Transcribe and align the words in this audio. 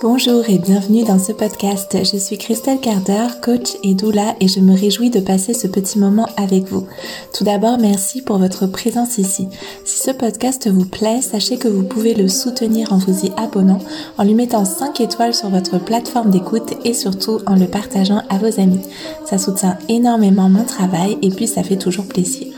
Bonjour 0.00 0.48
et 0.48 0.58
bienvenue 0.58 1.02
dans 1.02 1.18
ce 1.18 1.32
podcast. 1.32 1.96
Je 2.04 2.16
suis 2.18 2.38
Christelle 2.38 2.78
Carder, 2.78 3.26
coach 3.42 3.76
et 3.82 3.94
doula 3.94 4.36
et 4.38 4.46
je 4.46 4.60
me 4.60 4.72
réjouis 4.72 5.10
de 5.10 5.18
passer 5.18 5.54
ce 5.54 5.66
petit 5.66 5.98
moment 5.98 6.28
avec 6.36 6.68
vous. 6.68 6.86
Tout 7.34 7.42
d'abord, 7.42 7.78
merci 7.78 8.22
pour 8.22 8.38
votre 8.38 8.68
présence 8.68 9.18
ici. 9.18 9.48
Si 9.84 9.98
ce 9.98 10.12
podcast 10.12 10.70
vous 10.70 10.84
plaît, 10.84 11.20
sachez 11.20 11.58
que 11.58 11.66
vous 11.66 11.82
pouvez 11.82 12.14
le 12.14 12.28
soutenir 12.28 12.92
en 12.92 12.98
vous 12.98 13.26
y 13.26 13.32
abonnant, 13.36 13.80
en 14.18 14.22
lui 14.22 14.34
mettant 14.34 14.64
5 14.64 15.00
étoiles 15.00 15.34
sur 15.34 15.50
votre 15.50 15.78
plateforme 15.78 16.30
d'écoute 16.30 16.74
et 16.84 16.94
surtout 16.94 17.40
en 17.46 17.56
le 17.56 17.66
partageant 17.66 18.22
à 18.28 18.38
vos 18.38 18.60
amis. 18.60 18.86
Ça 19.26 19.36
soutient 19.36 19.78
énormément 19.88 20.48
mon 20.48 20.62
travail 20.62 21.18
et 21.22 21.30
puis 21.30 21.48
ça 21.48 21.64
fait 21.64 21.76
toujours 21.76 22.06
plaisir. 22.06 22.57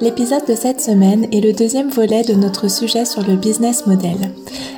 L'épisode 0.00 0.46
de 0.46 0.54
cette 0.54 0.80
semaine 0.80 1.26
est 1.32 1.40
le 1.40 1.52
deuxième 1.52 1.90
volet 1.90 2.22
de 2.22 2.34
notre 2.34 2.70
sujet 2.70 3.04
sur 3.04 3.26
le 3.26 3.34
business 3.34 3.84
model. 3.86 4.16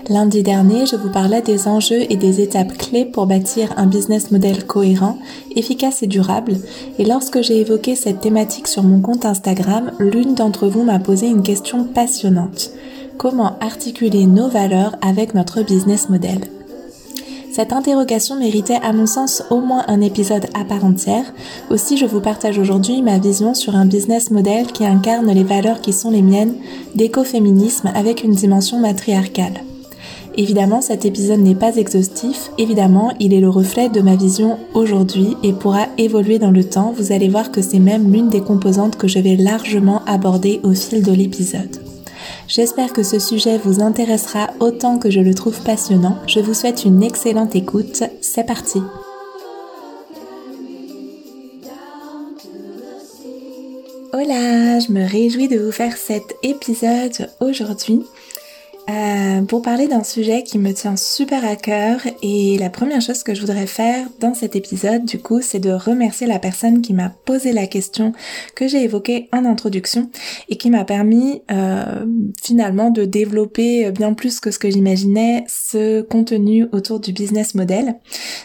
Lundi 0.08 0.42
dernier, 0.42 0.86
je 0.86 0.96
vous 0.96 1.10
parlais 1.10 1.42
des 1.42 1.68
enjeux 1.68 2.10
et 2.10 2.16
des 2.16 2.40
étapes 2.40 2.72
clés 2.78 3.04
pour 3.04 3.26
bâtir 3.26 3.74
un 3.76 3.84
business 3.84 4.30
model 4.30 4.64
cohérent, 4.64 5.18
efficace 5.54 6.02
et 6.02 6.06
durable, 6.06 6.56
et 6.98 7.04
lorsque 7.04 7.42
j'ai 7.42 7.58
évoqué 7.60 7.96
cette 7.96 8.20
thématique 8.20 8.66
sur 8.66 8.82
mon 8.82 9.02
compte 9.02 9.26
Instagram, 9.26 9.92
l'une 9.98 10.34
d'entre 10.34 10.68
vous 10.68 10.84
m'a 10.84 10.98
posé 10.98 11.26
une 11.26 11.42
question 11.42 11.84
passionnante. 11.84 12.70
Comment 13.18 13.58
articuler 13.60 14.24
nos 14.24 14.48
valeurs 14.48 14.96
avec 15.02 15.34
notre 15.34 15.62
business 15.62 16.08
model? 16.08 16.48
Cette 17.52 17.72
interrogation 17.72 18.36
méritait 18.36 18.78
à 18.82 18.92
mon 18.92 19.06
sens 19.06 19.42
au 19.50 19.60
moins 19.60 19.84
un 19.88 20.00
épisode 20.00 20.46
à 20.54 20.64
part 20.64 20.84
entière. 20.84 21.32
Aussi, 21.70 21.96
je 21.96 22.06
vous 22.06 22.20
partage 22.20 22.58
aujourd'hui 22.58 23.02
ma 23.02 23.18
vision 23.18 23.54
sur 23.54 23.74
un 23.74 23.86
business 23.86 24.30
model 24.30 24.66
qui 24.66 24.84
incarne 24.84 25.30
les 25.30 25.44
valeurs 25.44 25.80
qui 25.80 25.92
sont 25.92 26.10
les 26.10 26.22
miennes 26.22 26.54
d'écoféminisme 26.94 27.90
avec 27.94 28.22
une 28.22 28.34
dimension 28.34 28.78
matriarcale. 28.78 29.64
Évidemment, 30.36 30.80
cet 30.80 31.04
épisode 31.04 31.40
n'est 31.40 31.56
pas 31.56 31.76
exhaustif, 31.76 32.50
évidemment, 32.56 33.12
il 33.18 33.34
est 33.34 33.40
le 33.40 33.50
reflet 33.50 33.88
de 33.88 34.00
ma 34.00 34.14
vision 34.14 34.58
aujourd'hui 34.74 35.36
et 35.42 35.52
pourra 35.52 35.86
évoluer 35.98 36.38
dans 36.38 36.52
le 36.52 36.62
temps, 36.62 36.94
vous 36.96 37.10
allez 37.10 37.28
voir 37.28 37.50
que 37.50 37.62
c'est 37.62 37.80
même 37.80 38.12
l'une 38.12 38.28
des 38.28 38.40
composantes 38.40 38.96
que 38.96 39.08
je 39.08 39.18
vais 39.18 39.36
largement 39.36 40.02
aborder 40.06 40.60
au 40.62 40.72
fil 40.72 41.02
de 41.02 41.12
l'épisode. 41.12 41.89
J'espère 42.50 42.92
que 42.92 43.04
ce 43.04 43.20
sujet 43.20 43.58
vous 43.58 43.80
intéressera 43.80 44.50
autant 44.58 44.98
que 44.98 45.08
je 45.08 45.20
le 45.20 45.34
trouve 45.34 45.62
passionnant. 45.62 46.18
Je 46.26 46.40
vous 46.40 46.52
souhaite 46.52 46.84
une 46.84 47.00
excellente 47.00 47.54
écoute. 47.54 48.02
C'est 48.22 48.42
parti. 48.42 48.82
Hola, 54.12 54.80
je 54.80 54.90
me 54.90 55.08
réjouis 55.08 55.46
de 55.46 55.60
vous 55.60 55.70
faire 55.70 55.96
cet 55.96 56.34
épisode 56.42 57.30
aujourd'hui. 57.38 58.02
Euh, 58.90 59.42
pour 59.42 59.62
parler 59.62 59.86
d'un 59.86 60.02
sujet 60.02 60.42
qui 60.42 60.58
me 60.58 60.72
tient 60.72 60.96
super 60.96 61.44
à 61.44 61.54
cœur 61.54 62.00
et 62.22 62.56
la 62.58 62.70
première 62.70 63.00
chose 63.00 63.22
que 63.22 63.34
je 63.34 63.40
voudrais 63.40 63.66
faire 63.66 64.08
dans 64.18 64.34
cet 64.34 64.56
épisode 64.56 65.04
du 65.04 65.18
coup 65.18 65.42
c'est 65.42 65.60
de 65.60 65.70
remercier 65.70 66.26
la 66.26 66.38
personne 66.38 66.80
qui 66.80 66.92
m'a 66.92 67.10
posé 67.10 67.52
la 67.52 67.66
question 67.66 68.12
que 68.56 68.66
j'ai 68.66 68.82
évoquée 68.82 69.28
en 69.32 69.44
introduction 69.44 70.10
et 70.48 70.56
qui 70.56 70.70
m'a 70.70 70.84
permis 70.84 71.42
euh, 71.52 72.04
finalement 72.42 72.90
de 72.90 73.04
développer 73.04 73.90
bien 73.92 74.12
plus 74.12 74.40
que 74.40 74.50
ce 74.50 74.58
que 74.58 74.70
j'imaginais 74.70 75.44
ce 75.46 76.00
contenu 76.00 76.66
autour 76.72 77.00
du 77.00 77.12
business 77.12 77.54
model. 77.54 77.96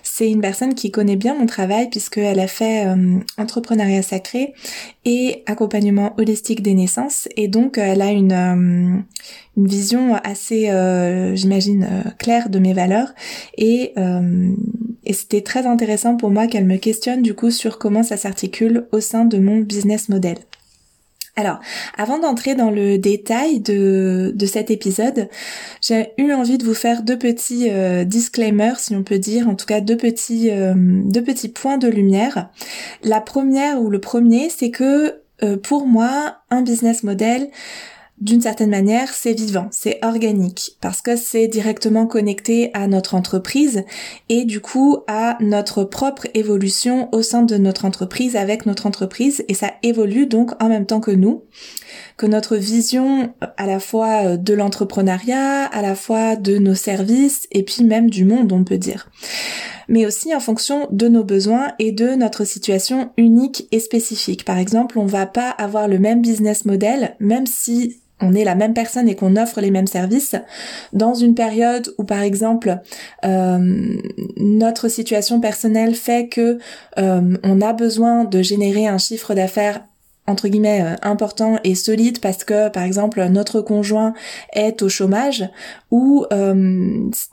C'est 0.03 0.29
une 0.29 0.41
personne 0.41 0.75
qui 0.75 0.91
connaît 0.91 1.15
bien 1.15 1.33
mon 1.35 1.45
travail 1.45 1.89
puisqu'elle 1.89 2.39
a 2.39 2.47
fait 2.47 2.85
euh, 2.85 3.19
entrepreneuriat 3.37 4.03
sacré 4.03 4.53
et 5.05 5.43
accompagnement 5.45 6.13
holistique 6.17 6.61
des 6.61 6.73
naissances 6.73 7.27
et 7.35 7.47
donc 7.47 7.77
elle 7.77 8.01
a 8.01 8.11
une 8.11 9.05
une 9.57 9.67
vision 9.67 10.15
assez, 10.23 10.69
euh, 10.69 11.35
j'imagine, 11.35 11.87
euh, 11.89 12.09
claire 12.17 12.49
de 12.49 12.59
mes 12.59 12.73
valeurs. 12.73 13.13
Et, 13.57 13.93
euh, 13.97 14.51
et 15.05 15.13
c'était 15.13 15.41
très 15.41 15.65
intéressant 15.65 16.17
pour 16.17 16.29
moi 16.29 16.47
qu'elle 16.47 16.65
me 16.65 16.77
questionne 16.77 17.21
du 17.21 17.33
coup 17.33 17.51
sur 17.51 17.77
comment 17.77 18.03
ça 18.03 18.17
s'articule 18.17 18.87
au 18.91 18.99
sein 18.99 19.25
de 19.25 19.37
mon 19.37 19.59
business 19.59 20.09
model. 20.09 20.37
Alors, 21.37 21.59
avant 21.97 22.17
d'entrer 22.17 22.55
dans 22.55 22.71
le 22.71 22.97
détail 22.97 23.59
de, 23.59 24.31
de 24.33 24.45
cet 24.45 24.71
épisode, 24.71 25.27
j'ai 25.81 26.13
eu 26.17 26.31
envie 26.31 26.57
de 26.57 26.63
vous 26.63 26.73
faire 26.73 27.03
deux 27.03 27.19
petits 27.19 27.69
disclaimers, 28.05 28.79
si 28.79 28.95
on 28.95 29.03
peut 29.03 29.19
dire, 29.19 29.49
en 29.49 29.55
tout 29.55 29.65
cas 29.65 29.81
deux 29.81 29.97
petits, 29.97 30.49
deux 30.49 31.23
petits 31.23 31.49
points 31.49 31.77
de 31.77 31.89
lumière. 31.89 32.51
La 33.03 33.19
première 33.19 33.81
ou 33.81 33.89
le 33.89 33.99
premier, 33.99 34.49
c'est 34.49 34.71
que 34.71 35.15
pour 35.63 35.85
moi, 35.85 36.37
un 36.51 36.61
business 36.61 37.03
model, 37.03 37.49
d'une 38.21 38.41
certaine 38.41 38.69
manière, 38.69 39.13
c'est 39.13 39.33
vivant, 39.33 39.67
c'est 39.71 39.99
organique, 40.01 40.77
parce 40.79 41.01
que 41.01 41.17
c'est 41.17 41.49
directement 41.49 42.07
connecté 42.07 42.71
à 42.73 42.87
notre 42.87 43.13
entreprise 43.13 43.83
et 44.29 44.45
du 44.45 44.61
coup 44.61 44.99
à 45.07 45.37
notre 45.41 45.83
propre 45.83 46.27
évolution 46.33 47.09
au 47.13 47.21
sein 47.21 47.41
de 47.41 47.57
notre 47.57 47.83
entreprise, 47.83 48.37
avec 48.37 48.65
notre 48.65 48.85
entreprise, 48.85 49.43
et 49.49 49.53
ça 49.53 49.73
évolue 49.83 50.27
donc 50.27 50.51
en 50.63 50.69
même 50.69 50.85
temps 50.85 51.01
que 51.01 51.11
nous, 51.11 51.43
que 52.15 52.25
notre 52.25 52.55
vision 52.55 53.33
à 53.57 53.67
la 53.67 53.81
fois 53.81 54.37
de 54.37 54.53
l'entrepreneuriat, 54.53 55.65
à 55.65 55.81
la 55.81 55.95
fois 55.95 56.37
de 56.37 56.57
nos 56.57 56.75
services, 56.75 57.47
et 57.51 57.63
puis 57.63 57.83
même 57.83 58.09
du 58.09 58.23
monde, 58.23 58.53
on 58.53 58.63
peut 58.63 58.77
dire 58.77 59.09
mais 59.87 60.07
aussi 60.07 60.33
en 60.33 60.39
fonction 60.39 60.87
de 60.91 61.07
nos 61.07 61.23
besoins 61.23 61.73
et 61.77 61.91
de 61.91 62.15
notre 62.15 62.43
situation 62.43 63.11
unique 63.17 63.67
et 63.71 63.79
spécifique. 63.79 64.43
Par 64.43 64.57
exemple, 64.57 64.97
on 64.97 65.05
va 65.05 65.27
pas 65.27 65.51
avoir 65.51 65.87
le 65.87 65.99
même 65.99 66.23
business 66.23 66.65
model, 66.65 67.15
même 67.19 67.45
si 67.45 68.01
on 68.21 68.33
est 68.33 68.43
la 68.43 68.55
même 68.55 68.73
personne 68.73 69.09
et 69.09 69.15
qu'on 69.15 69.35
offre 69.35 69.59
les 69.61 69.71
mêmes 69.71 69.87
services 69.87 70.35
dans 70.93 71.13
une 71.13 71.35
période 71.35 71.93
où 71.97 72.03
par 72.03 72.21
exemple 72.21 72.79
euh, 73.25 73.97
notre 74.37 74.87
situation 74.87 75.39
personnelle 75.39 75.95
fait 75.95 76.27
que 76.29 76.57
euh, 76.97 77.37
on 77.43 77.61
a 77.61 77.73
besoin 77.73 78.23
de 78.23 78.41
générer 78.41 78.87
un 78.87 78.97
chiffre 78.97 79.33
d'affaires 79.33 79.81
entre 80.27 80.47
guillemets 80.47 80.81
euh, 80.81 80.95
important 81.01 81.59
et 81.63 81.75
solide 81.75 82.19
parce 82.19 82.43
que 82.43 82.69
par 82.69 82.83
exemple 82.83 83.23
notre 83.25 83.61
conjoint 83.61 84.13
est 84.53 84.81
au 84.81 84.89
chômage 84.89 85.47
ou 85.91 86.25
euh, 86.33 86.53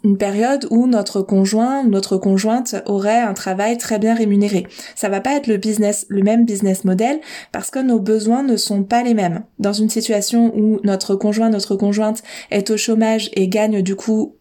une 0.05 0.19
période 0.19 0.67
où 0.71 0.87
notre 0.87 1.23
conjoint 1.23 1.85
notre 1.85 2.17
conjointe 2.17 2.77
aurait 2.87 3.21
un 3.21 3.35
travail 3.35 3.79
très 3.79 3.99
bien 3.99 4.15
rémunéré. 4.15 4.67
Ça 4.95 5.09
va 5.09 5.21
pas 5.21 5.37
être 5.37 5.47
le 5.47 5.57
business 5.57 6.07
le 6.09 6.23
même 6.23 6.45
business 6.45 6.85
model 6.85 7.21
parce 7.51 7.71
que 7.71 7.79
nos 7.79 7.99
besoins 7.99 8.43
ne 8.43 8.57
sont 8.57 8.85
pas 8.85 9.03
les 9.03 9.15
mêmes. 9.15 9.43
Dans 9.59 9.73
une 9.73 9.91
situation 9.91 10.53
où 10.57 10.81
notre 10.85 11.15
conjoint 11.15 11.51
notre 11.51 11.77
conjointe 11.77 12.23
est 12.51 12.71
au 12.71 12.77
chômage 12.77 13.31
et 13.35 13.49
gagne 13.49 13.83
du 13.83 13.97
coup 13.97 14.37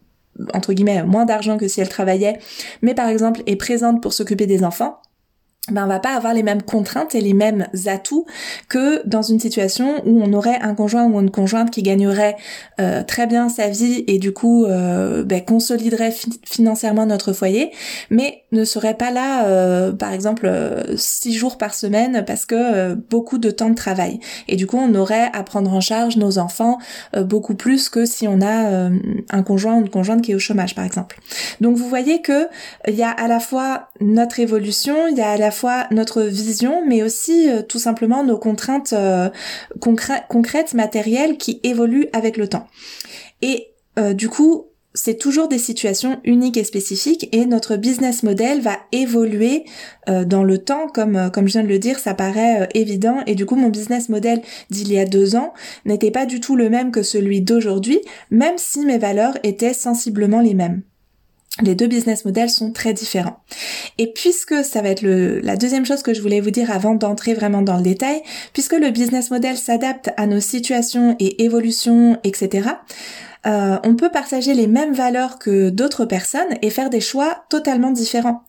entre 0.54 0.72
guillemets 0.72 1.02
moins 1.04 1.24
d'argent 1.24 1.58
que 1.58 1.68
si 1.68 1.80
elle 1.80 1.88
travaillait, 1.88 2.38
mais 2.80 2.94
par 2.94 3.08
exemple 3.08 3.42
est 3.46 3.56
présente 3.56 4.02
pour 4.02 4.12
s'occuper 4.12 4.46
des 4.46 4.64
enfants, 4.64 4.98
ben 5.70 5.84
on 5.84 5.86
va 5.86 6.00
pas 6.00 6.16
avoir 6.16 6.34
les 6.34 6.42
mêmes 6.42 6.62
contraintes 6.62 7.14
et 7.14 7.20
les 7.20 7.34
mêmes 7.34 7.68
atouts 7.86 8.26
que 8.68 9.06
dans 9.06 9.22
une 9.22 9.38
situation 9.38 10.02
où 10.04 10.20
on 10.20 10.32
aurait 10.32 10.58
un 10.60 10.74
conjoint 10.74 11.04
ou 11.04 11.20
une 11.20 11.30
conjointe 11.30 11.70
qui 11.70 11.84
gagnerait 11.84 12.34
euh, 12.80 13.04
très 13.04 13.28
bien 13.28 13.48
sa 13.48 13.68
vie 13.68 14.02
et 14.08 14.18
du 14.18 14.32
coup 14.32 14.64
euh, 14.64 15.22
ben, 15.22 15.40
consoliderait 15.40 16.12
financièrement 16.44 17.06
notre 17.06 17.32
foyer, 17.32 17.70
mais 18.10 18.42
ne 18.50 18.64
serait 18.64 18.94
pas 18.94 19.12
là, 19.12 19.46
euh, 19.46 19.92
par 19.92 20.12
exemple, 20.12 20.50
six 20.96 21.32
jours 21.32 21.58
par 21.58 21.74
semaine 21.74 22.24
parce 22.26 22.44
que 22.44 22.94
beaucoup 22.94 23.38
de 23.38 23.52
temps 23.52 23.70
de 23.70 23.76
travail. 23.76 24.18
Et 24.48 24.56
du 24.56 24.66
coup, 24.66 24.78
on 24.78 24.92
aurait 24.96 25.30
à 25.32 25.44
prendre 25.44 25.72
en 25.72 25.80
charge 25.80 26.16
nos 26.16 26.38
enfants 26.38 26.78
beaucoup 27.16 27.54
plus 27.54 27.88
que 27.88 28.04
si 28.04 28.26
on 28.26 28.40
a 28.42 28.90
un 29.30 29.42
conjoint 29.42 29.76
ou 29.76 29.80
une 29.80 29.90
conjointe 29.90 30.22
qui 30.22 30.32
est 30.32 30.34
au 30.34 30.40
chômage, 30.40 30.74
par 30.74 30.84
exemple. 30.84 31.20
Donc 31.60 31.76
vous 31.76 31.88
voyez 31.88 32.20
que 32.20 32.48
il 32.88 32.94
y 32.94 33.04
a 33.04 33.10
à 33.10 33.28
la 33.28 33.38
fois 33.38 33.88
notre 34.00 34.40
évolution, 34.40 35.06
il 35.06 35.16
y 35.16 35.20
a 35.20 35.30
à 35.30 35.36
la 35.36 35.51
fois 35.52 35.86
notre 35.90 36.22
vision, 36.22 36.82
mais 36.86 37.02
aussi 37.02 37.48
euh, 37.48 37.62
tout 37.62 37.78
simplement 37.78 38.24
nos 38.24 38.38
contraintes 38.38 38.92
euh, 38.92 39.30
concrètes, 39.80 40.74
matérielles 40.74 41.36
qui 41.36 41.60
évoluent 41.62 42.08
avec 42.12 42.36
le 42.36 42.48
temps. 42.48 42.66
Et 43.40 43.68
euh, 43.98 44.14
du 44.14 44.28
coup, 44.28 44.66
c'est 44.94 45.18
toujours 45.18 45.48
des 45.48 45.58
situations 45.58 46.20
uniques 46.24 46.56
et 46.56 46.64
spécifiques 46.64 47.28
et 47.32 47.46
notre 47.46 47.76
business 47.76 48.22
model 48.22 48.60
va 48.60 48.76
évoluer 48.92 49.64
dans 50.06 50.44
le 50.44 50.58
temps. 50.58 50.86
Comme 50.86 51.30
comme 51.32 51.46
je 51.46 51.52
viens 51.52 51.62
de 51.62 51.68
le 51.68 51.78
dire 51.78 51.98
ça 51.98 52.12
paraît 52.12 52.68
évident. 52.74 53.16
Et 53.26 53.34
du 53.34 53.46
coup 53.46 53.56
mon 53.56 53.70
business 53.70 54.10
model 54.10 54.42
d'il 54.68 54.92
y 54.92 54.98
a 54.98 55.06
deux 55.06 55.34
ans 55.34 55.54
n'était 55.86 56.10
pas 56.10 56.26
du 56.26 56.40
tout 56.40 56.56
le 56.56 56.68
même 56.68 56.90
que 56.90 57.02
celui 57.02 57.40
d'aujourd'hui 57.40 58.00
même 58.30 58.58
si 58.58 58.84
mes 58.84 58.98
valeurs 58.98 59.38
étaient 59.44 59.72
sensiblement 59.72 60.42
les 60.42 60.52
mêmes 60.52 60.82
les 61.60 61.74
deux 61.74 61.86
business 61.86 62.24
models 62.24 62.50
sont 62.50 62.72
très 62.72 62.94
différents. 62.94 63.40
Et 63.98 64.12
puisque 64.12 64.64
ça 64.64 64.80
va 64.80 64.88
être 64.88 65.02
la 65.04 65.56
deuxième 65.56 65.84
chose 65.84 66.02
que 66.02 66.14
je 66.14 66.22
voulais 66.22 66.40
vous 66.40 66.50
dire 66.50 66.70
avant 66.70 66.94
d'entrer 66.94 67.34
vraiment 67.34 67.62
dans 67.62 67.76
le 67.76 67.82
détail, 67.82 68.22
puisque 68.52 68.72
le 68.72 68.90
business 68.90 69.30
model 69.30 69.56
s'adapte 69.56 70.10
à 70.16 70.26
nos 70.26 70.40
situations 70.40 71.14
et 71.18 71.44
évolutions, 71.44 72.18
etc., 72.24 72.70
euh, 73.46 73.78
on 73.82 73.96
peut 73.96 74.10
partager 74.10 74.54
les 74.54 74.66
mêmes 74.66 74.94
valeurs 74.94 75.38
que 75.38 75.70
d'autres 75.70 76.04
personnes 76.04 76.56
et 76.62 76.70
faire 76.70 76.90
des 76.90 77.00
choix 77.00 77.44
totalement 77.48 77.90
différents. 77.90 78.44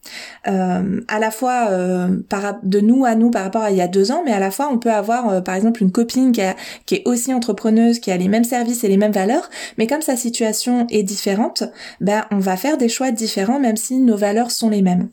Euh, 0.48 1.01
à 1.07 1.19
la 1.19 1.31
fois 1.31 1.68
euh, 1.72 2.19
de 2.63 2.80
nous 2.80 3.06
à 3.06 3.16
nous 3.16 3.31
par 3.31 3.44
rapport 3.44 3.63
à 3.63 3.72
il 3.72 3.78
y 3.78 3.81
a 3.81 3.88
deux 3.88 4.12
ans, 4.12 4.22
mais 4.25 4.31
à 4.31 4.40
la 4.40 4.51
fois 4.51 4.69
on 4.72 4.78
peut 4.78 4.92
avoir 4.92 5.44
par 5.44 5.56
exemple 5.56 5.81
une 5.81 5.92
copine 5.92 6.31
qui, 6.31 6.42
qui 6.86 6.95
est 6.95 7.01
aussi 7.06 7.34
entrepreneuse, 7.34 8.00
qui 8.00 8.12
a 8.12 8.18
les 8.18 8.28
mêmes 8.28 8.44
services 8.44 8.84
et 8.84 8.88
les 8.88 8.98
mêmes 8.98 9.12
valeurs, 9.12 9.50
mais 9.78 9.88
comme 9.88 10.01
sa 10.01 10.16
situation 10.16 10.86
est 10.90 11.04
différente, 11.04 11.63
ben 12.00 12.25
on 12.31 12.39
va 12.39 12.56
faire 12.56 12.78
des 12.78 12.89
choix 12.89 13.12
différents 13.12 13.60
même 13.60 13.78
si 13.78 13.98
nos 13.98 14.18
valeurs 14.18 14.51
sont 14.51 14.69
les 14.69 14.81
mêmes. 14.81 15.10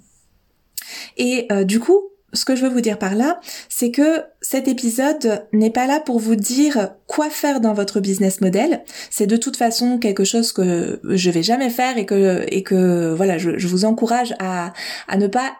Et 1.16 1.48
du 1.64 1.80
coup, 1.80 2.09
ce 2.32 2.44
que 2.44 2.56
je 2.56 2.62
veux 2.62 2.68
vous 2.68 2.80
dire 2.80 2.98
par 2.98 3.14
là, 3.14 3.40
c'est 3.68 3.90
que 3.90 4.22
cet 4.40 4.68
épisode 4.68 5.46
n'est 5.52 5.70
pas 5.70 5.86
là 5.86 6.00
pour 6.00 6.18
vous 6.18 6.36
dire 6.36 6.90
quoi 7.06 7.30
faire 7.30 7.60
dans 7.60 7.74
votre 7.74 8.00
business 8.00 8.40
model. 8.40 8.82
C'est 9.10 9.26
de 9.26 9.36
toute 9.36 9.56
façon 9.56 9.98
quelque 9.98 10.24
chose 10.24 10.52
que 10.52 11.00
je 11.04 11.30
vais 11.30 11.42
jamais 11.42 11.70
faire 11.70 11.98
et 11.98 12.06
que 12.06 12.46
et 12.48 12.62
que 12.62 13.12
voilà, 13.14 13.38
je, 13.38 13.66
vous 13.66 13.84
encourage 13.84 14.34
à 14.38 14.72
à 15.08 15.16
ne 15.16 15.26
pas 15.26 15.52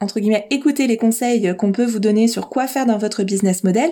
entre 0.00 0.20
guillemets, 0.20 0.46
écouter 0.50 0.86
les 0.86 0.96
conseils 0.96 1.56
qu'on 1.56 1.72
peut 1.72 1.84
vous 1.84 1.98
donner 1.98 2.28
sur 2.28 2.48
quoi 2.48 2.66
faire 2.66 2.84
dans 2.84 2.98
votre 2.98 3.22
business 3.22 3.64
model, 3.64 3.90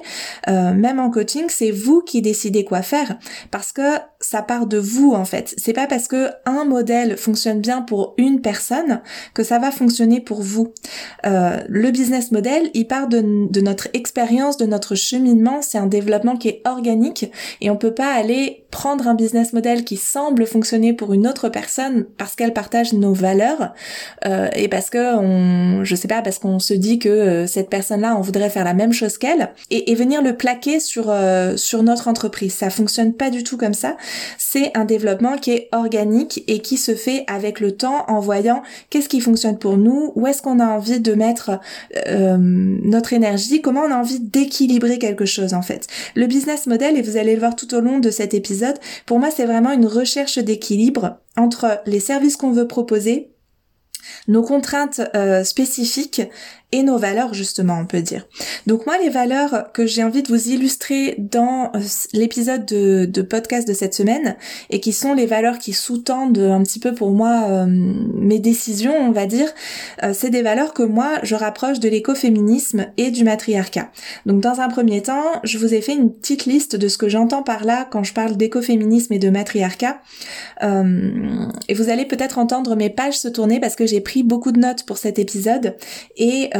euh, 0.48 0.74
même 0.74 0.98
en 0.98 1.10
coaching, 1.10 1.44
c'est 1.48 1.70
vous 1.70 2.02
qui 2.02 2.20
décidez 2.20 2.64
quoi 2.64 2.82
faire 2.82 3.16
parce 3.50 3.72
que 3.72 3.96
ça 4.22 4.42
part 4.42 4.66
de 4.66 4.78
vous 4.78 5.12
en 5.12 5.24
fait. 5.24 5.54
C'est 5.58 5.72
pas 5.72 5.86
parce 5.86 6.08
que 6.08 6.30
un 6.46 6.64
modèle 6.64 7.16
fonctionne 7.16 7.60
bien 7.60 7.82
pour 7.82 8.14
une 8.16 8.40
personne 8.40 9.02
que 9.34 9.42
ça 9.42 9.58
va 9.58 9.70
fonctionner 9.70 10.20
pour 10.20 10.42
vous. 10.42 10.72
Euh, 11.26 11.60
le 11.68 11.90
business 11.90 12.32
model, 12.32 12.70
il 12.74 12.86
part 12.86 13.08
de, 13.08 13.50
de 13.50 13.60
notre 13.60 13.88
expérience, 13.92 14.56
de 14.56 14.66
notre 14.66 14.94
cheminement. 14.94 15.60
C'est 15.62 15.78
un 15.78 15.86
développement 15.86 16.36
qui 16.36 16.48
est 16.48 16.62
organique 16.64 17.30
et 17.60 17.70
on 17.70 17.76
peut 17.76 17.94
pas 17.94 18.12
aller 18.12 18.64
prendre 18.72 19.06
un 19.06 19.14
business 19.14 19.52
model 19.52 19.84
qui 19.84 19.96
semble 19.96 20.46
fonctionner 20.46 20.94
pour 20.94 21.12
une 21.12 21.28
autre 21.28 21.48
personne 21.48 22.06
parce 22.16 22.34
qu'elle 22.34 22.54
partage 22.54 22.92
nos 22.94 23.12
valeurs 23.12 23.74
euh, 24.24 24.48
et 24.56 24.66
parce 24.68 24.90
que 24.90 25.16
on, 25.16 25.84
je 25.84 25.94
sais 25.94 26.08
pas, 26.08 26.22
parce 26.22 26.38
qu'on 26.38 26.58
se 26.58 26.74
dit 26.74 26.98
que 26.98 27.08
euh, 27.08 27.46
cette 27.46 27.68
personne-là, 27.68 28.16
on 28.16 28.22
voudrait 28.22 28.50
faire 28.50 28.64
la 28.64 28.74
même 28.74 28.92
chose 28.92 29.18
qu'elle 29.18 29.50
et, 29.70 29.92
venir 29.94 30.22
le 30.22 30.34
plaquer 30.36 30.80
sur 30.80 31.10
euh, 31.10 31.56
sur 31.58 31.82
notre 31.82 32.08
entreprise. 32.08 32.54
Ça 32.54 32.70
fonctionne 32.70 33.12
pas 33.12 33.28
du 33.28 33.44
tout 33.44 33.58
comme 33.58 33.74
ça. 33.74 33.96
C'est 34.38 34.76
un 34.76 34.84
développement 34.84 35.36
qui 35.36 35.52
est 35.52 35.68
organique 35.72 36.44
et 36.46 36.60
qui 36.60 36.76
se 36.76 36.94
fait 36.94 37.24
avec 37.26 37.60
le 37.60 37.72
temps 37.72 38.04
en 38.08 38.20
voyant 38.20 38.62
qu'est-ce 38.90 39.08
qui 39.08 39.20
fonctionne 39.20 39.58
pour 39.58 39.76
nous, 39.76 40.12
où 40.14 40.26
est-ce 40.26 40.42
qu'on 40.42 40.60
a 40.60 40.66
envie 40.66 41.00
de 41.00 41.14
mettre 41.14 41.60
notre 42.08 43.12
énergie, 43.12 43.60
comment 43.60 43.82
on 43.82 43.90
a 43.90 43.96
envie 43.96 44.20
d'équilibrer 44.20 44.98
quelque 44.98 45.24
chose 45.24 45.54
en 45.54 45.62
fait. 45.62 45.86
Le 46.14 46.26
business 46.26 46.66
model, 46.66 46.96
et 46.96 47.02
vous 47.02 47.16
allez 47.16 47.34
le 47.34 47.40
voir 47.40 47.56
tout 47.56 47.74
au 47.74 47.80
long 47.80 47.98
de 47.98 48.10
cet 48.10 48.34
épisode 48.34 48.78
pour 49.06 49.18
moi, 49.18 49.30
c'est 49.34 49.46
vraiment 49.46 49.72
une 49.72 49.86
recherche 49.86 50.38
d'équilibre 50.38 51.18
entre 51.36 51.80
les 51.86 52.00
services 52.00 52.36
qu'on 52.36 52.52
veut 52.52 52.68
proposer, 52.68 53.30
nos 54.28 54.42
contraintes 54.42 55.00
euh, 55.14 55.44
spécifiques 55.44 56.22
et 56.72 56.82
nos 56.82 56.98
valeurs 56.98 57.34
justement 57.34 57.78
on 57.78 57.86
peut 57.86 58.00
dire. 58.00 58.26
Donc 58.66 58.86
moi 58.86 58.96
les 59.02 59.10
valeurs 59.10 59.70
que 59.72 59.86
j'ai 59.86 60.02
envie 60.02 60.22
de 60.22 60.28
vous 60.28 60.48
illustrer 60.48 61.14
dans 61.18 61.70
euh, 61.74 61.80
l'épisode 62.14 62.64
de, 62.64 63.22
podcast 63.22 63.68
de 63.68 63.74
cette 63.74 63.94
semaine 63.94 64.36
et 64.70 64.80
qui 64.80 64.92
sont 64.92 65.14
les 65.14 65.26
valeurs 65.26 65.58
qui 65.58 65.72
sous-tendent 65.72 66.38
un 66.38 66.62
petit 66.62 66.80
peu 66.80 66.94
pour 66.94 67.10
moi 67.10 67.44
euh, 67.48 67.66
mes 67.68 68.38
décisions 68.38 68.94
on 68.98 69.12
va 69.12 69.26
dire, 69.26 69.48
euh, 70.02 70.12
c'est 70.14 70.30
des 70.30 70.42
valeurs 70.42 70.72
que 70.72 70.82
moi 70.82 71.18
je 71.22 71.34
rapproche 71.34 71.78
de 71.78 71.88
l'écoféminisme 71.88 72.86
et 72.96 73.10
du 73.10 73.24
matriarcat. 73.24 73.90
Donc 74.26 74.40
dans 74.40 74.60
un 74.60 74.68
premier 74.68 75.02
temps 75.02 75.24
je 75.44 75.58
vous 75.58 75.74
ai 75.74 75.82
fait 75.82 75.94
une 75.94 76.12
petite 76.12 76.46
liste 76.46 76.76
de 76.76 76.88
ce 76.88 76.98
que 76.98 77.08
j'entends 77.08 77.42
par 77.42 77.64
là 77.64 77.86
quand 77.90 78.02
je 78.02 78.14
parle 78.14 78.36
d'écoféminisme 78.36 79.12
et 79.12 79.18
de 79.18 79.30
matriarcat 79.30 80.00
et 80.62 81.74
vous 81.74 81.90
allez 81.90 82.04
peut-être 82.04 82.38
entendre 82.38 82.76
mes 82.76 82.90
pages 82.90 83.18
se 83.18 83.28
tourner 83.28 83.60
parce 83.60 83.76
que 83.76 83.86
j'ai 83.86 84.00
pris 84.00 84.22
beaucoup 84.22 84.52
de 84.52 84.58
notes 84.58 84.84
pour 84.84 84.98
cet 84.98 85.18
épisode 85.18 85.76
et 86.16 86.50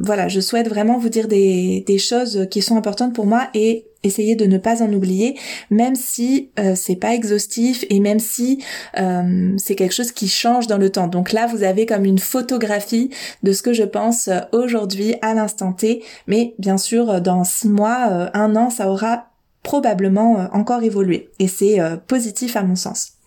voilà, 0.00 0.28
je 0.28 0.40
souhaite 0.40 0.68
vraiment 0.68 0.98
vous 0.98 1.08
dire 1.08 1.28
des, 1.28 1.84
choses 1.98 2.46
qui 2.50 2.62
sont 2.62 2.76
importantes 2.76 3.14
pour 3.14 3.26
moi 3.26 3.48
et 3.54 3.86
essayer 4.04 4.36
de 4.36 4.46
ne 4.46 4.58
pas 4.58 4.82
en 4.82 4.92
oublier, 4.92 5.36
même 5.70 5.96
si 5.96 6.50
euh, 6.58 6.74
c'est 6.76 6.96
pas 6.96 7.14
exhaustif 7.14 7.84
et 7.90 7.98
même 7.98 8.20
si 8.20 8.62
euh, 8.98 9.52
c'est 9.56 9.74
quelque 9.74 9.94
chose 9.94 10.12
qui 10.12 10.28
change 10.28 10.68
dans 10.68 10.78
le 10.78 10.90
temps. 10.90 11.08
Donc 11.08 11.32
là, 11.32 11.46
vous 11.46 11.64
avez 11.64 11.84
comme 11.84 12.04
une 12.04 12.20
photographie 12.20 13.10
de 13.42 13.52
ce 13.52 13.62
que 13.62 13.72
je 13.72 13.82
pense 13.82 14.30
aujourd'hui 14.52 15.16
à 15.20 15.34
l'instant 15.34 15.72
T, 15.72 16.04
mais 16.28 16.54
bien 16.58 16.78
sûr, 16.78 17.20
dans 17.20 17.42
six 17.42 17.68
mois, 17.68 18.30
un 18.34 18.54
an, 18.54 18.70
ça 18.70 18.88
aura 18.88 19.30
probablement 19.64 20.48
encore 20.52 20.82
évolué 20.82 21.30
et 21.40 21.48
c'est 21.48 21.78
positif 22.06 22.56
à 22.56 22.62
mon 22.62 22.76
sens. 22.76 23.17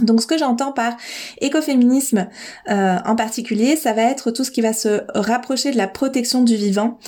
Donc 0.00 0.20
ce 0.20 0.26
que 0.26 0.36
j'entends 0.36 0.72
par 0.72 0.96
écoféminisme 1.40 2.26
euh, 2.68 2.96
en 3.04 3.16
particulier, 3.16 3.76
ça 3.76 3.94
va 3.94 4.02
être 4.02 4.30
tout 4.30 4.44
ce 4.44 4.50
qui 4.50 4.60
va 4.60 4.74
se 4.74 5.00
rapprocher 5.14 5.70
de 5.70 5.78
la 5.78 5.88
protection 5.88 6.42
du 6.42 6.54
vivant, 6.54 6.98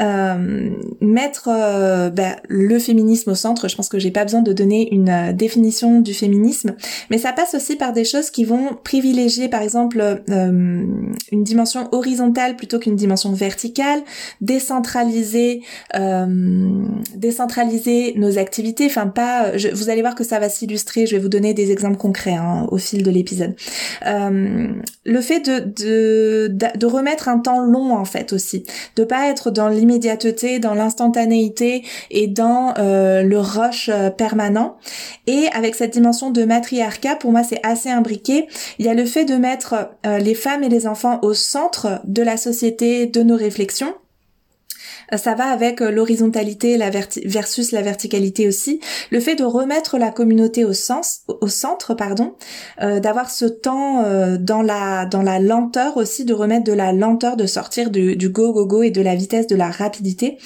euh, 0.00 0.70
mettre 1.00 1.48
euh, 1.52 2.08
ben, 2.08 2.36
le 2.48 2.78
féminisme 2.78 3.32
au 3.32 3.34
centre. 3.34 3.68
Je 3.68 3.76
pense 3.76 3.90
que 3.90 3.98
j'ai 3.98 4.10
pas 4.10 4.24
besoin 4.24 4.40
de 4.40 4.52
donner 4.54 4.92
une 4.94 5.32
définition 5.32 6.00
du 6.00 6.14
féminisme, 6.14 6.74
mais 7.10 7.18
ça 7.18 7.32
passe 7.32 7.54
aussi 7.54 7.76
par 7.76 7.92
des 7.92 8.04
choses 8.04 8.30
qui 8.30 8.44
vont 8.44 8.78
privilégier, 8.82 9.48
par 9.48 9.62
exemple, 9.62 10.22
une 10.28 11.44
dimension 11.44 11.88
horizontale 11.92 12.56
plutôt 12.56 12.78
qu'une 12.78 12.96
dimension 12.96 13.32
verticale, 13.32 14.00
décentraliser, 14.40 15.62
décentraliser 17.14 18.14
nos 18.16 18.38
activités. 18.38 18.86
Enfin 18.86 19.08
pas, 19.08 19.52
vous 19.72 19.90
allez 19.90 20.00
voir 20.00 20.14
que 20.14 20.24
ça 20.24 20.38
va 20.38 20.48
s'illustrer. 20.48 21.06
Je 21.06 21.16
vais 21.16 21.22
vous 21.22 21.28
donner 21.28 21.54
des 21.54 21.72
exemples 21.72 21.98
concrets. 21.98 22.37
Hein, 22.38 22.66
au 22.70 22.78
fil 22.78 23.02
de 23.02 23.10
l'épisode. 23.10 23.54
Euh, 24.06 24.68
le 25.04 25.20
fait 25.20 25.40
de, 25.40 25.58
de, 25.58 26.76
de 26.76 26.86
remettre 26.86 27.28
un 27.28 27.38
temps 27.38 27.60
long 27.60 27.94
en 27.94 28.04
fait 28.04 28.32
aussi, 28.32 28.64
de 28.96 29.04
pas 29.04 29.28
être 29.28 29.50
dans 29.50 29.68
l'immédiateté, 29.68 30.58
dans 30.58 30.74
l'instantanéité 30.74 31.84
et 32.10 32.26
dans 32.26 32.74
euh, 32.78 33.22
le 33.22 33.38
rush 33.38 33.90
euh, 33.92 34.10
permanent. 34.10 34.76
Et 35.26 35.46
avec 35.54 35.74
cette 35.74 35.92
dimension 35.92 36.30
de 36.30 36.44
matriarcat, 36.44 37.16
pour 37.16 37.32
moi 37.32 37.42
c'est 37.42 37.60
assez 37.64 37.90
imbriqué. 37.90 38.46
Il 38.78 38.86
y 38.86 38.88
a 38.88 38.94
le 38.94 39.04
fait 39.04 39.24
de 39.24 39.34
mettre 39.34 39.90
les 40.04 40.34
femmes 40.34 40.62
et 40.62 40.68
les 40.68 40.86
enfants 40.86 41.18
au 41.22 41.34
centre 41.34 42.00
de 42.04 42.22
la 42.22 42.36
société, 42.36 43.06
de 43.06 43.22
nos 43.22 43.36
réflexions 43.36 43.94
ça 45.16 45.34
va 45.34 45.46
avec 45.46 45.80
euh, 45.80 45.90
l'horizontalité 45.90 46.78
versus 47.24 47.72
la 47.72 47.82
verticalité 47.82 48.46
aussi. 48.46 48.80
Le 49.10 49.20
fait 49.20 49.36
de 49.36 49.44
remettre 49.44 49.98
la 49.98 50.10
communauté 50.10 50.64
au, 50.64 50.72
sens, 50.72 51.20
au 51.28 51.48
centre, 51.48 51.94
pardon, 51.94 52.34
euh, 52.82 53.00
d'avoir 53.00 53.30
ce 53.30 53.46
temps 53.46 54.04
euh, 54.04 54.36
dans 54.38 54.62
la 54.62 55.06
dans 55.06 55.22
la 55.22 55.38
lenteur 55.38 55.96
aussi, 55.96 56.24
de 56.24 56.34
remettre 56.34 56.64
de 56.64 56.72
la 56.72 56.92
lenteur, 56.92 57.36
de 57.36 57.46
sortir 57.46 57.90
du, 57.90 58.16
du 58.16 58.28
go 58.28 58.52
go 58.52 58.66
go 58.66 58.82
et 58.82 58.90
de 58.90 59.00
la 59.00 59.14
vitesse 59.14 59.46
de 59.46 59.56
la 59.56 59.70
rapidité, 59.70 60.36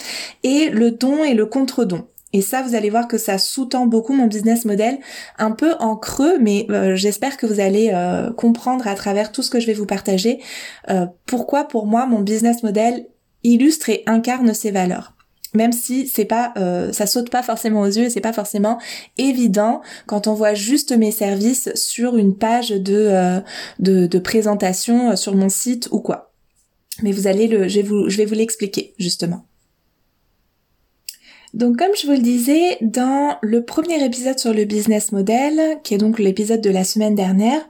et 0.44 0.70
le 0.70 0.92
don 0.92 1.24
et 1.24 1.34
le 1.34 1.46
contre-don. 1.46 2.06
Et 2.34 2.40
ça, 2.40 2.62
vous 2.62 2.74
allez 2.74 2.88
voir 2.88 3.08
que 3.08 3.18
ça 3.18 3.36
sous-tend 3.36 3.84
beaucoup 3.84 4.14
mon 4.14 4.26
business 4.26 4.64
model, 4.64 4.98
un 5.38 5.50
peu 5.50 5.74
en 5.80 5.96
creux, 5.96 6.38
mais 6.40 6.66
j'espère 6.94 7.36
que 7.36 7.44
vous 7.44 7.60
allez 7.60 7.92
comprendre 8.38 8.88
à 8.88 8.94
travers 8.94 9.32
tout 9.32 9.42
ce 9.42 9.50
que 9.50 9.60
je 9.60 9.66
vais 9.66 9.74
vous 9.74 9.84
partager 9.84 10.40
pourquoi 11.26 11.64
pour 11.64 11.84
moi 11.84 12.06
mon 12.06 12.20
business 12.20 12.62
model 12.62 13.04
illustre 13.44 13.88
et 13.90 14.02
incarne 14.06 14.54
ces 14.54 14.70
valeurs. 14.70 15.14
Même 15.54 15.72
si 15.72 16.06
c'est 16.08 16.24
pas 16.24 16.54
euh, 16.56 16.92
ça 16.92 17.06
saute 17.06 17.28
pas 17.28 17.42
forcément 17.42 17.82
aux 17.82 17.86
yeux 17.86 18.04
et 18.04 18.10
c'est 18.10 18.22
pas 18.22 18.32
forcément 18.32 18.78
évident 19.18 19.82
quand 20.06 20.26
on 20.26 20.32
voit 20.32 20.54
juste 20.54 20.92
mes 20.92 21.10
services 21.10 21.70
sur 21.74 22.16
une 22.16 22.36
page 22.36 22.70
de 22.70 22.96
euh, 22.96 23.40
de, 23.78 24.18
présentation 24.18 25.10
euh, 25.10 25.16
sur 25.16 25.34
mon 25.34 25.50
site 25.50 25.88
ou 25.92 26.00
quoi. 26.00 26.32
Mais 27.02 27.12
vous 27.12 27.26
allez 27.26 27.48
le 27.48 27.68
je 27.68 27.80
vais 27.80 27.86
vous 27.86 28.08
je 28.08 28.16
vais 28.16 28.24
vous 28.24 28.34
l'expliquer 28.34 28.94
justement. 28.98 29.44
Donc 31.52 31.76
comme 31.76 31.94
je 32.00 32.06
vous 32.06 32.14
le 32.14 32.18
disais 32.18 32.78
dans 32.80 33.36
le 33.42 33.62
premier 33.62 34.02
épisode 34.02 34.38
sur 34.38 34.54
le 34.54 34.64
business 34.64 35.12
model 35.12 35.80
qui 35.82 35.92
est 35.92 35.98
donc 35.98 36.18
l'épisode 36.18 36.62
de 36.62 36.70
la 36.70 36.82
semaine 36.82 37.14
dernière 37.14 37.60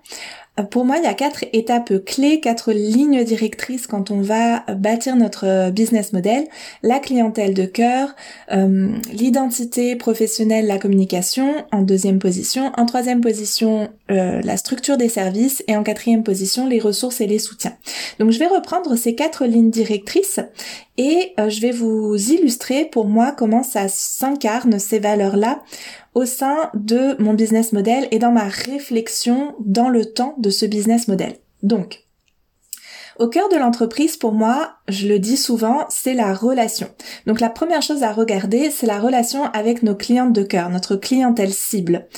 pour 0.71 0.85
moi, 0.85 0.99
il 0.99 1.05
y 1.05 1.07
a 1.07 1.15
quatre 1.15 1.45
étapes 1.55 2.05
clés, 2.05 2.41
quatre 2.41 2.73
lignes 2.73 3.25
directrices 3.25 3.87
quand 3.87 4.11
on 4.11 4.21
va 4.21 4.61
bâtir 4.75 5.17
notre 5.17 5.71
business 5.71 6.13
model. 6.13 6.45
La 6.83 6.99
clientèle 6.99 7.55
de 7.55 7.65
cœur, 7.65 8.15
euh, 8.53 8.89
l'identité 9.13 9.97
professionnelle, 9.97 10.67
la 10.67 10.79
communication 10.79 11.65
en 11.73 11.81
deuxième 11.81 12.19
position. 12.19 12.71
En 12.77 12.85
troisième 12.85 13.23
position, 13.23 13.89
euh, 14.11 14.43
la 14.45 14.59
structure 14.59 14.99
des 14.99 15.09
services. 15.09 15.65
Et 15.69 15.77
en 15.77 15.83
quatrième 15.83 16.23
position, 16.23 16.67
les 16.67 16.81
ressources 16.81 17.23
et 17.23 17.27
les 17.27 17.39
soutiens. 17.39 17.77
Donc 18.19 18.31
je 18.31 18.39
vais 18.39 18.47
reprendre 18.47 18.95
ces 18.97 19.15
quatre 19.15 19.47
lignes 19.47 19.71
directrices 19.71 20.41
et 20.99 21.33
euh, 21.41 21.49
je 21.49 21.61
vais 21.63 21.71
vous 21.71 22.15
illustrer 22.15 22.85
pour 22.85 23.07
moi 23.07 23.33
comment 23.33 23.63
ça 23.63 23.89
s'incarne 23.89 24.79
ces 24.79 24.99
valeurs-là 24.99 25.63
au 26.14 26.25
sein 26.25 26.71
de 26.75 27.21
mon 27.23 27.35
business 27.35 27.73
model 27.73 28.07
et 28.11 28.19
dans 28.19 28.33
ma 28.33 28.45
réflexion 28.45 29.54
dans 29.61 29.88
le 29.88 30.04
temps 30.04 30.35
de 30.38 30.50
ce 30.50 30.66
business 30.66 31.09
model. 31.09 31.37
Donc, 31.62 32.00
Au 33.19 33.28
cœur 33.28 33.50
de 33.50 33.57
l'entreprise, 33.57 34.16
pour 34.16 34.33
moi, 34.33 34.76
je 34.88 35.07
le 35.07 35.19
dis 35.19 35.37
souvent, 35.37 35.85
c'est 35.90 36.14
la 36.14 36.33
relation. 36.33 36.88
Donc 37.26 37.40
la 37.40 37.50
première 37.50 37.83
chose 37.83 38.02
à 38.02 38.11
regarder, 38.11 38.71
c'est 38.71 38.87
la 38.87 38.99
relation 38.99 39.45
avec 39.52 39.83
nos 39.83 39.95
clientes 39.95 40.33
de 40.33 40.42
cœur, 40.42 40.71
notre 40.71 40.97
clientèle 40.97 41.52
cible. 41.52 42.09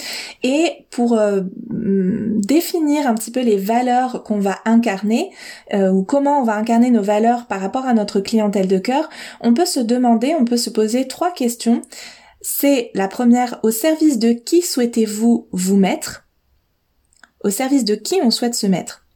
Et 0.45 0.87
pour 0.91 1.19
euh, 1.19 1.43
mm, 1.69 2.41
définir 2.41 3.09
un 3.09 3.15
petit 3.15 3.33
peu 3.33 3.41
les 3.41 3.57
valeurs 3.57 4.23
qu'on 4.23 4.39
va 4.39 4.61
incarner, 4.65 5.31
euh, 5.73 5.91
ou 5.91 6.05
comment 6.05 6.41
on 6.41 6.45
va 6.45 6.55
incarner 6.55 6.91
nos 6.91 7.03
valeurs 7.03 7.47
par 7.47 7.61
rapport 7.61 7.87
à 7.87 7.93
notre 7.93 8.21
clientèle 8.21 8.69
de 8.69 8.79
cœur, 8.79 9.11
on 9.41 9.53
peut 9.53 9.67
se 9.67 9.81
demander, 9.81 10.35
on 10.39 10.45
peut 10.45 10.57
se 10.57 10.71
poser 10.71 11.09
trois 11.09 11.33
questions. 11.33 11.83
C'est 12.47 12.91
la 12.93 13.09
première, 13.09 13.59
au 13.63 13.71
service 13.71 14.19
de 14.19 14.33
qui 14.33 14.61
souhaitez-vous 14.61 15.49
vous 15.51 15.77
mettre? 15.79 16.29
Au 17.43 17.49
service 17.49 17.87
de 17.87 17.95
qui 17.95 18.17
on 18.23 18.31
souhaite 18.31 18.55
se 18.55 18.67
mettre? 18.67 19.07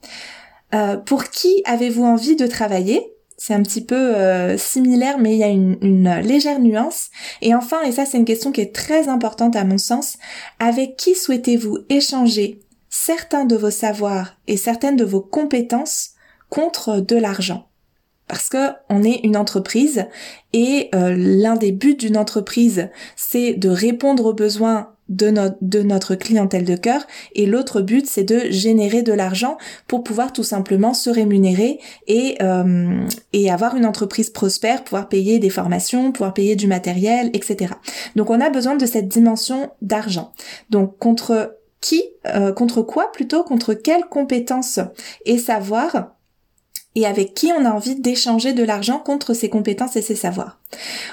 Euh, 0.74 0.96
Pour 0.96 1.24
qui 1.24 1.60
avez-vous 1.66 2.04
envie 2.04 2.36
de 2.36 2.46
travailler? 2.46 3.02
C'est 3.36 3.52
un 3.52 3.62
petit 3.62 3.84
peu 3.84 4.16
euh, 4.16 4.56
similaire, 4.56 5.18
mais 5.18 5.34
il 5.34 5.38
y 5.40 5.44
a 5.44 5.48
une, 5.48 5.76
une, 5.82 6.10
légère 6.20 6.58
nuance. 6.58 7.10
Et 7.42 7.54
enfin, 7.54 7.82
et 7.82 7.92
ça 7.92 8.06
c'est 8.06 8.16
une 8.16 8.24
question 8.24 8.50
qui 8.50 8.62
est 8.62 8.74
très 8.74 9.08
importante 9.08 9.56
à 9.56 9.64
mon 9.64 9.76
sens, 9.76 10.16
avec 10.58 10.96
qui 10.96 11.14
souhaitez-vous 11.14 11.80
échanger 11.90 12.60
certains 12.88 13.44
de 13.44 13.56
vos 13.56 13.70
savoirs 13.70 14.38
et 14.46 14.56
certaines 14.56 14.96
de 14.96 15.04
vos 15.04 15.20
compétences 15.20 16.12
contre 16.48 17.00
de 17.00 17.16
l'argent? 17.16 17.67
Parce 18.28 18.48
que 18.48 18.72
on 18.88 19.02
est 19.02 19.20
une 19.24 19.36
entreprise 19.36 20.04
et 20.52 20.90
euh, 20.94 21.14
l'un 21.16 21.56
des 21.56 21.72
buts 21.72 21.96
d'une 21.96 22.16
entreprise, 22.16 22.88
c'est 23.16 23.54
de 23.54 23.68
répondre 23.68 24.26
aux 24.26 24.34
besoins 24.34 24.92
de, 25.08 25.82
notre 25.82 26.14
clientèle 26.14 26.64
de 26.64 26.76
cœur 26.76 27.06
et 27.34 27.46
l'autre 27.46 27.80
but 27.80 28.06
c'est 28.06 28.24
de 28.24 28.50
générer 28.50 29.02
de 29.02 29.12
l'argent 29.12 29.56
pour 29.86 30.04
pouvoir 30.04 30.32
tout 30.32 30.42
simplement 30.42 30.92
se 30.92 31.08
rémunérer 31.08 31.80
et, 32.06 32.36
euh, 32.42 33.06
avoir 33.50 33.76
une 33.76 33.86
entreprise 33.86 34.28
prospère, 34.28 34.84
pouvoir 34.84 35.08
payer 35.08 35.38
des 35.38 35.48
formations, 35.48 36.12
pouvoir 36.12 36.34
payer 36.34 36.54
du 36.54 36.66
matériel, 36.66 37.30
etc. 37.32 37.72
Donc 38.14 38.28
on 38.28 38.40
a 38.40 38.50
besoin 38.50 38.76
de 38.76 38.84
cette 38.84 39.08
dimension 39.08 39.70
d'argent. 39.80 40.32
Donc 40.68 40.98
contre 40.98 41.56
qui, 41.80 42.02
euh, 42.26 42.52
contre 42.52 42.82
quoi 42.82 43.10
plutôt, 43.12 43.44
contre 43.44 43.72
quelles 43.72 44.04
compétences 44.04 44.80
et 45.24 45.38
savoir 45.38 46.17
et 46.94 47.06
avec 47.06 47.34
qui 47.34 47.52
on 47.52 47.64
a 47.64 47.70
envie 47.70 47.94
d'échanger 47.94 48.52
de 48.52 48.64
l'argent 48.64 48.98
contre 48.98 49.34
ses 49.34 49.48
compétences 49.48 49.96
et 49.96 50.02
ses 50.02 50.16
savoirs. 50.16 50.58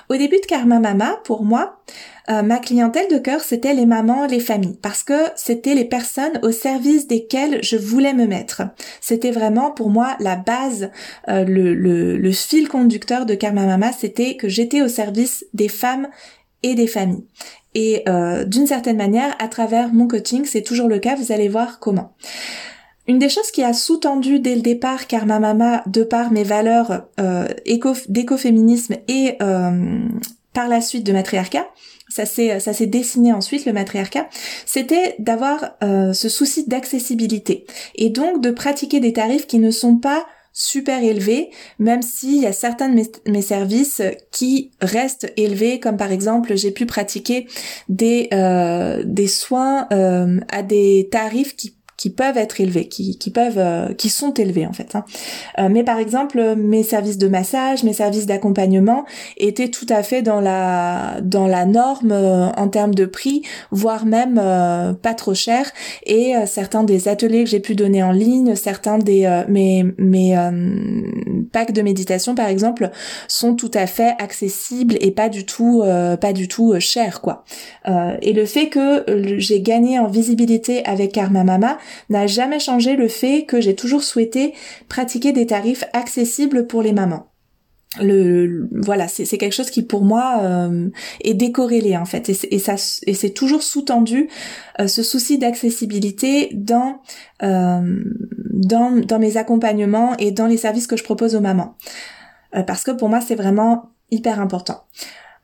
Au 0.09 0.15
début 0.15 0.37
de 0.37 0.45
Karma 0.45 0.79
Mama, 0.79 1.19
pour 1.23 1.43
moi, 1.43 1.81
euh, 2.29 2.41
ma 2.41 2.57
clientèle 2.57 3.07
de 3.11 3.19
cœur, 3.19 3.41
c'était 3.41 3.73
les 3.73 3.85
mamans, 3.85 4.25
les 4.25 4.39
familles, 4.39 4.79
parce 4.81 5.03
que 5.03 5.13
c'était 5.35 5.75
les 5.75 5.85
personnes 5.85 6.39
au 6.41 6.51
service 6.51 7.07
desquelles 7.07 7.59
je 7.61 7.77
voulais 7.77 8.13
me 8.13 8.25
mettre. 8.25 8.63
C'était 8.99 9.31
vraiment 9.31 9.71
pour 9.71 9.89
moi 9.89 10.15
la 10.19 10.35
base, 10.35 10.89
euh, 11.29 11.45
le, 11.47 12.31
fil 12.31 12.67
conducteur 12.67 13.25
de 13.25 13.35
Karma 13.35 13.65
Mama, 13.65 13.91
c'était 13.91 14.37
que 14.37 14.49
j'étais 14.49 14.81
au 14.81 14.87
service 14.87 15.45
des 15.53 15.69
femmes 15.69 16.07
et 16.63 16.73
des 16.73 16.87
familles. 16.87 17.25
Et 17.75 18.03
euh, 18.07 18.45
d'une 18.45 18.65
certaine 18.65 18.97
manière, 18.97 19.35
à 19.39 19.47
travers 19.47 19.93
mon 19.93 20.07
coaching, 20.07 20.45
c'est 20.45 20.63
toujours 20.63 20.87
le 20.87 20.97
cas, 20.97 21.15
vous 21.15 21.31
allez 21.31 21.49
voir 21.49 21.79
comment. 21.79 22.15
Une 23.07 23.19
des 23.19 23.29
choses 23.29 23.51
qui 23.51 23.63
a 23.63 23.73
sous-tendu 23.73 24.39
dès 24.39 24.55
le 24.55 24.61
départ 24.61 25.07
Karma 25.07 25.39
Mama, 25.39 25.83
de 25.85 26.03
par 26.03 26.31
mes 26.31 26.43
valeurs 26.43 27.03
euh, 27.19 27.47
d'écoféminisme 28.09 28.95
et 29.07 29.35
euh, 29.41 29.99
par 30.53 30.67
la 30.67 30.81
suite 30.81 31.05
de 31.05 31.13
matriarcat, 31.13 31.67
ça 32.09 32.25
s'est 32.25 32.59
ça 32.59 32.73
s'est 32.73 32.85
dessiné 32.87 33.33
ensuite 33.33 33.65
le 33.65 33.73
matriarcat, 33.73 34.27
c'était 34.65 35.15
d'avoir 35.19 35.75
euh, 35.83 36.13
ce 36.13 36.29
souci 36.29 36.67
d'accessibilité. 36.67 37.65
Et 37.95 38.09
donc 38.09 38.41
de 38.41 38.51
pratiquer 38.51 38.99
des 38.99 39.13
tarifs 39.13 39.47
qui 39.47 39.59
ne 39.59 39.71
sont 39.71 39.97
pas 39.97 40.25
super 40.57 41.03
élevés, 41.03 41.49
même 41.79 42.01
s'il 42.01 42.41
y 42.41 42.45
a 42.45 42.53
certains 42.53 42.87
de 42.87 43.03
mes, 43.29 43.41
services 43.41 44.01
qui 44.31 44.71
restent 44.79 45.31
élevés, 45.35 45.81
comme 45.81 45.97
par 45.97 46.13
exemple 46.13 46.55
j'ai 46.55 46.71
pu 46.71 46.85
pratiquer 46.85 47.47
des 47.89 48.29
euh, 48.33 49.03
des 49.05 49.27
soins 49.27 49.87
euh, 49.91 50.39
à 50.49 50.63
des 50.63 51.09
tarifs 51.11 51.57
qui 51.57 51.74
qui 51.97 52.09
peuvent 52.09 52.37
être 52.37 52.59
élevés, 52.59 52.87
qui, 52.87 53.17
qui 53.17 53.31
peuvent, 53.31 53.57
euh, 53.57 53.93
qui 53.93 54.09
sont 54.09 54.33
élevés 54.33 54.65
en 54.65 54.73
fait. 54.73 54.95
Hein. 54.95 55.05
Euh, 55.59 55.69
mais 55.71 55.83
par 55.83 55.97
exemple, 55.97 56.55
mes 56.55 56.83
services 56.83 57.17
de 57.17 57.27
massage, 57.27 57.83
mes 57.83 57.93
services 57.93 58.25
d'accompagnement 58.25 59.05
étaient 59.37 59.69
tout 59.69 59.85
à 59.89 60.03
fait 60.03 60.21
dans 60.21 60.41
la 60.41 61.21
dans 61.21 61.47
la 61.47 61.65
norme 61.65 62.11
euh, 62.11 62.49
en 62.51 62.67
termes 62.67 62.93
de 62.93 63.05
prix, 63.05 63.43
voire 63.71 64.05
même 64.05 64.35
pas 65.01 65.13
trop 65.13 65.33
cher. 65.33 65.71
Et 66.05 66.33
certains 66.45 66.83
des 66.83 67.07
ateliers 67.07 67.43
que 67.43 67.49
j'ai 67.49 67.59
pu 67.59 67.75
donner 67.75 68.03
en 68.03 68.11
ligne, 68.11 68.55
certains 68.55 68.97
des 68.97 69.43
mes 69.47 69.85
mes 69.97 70.35
packs 71.51 71.71
de 71.71 71.81
méditation 71.81 72.35
par 72.35 72.47
exemple 72.47 72.89
sont 73.27 73.55
tout 73.55 73.71
à 73.73 73.87
fait 73.87 74.13
accessibles 74.19 74.97
et 74.99 75.11
pas 75.11 75.29
du 75.29 75.45
tout 75.45 75.83
pas 76.19 76.33
du 76.33 76.47
tout 76.47 76.73
chers 76.79 77.21
quoi. 77.21 77.43
et 78.21 78.33
le 78.33 78.45
fait 78.45 78.67
que 78.69 79.05
j'ai 79.37 79.61
gagné 79.61 79.99
en 79.99 80.07
visibilité 80.07 80.85
avec 80.85 81.11
Karma 81.13 81.43
Mama, 81.43 81.77
n'a 82.09 82.27
jamais 82.27 82.59
changé 82.59 82.95
le 82.95 83.07
fait 83.07 83.45
que 83.45 83.61
j'ai 83.61 83.75
toujours 83.75 84.03
souhaité 84.03 84.53
pratiquer 84.89 85.31
des 85.31 85.45
tarifs 85.45 85.85
accessibles 85.93 86.67
pour 86.67 86.81
les 86.81 86.93
mamans. 86.93 87.27
Le, 88.01 88.67
voilà, 88.73 89.07
c'est 89.07 89.37
quelque 89.37 89.53
chose 89.53 89.69
qui 89.69 89.81
pour 89.81 90.03
moi 90.03 90.39
euh, 90.41 90.89
est 91.23 91.33
décorrélé 91.33 91.95
en 91.95 92.03
fait, 92.03 92.27
et, 92.27 92.59
ça 92.59 92.75
et 93.07 93.13
c'est 93.13 93.29
toujours 93.29 93.63
sous-tendu 93.63 94.27
euh, 94.81 94.87
ce 94.87 95.01
souci 95.01 95.37
d'accessibilité 95.37 96.49
dans, 96.53 96.99
euh, 97.41 98.03
dans 98.51 98.91
dans 98.99 99.19
mes 99.19 99.37
accompagnements 99.37 100.17
et 100.17 100.31
dans 100.31 100.47
les 100.47 100.57
services 100.57 100.87
que 100.87 100.97
je 100.97 101.05
propose 101.05 101.35
aux 101.35 101.39
mamans, 101.39 101.77
parce 102.67 102.83
que 102.83 102.91
pour 102.91 103.07
moi 103.07 103.21
c'est 103.21 103.35
vraiment 103.35 103.91
hyper 104.11 104.41
important. 104.41 104.83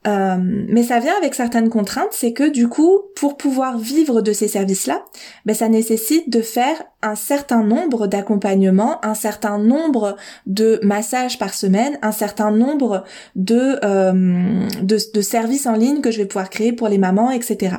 Euh, 0.08 0.38
mais 0.40 0.82
ça 0.82 1.00
vient 1.00 1.16
avec 1.16 1.36
certaines 1.36 1.70
contraintes, 1.70 2.10
c'est 2.12 2.34
que 2.34 2.50
du 2.50 2.68
coup, 2.68 3.02
pour 3.16 3.38
pouvoir 3.38 3.78
vivre 3.78 4.22
de 4.22 4.34
ces 4.34 4.48
services-là, 4.48 5.06
ben, 5.46 5.56
ça 5.56 5.70
nécessite 5.70 6.28
de 6.28 6.42
faire 6.42 6.84
un 7.04 7.14
certain 7.14 7.64
nombre 7.64 8.08
d'accompagnements, 8.08 9.04
un 9.06 9.14
certain 9.14 9.60
nombre 9.60 10.16
de 10.48 10.80
massages 10.82 11.38
par 11.38 11.54
semaine, 11.54 12.00
un 12.02 12.12
certain 12.12 12.50
nombre 12.50 13.04
de, 13.36 13.80
euh, 13.84 14.68
de, 14.82 14.98
de, 15.14 15.22
services 15.22 15.68
en 15.68 15.74
ligne 15.74 16.02
que 16.02 16.10
je 16.10 16.18
vais 16.18 16.26
pouvoir 16.26 16.50
créer 16.50 16.74
pour 16.74 16.88
les 16.88 16.98
mamans, 16.98 17.30
etc. 17.30 17.78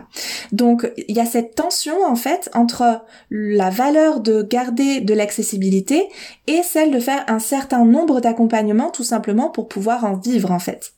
Donc, 0.52 0.92
il 1.08 1.16
y 1.16 1.20
a 1.20 1.26
cette 1.26 1.56
tension 1.56 2.04
en 2.04 2.16
fait 2.16 2.50
entre 2.54 3.02
la 3.30 3.70
valeur 3.70 4.20
de 4.20 4.42
garder 4.42 5.00
de 5.00 5.14
l'accessibilité 5.14 6.08
et 6.46 6.62
celle 6.62 6.92
de 6.92 7.00
faire 7.00 7.24
un 7.26 7.40
certain 7.40 7.84
nombre 7.84 8.20
d'accompagnements 8.20 8.90
tout 8.90 9.04
simplement 9.04 9.50
pour 9.50 9.66
pouvoir 9.66 10.04
en 10.04 10.14
vivre 10.14 10.52
en 10.52 10.60
fait. 10.60 10.92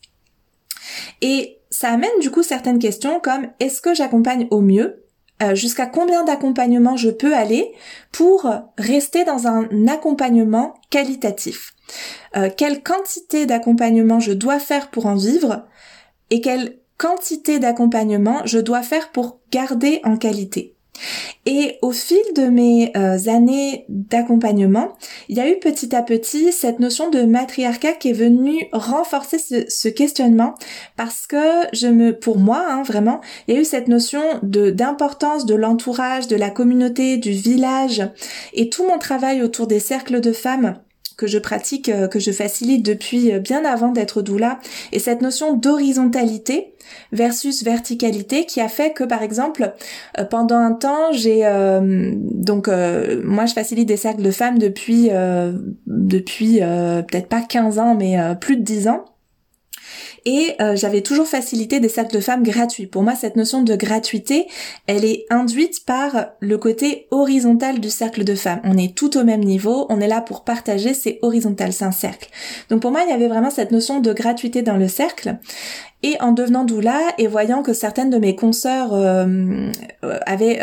Et 1.20 1.58
ça 1.70 1.90
amène 1.90 2.18
du 2.20 2.30
coup 2.30 2.42
certaines 2.42 2.78
questions 2.78 3.20
comme 3.20 3.48
est-ce 3.60 3.80
que 3.80 3.94
j'accompagne 3.94 4.46
au 4.50 4.60
mieux? 4.60 5.04
Euh, 5.42 5.56
jusqu'à 5.56 5.86
combien 5.86 6.22
d'accompagnement 6.22 6.96
je 6.96 7.10
peux 7.10 7.34
aller 7.34 7.72
pour 8.12 8.48
rester 8.78 9.24
dans 9.24 9.48
un 9.48 9.68
accompagnement 9.88 10.74
qualitatif? 10.90 11.74
Euh, 12.36 12.50
Quelle 12.56 12.82
quantité 12.82 13.44
d'accompagnement 13.44 14.20
je 14.20 14.32
dois 14.32 14.60
faire 14.60 14.90
pour 14.90 15.06
en 15.06 15.16
vivre? 15.16 15.64
Et 16.30 16.40
quelle 16.40 16.78
quantité 16.98 17.58
d'accompagnement 17.58 18.42
je 18.44 18.58
dois 18.58 18.82
faire 18.82 19.10
pour 19.10 19.40
garder 19.50 20.00
en 20.04 20.16
qualité? 20.16 20.73
Et 21.46 21.78
au 21.82 21.90
fil 21.90 22.22
de 22.34 22.44
mes 22.44 22.92
euh, 22.96 23.18
années 23.28 23.84
d'accompagnement, 23.88 24.96
il 25.28 25.36
y 25.36 25.40
a 25.40 25.50
eu 25.50 25.58
petit 25.58 25.94
à 25.94 26.02
petit 26.02 26.52
cette 26.52 26.80
notion 26.80 27.10
de 27.10 27.22
matriarcat 27.22 27.92
qui 27.92 28.10
est 28.10 28.14
venue 28.14 28.68
renforcer 28.72 29.38
ce, 29.38 29.88
questionnement 29.88 30.54
parce 30.96 31.26
que 31.26 31.66
je 31.72 31.86
me, 31.86 32.18
pour 32.18 32.38
moi, 32.38 32.64
hein, 32.68 32.82
vraiment, 32.82 33.20
il 33.46 33.54
y 33.54 33.58
a 33.58 33.60
eu 33.60 33.64
cette 33.64 33.88
notion 33.88 34.22
de 34.42 34.70
d'importance 34.70 35.46
de 35.46 35.54
l'entourage, 35.54 36.26
de 36.28 36.36
la 36.36 36.50
communauté, 36.50 37.18
du 37.18 37.32
village 37.32 38.02
et 38.54 38.70
tout 38.70 38.86
mon 38.86 38.98
travail 38.98 39.42
autour 39.42 39.66
des 39.66 39.80
cercles 39.80 40.20
de 40.20 40.32
femmes 40.32 40.78
que 41.16 41.26
je 41.26 41.38
pratique, 41.38 41.88
euh, 41.88 42.08
que 42.08 42.18
je 42.18 42.30
facilite 42.30 42.84
depuis 42.84 43.32
euh, 43.32 43.38
bien 43.38 43.64
avant 43.64 43.88
d'être 43.88 44.22
doula, 44.22 44.58
et 44.92 44.98
cette 44.98 45.22
notion 45.22 45.54
d'horizontalité 45.54 46.74
versus 47.12 47.64
verticalité 47.64 48.44
qui 48.44 48.60
a 48.60 48.68
fait 48.68 48.92
que 48.92 49.04
par 49.04 49.22
exemple 49.22 49.72
euh, 50.18 50.24
pendant 50.24 50.58
un 50.58 50.72
temps 50.72 51.12
j'ai 51.12 51.42
donc 51.80 52.68
moi 52.68 53.46
je 53.46 53.54
facilite 53.54 53.88
des 53.88 53.96
cercles 53.96 54.22
de 54.22 54.30
femmes 54.30 54.58
depuis 54.58 55.08
depuis 55.86 56.58
peut-être 56.58 57.28
pas 57.28 57.40
15 57.40 57.78
ans 57.78 57.94
mais 57.94 58.16
plus 58.38 58.56
de 58.56 58.62
10 58.62 58.88
ans 58.88 59.04
et 60.24 60.54
euh, 60.60 60.76
j'avais 60.76 61.02
toujours 61.02 61.26
facilité 61.26 61.80
des 61.80 61.88
cercles 61.88 62.14
de 62.14 62.20
femmes 62.20 62.42
gratuits. 62.42 62.86
Pour 62.86 63.02
moi, 63.02 63.14
cette 63.14 63.36
notion 63.36 63.62
de 63.62 63.74
gratuité, 63.76 64.46
elle 64.86 65.04
est 65.04 65.26
induite 65.30 65.84
par 65.84 66.26
le 66.40 66.58
côté 66.58 67.06
horizontal 67.10 67.80
du 67.80 67.90
cercle 67.90 68.24
de 68.24 68.34
femmes. 68.34 68.60
On 68.64 68.76
est 68.78 68.94
tout 68.94 69.16
au 69.16 69.24
même 69.24 69.44
niveau, 69.44 69.86
on 69.88 70.00
est 70.00 70.08
là 70.08 70.20
pour 70.20 70.44
partager, 70.44 70.94
c'est 70.94 71.18
horizontal, 71.22 71.72
c'est 71.72 71.84
un 71.84 71.92
cercle. 71.92 72.28
Donc 72.70 72.80
pour 72.80 72.90
moi, 72.90 73.02
il 73.06 73.10
y 73.10 73.14
avait 73.14 73.28
vraiment 73.28 73.50
cette 73.50 73.70
notion 73.70 74.00
de 74.00 74.12
gratuité 74.12 74.62
dans 74.62 74.76
le 74.76 74.88
cercle. 74.88 75.36
Et 76.06 76.20
en 76.20 76.32
devenant 76.32 76.64
doula 76.64 77.00
et 77.16 77.26
voyant 77.26 77.62
que 77.62 77.72
certaines 77.72 78.10
de 78.10 78.18
mes 78.18 78.36
consoeurs 78.36 78.92
euh, 78.92 79.72
avaient 80.26 80.60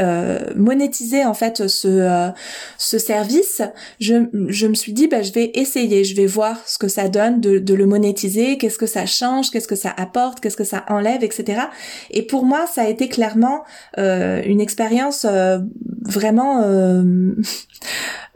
monétisé 0.55 1.25
en 1.25 1.33
fait 1.33 1.67
ce 1.67 2.29
ce 2.77 3.00
service, 3.00 3.63
je, 4.00 4.27
je 4.50 4.67
me 4.67 4.75
suis 4.75 4.93
dit 4.93 5.07
bah 5.07 5.24
je 5.24 5.31
vais 5.33 5.50
essayer, 5.55 6.03
je 6.03 6.15
vais 6.15 6.27
voir 6.27 6.62
ce 6.67 6.77
que 6.77 6.88
ça 6.88 7.10
donne 7.10 7.41
de, 7.41 7.57
de 7.57 7.74
le 7.74 7.88
monétiser, 7.88 8.60
qu'est-ce 8.60 8.77
que 8.77 8.86
ça 8.86 9.07
change, 9.07 9.50
qu'est-ce 9.50 9.67
que 9.67 9.75
ça 9.75 9.91
apporte, 9.98 10.41
qu'est-ce 10.41 10.57
que 10.57 10.63
ça 10.63 10.86
enlève, 10.89 11.24
etc. 11.24 11.63
Et 12.12 12.21
pour 12.21 12.45
moi, 12.45 12.67
ça 12.71 12.83
a 12.83 12.88
été 12.88 13.10
clairement 13.10 13.63
une 13.98 14.62
expérience 14.62 15.25
vraiment 16.03 16.62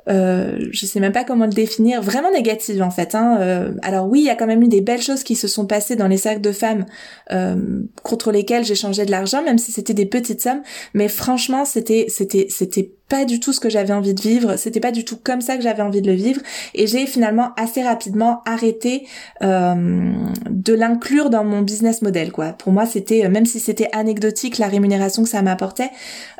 euh, 0.07 0.59
je 0.71 0.85
sais 0.85 0.99
même 0.99 1.11
pas 1.11 1.23
comment 1.23 1.45
le 1.45 1.51
définir, 1.51 2.01
vraiment 2.01 2.31
négative 2.31 2.81
en 2.81 2.91
fait. 2.91 3.15
Hein. 3.15 3.37
Euh, 3.39 3.71
alors 3.81 4.07
oui, 4.07 4.19
il 4.19 4.25
y 4.25 4.29
a 4.29 4.35
quand 4.35 4.47
même 4.47 4.61
eu 4.61 4.67
des 4.67 4.81
belles 4.81 5.01
choses 5.01 5.23
qui 5.23 5.35
se 5.35 5.47
sont 5.47 5.65
passées 5.65 5.95
dans 5.95 6.07
les 6.07 6.17
cercles 6.17 6.41
de 6.41 6.51
femmes 6.51 6.85
euh, 7.31 7.55
contre 8.03 8.31
lesquelles 8.31 8.65
j'ai 8.65 8.75
changé 8.75 9.05
de 9.05 9.11
l'argent, 9.11 9.43
même 9.43 9.57
si 9.57 9.71
c'était 9.71 9.93
des 9.93 10.05
petites 10.05 10.41
sommes. 10.41 10.61
Mais 10.93 11.07
franchement, 11.07 11.65
c'était 11.65 12.05
c'était 12.09 12.47
c'était 12.49 12.91
pas 13.07 13.25
du 13.25 13.39
tout 13.39 13.53
ce 13.53 13.59
que 13.59 13.69
j'avais 13.69 13.93
envie 13.93 14.13
de 14.13 14.21
vivre, 14.21 14.55
c'était 14.57 14.79
pas 14.79 14.91
du 14.91 15.05
tout 15.05 15.17
comme 15.17 15.41
ça 15.41 15.57
que 15.57 15.63
j'avais 15.63 15.83
envie 15.83 16.01
de 16.01 16.09
le 16.09 16.15
vivre 16.15 16.41
et 16.73 16.87
j'ai 16.87 17.05
finalement 17.05 17.51
assez 17.55 17.83
rapidement 17.83 18.41
arrêté 18.45 19.07
euh, 19.43 20.11
de 20.49 20.73
l'inclure 20.73 21.29
dans 21.29 21.43
mon 21.43 21.61
business 21.61 22.01
model 22.01 22.31
quoi. 22.31 22.53
Pour 22.53 22.73
moi, 22.73 22.85
c'était 22.85 23.29
même 23.29 23.45
si 23.45 23.59
c'était 23.59 23.89
anecdotique 23.91 24.57
la 24.57 24.67
rémunération 24.67 25.23
que 25.23 25.29
ça 25.29 25.41
m'apportait, 25.41 25.91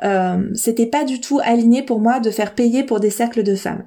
euh, 0.04 0.50
c'était 0.56 0.88
pas 0.88 1.04
du 1.04 1.22
tout 1.22 1.40
aligné 1.44 1.84
pour 1.84 2.00
moi 2.00 2.20
de 2.20 2.32
faire 2.32 2.56
payer 2.56 2.84
pour 2.84 3.00
des 3.00 3.12
cercles 3.12 3.44
de 3.44 3.56
femmes. 3.56 3.86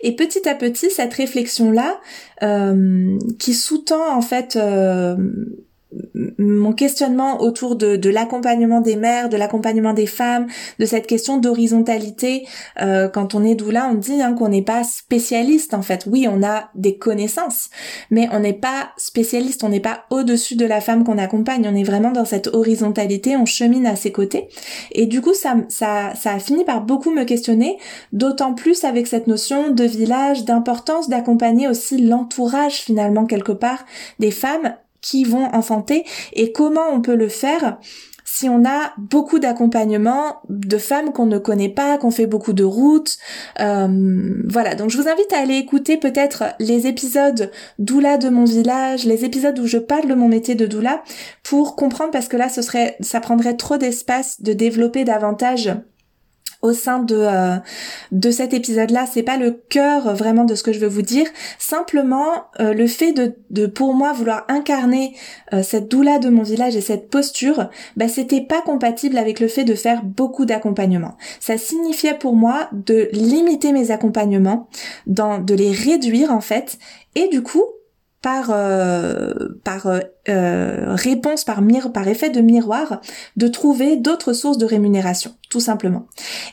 Et 0.00 0.14
petit 0.14 0.48
à 0.48 0.54
petit, 0.54 0.90
cette 0.90 1.14
réflexion-là, 1.14 2.00
euh, 2.42 3.18
qui 3.38 3.54
sous-tend 3.54 4.14
en 4.14 4.20
fait 4.20 4.56
euh, 4.56 5.16
mon 6.38 6.72
questionnement 6.72 7.40
autour 7.40 7.76
de, 7.76 7.96
de 7.96 8.10
l'accompagnement 8.10 8.80
des 8.80 8.96
mères, 8.96 9.28
de 9.28 9.36
l'accompagnement 9.36 9.94
des 9.94 10.06
femmes, 10.06 10.46
de 10.78 10.84
cette 10.84 11.06
question 11.06 11.38
d'horizontalité. 11.38 12.46
Euh, 12.80 13.08
quand 13.08 13.34
on 13.34 13.42
est 13.42 13.54
doula, 13.54 13.88
on 13.90 13.94
dit 13.94 14.20
hein, 14.20 14.34
qu'on 14.34 14.48
n'est 14.48 14.62
pas 14.62 14.84
spécialiste 14.84 15.74
en 15.74 15.82
fait. 15.82 16.06
Oui, 16.06 16.26
on 16.30 16.42
a 16.42 16.70
des 16.74 16.98
connaissances, 16.98 17.70
mais 18.10 18.28
on 18.32 18.40
n'est 18.40 18.52
pas 18.52 18.90
spécialiste, 18.96 19.64
on 19.64 19.70
n'est 19.70 19.80
pas 19.80 20.04
au-dessus 20.10 20.56
de 20.56 20.66
la 20.66 20.80
femme 20.80 21.04
qu'on 21.04 21.18
accompagne. 21.18 21.66
On 21.66 21.74
est 21.74 21.84
vraiment 21.84 22.12
dans 22.12 22.26
cette 22.26 22.48
horizontalité, 22.48 23.36
on 23.36 23.46
chemine 23.46 23.86
à 23.86 23.96
ses 23.96 24.12
côtés. 24.12 24.48
Et 24.92 25.06
du 25.06 25.22
coup, 25.22 25.34
ça, 25.34 25.56
ça, 25.68 26.12
ça 26.14 26.32
a 26.32 26.38
fini 26.38 26.64
par 26.64 26.82
beaucoup 26.82 27.10
me 27.10 27.24
questionner, 27.24 27.78
d'autant 28.12 28.54
plus 28.54 28.84
avec 28.84 29.06
cette 29.06 29.26
notion 29.26 29.70
de 29.70 29.84
village, 29.84 30.44
d'importance 30.44 31.08
d'accompagner 31.08 31.68
aussi 31.68 31.98
l'entourage 31.98 32.74
finalement 32.74 33.24
quelque 33.24 33.52
part 33.52 33.84
des 34.18 34.30
femmes 34.30 34.74
qui 35.00 35.24
vont 35.24 35.46
enfanter 35.54 36.04
et 36.32 36.52
comment 36.52 36.88
on 36.92 37.00
peut 37.00 37.16
le 37.16 37.28
faire 37.28 37.78
si 38.30 38.48
on 38.48 38.64
a 38.66 38.92
beaucoup 38.98 39.38
d'accompagnement 39.38 40.42
de 40.50 40.76
femmes 40.76 41.12
qu'on 41.12 41.24
ne 41.24 41.38
connaît 41.38 41.70
pas, 41.70 41.96
qu'on 41.96 42.10
fait 42.10 42.26
beaucoup 42.26 42.52
de 42.52 42.62
routes. 42.62 43.16
Euh, 43.58 44.34
voilà, 44.46 44.74
donc 44.74 44.90
je 44.90 44.98
vous 44.98 45.08
invite 45.08 45.32
à 45.32 45.38
aller 45.38 45.56
écouter 45.56 45.96
peut-être 45.96 46.44
les 46.60 46.86
épisodes 46.86 47.50
doula 47.78 48.18
de 48.18 48.28
mon 48.28 48.44
village, 48.44 49.06
les 49.06 49.24
épisodes 49.24 49.58
où 49.58 49.66
je 49.66 49.78
parle 49.78 50.08
de 50.08 50.14
mon 50.14 50.28
métier 50.28 50.54
de 50.54 50.66
doula 50.66 51.02
pour 51.42 51.74
comprendre 51.74 52.10
parce 52.10 52.28
que 52.28 52.36
là 52.36 52.50
ce 52.50 52.60
serait 52.60 52.96
ça 53.00 53.20
prendrait 53.20 53.56
trop 53.56 53.78
d'espace 53.78 54.42
de 54.42 54.52
développer 54.52 55.04
davantage 55.04 55.70
au 56.62 56.72
sein 56.72 56.98
de 56.98 57.16
euh, 57.16 57.56
de 58.10 58.30
cet 58.30 58.52
épisode-là, 58.52 59.06
c'est 59.06 59.22
pas 59.22 59.36
le 59.36 59.52
cœur 59.52 60.14
vraiment 60.14 60.44
de 60.44 60.54
ce 60.54 60.62
que 60.62 60.72
je 60.72 60.80
veux 60.80 60.88
vous 60.88 61.02
dire. 61.02 61.26
Simplement, 61.58 62.46
euh, 62.58 62.72
le 62.74 62.86
fait 62.86 63.12
de, 63.12 63.36
de 63.50 63.66
pour 63.66 63.94
moi 63.94 64.12
vouloir 64.12 64.44
incarner 64.48 65.14
euh, 65.52 65.62
cette 65.62 65.88
doula 65.88 66.18
de 66.18 66.28
mon 66.28 66.42
village 66.42 66.76
et 66.76 66.80
cette 66.80 67.10
posture, 67.10 67.70
bah 67.96 68.08
c'était 68.08 68.40
pas 68.40 68.62
compatible 68.62 69.18
avec 69.18 69.40
le 69.40 69.48
fait 69.48 69.64
de 69.64 69.74
faire 69.74 70.02
beaucoup 70.02 70.46
d'accompagnement. 70.46 71.16
Ça 71.40 71.58
signifiait 71.58 72.18
pour 72.18 72.34
moi 72.34 72.68
de 72.72 73.08
limiter 73.12 73.72
mes 73.72 73.90
accompagnements, 73.90 74.68
dans 75.06 75.38
de 75.38 75.54
les 75.54 75.70
réduire 75.70 76.32
en 76.32 76.40
fait, 76.40 76.78
et 77.14 77.28
du 77.28 77.42
coup 77.42 77.64
par 78.22 78.50
euh, 78.50 79.32
par 79.62 79.86
euh, 79.86 80.00
euh, 80.28 80.94
réponse 80.94 81.44
par 81.44 81.62
mir 81.62 81.92
par 81.92 82.08
effet 82.08 82.30
de 82.30 82.40
miroir 82.40 83.00
de 83.36 83.46
trouver 83.46 83.96
d'autres 83.96 84.32
sources 84.32 84.58
de 84.58 84.66
rémunération 84.66 85.34
tout 85.50 85.60
simplement. 85.60 86.06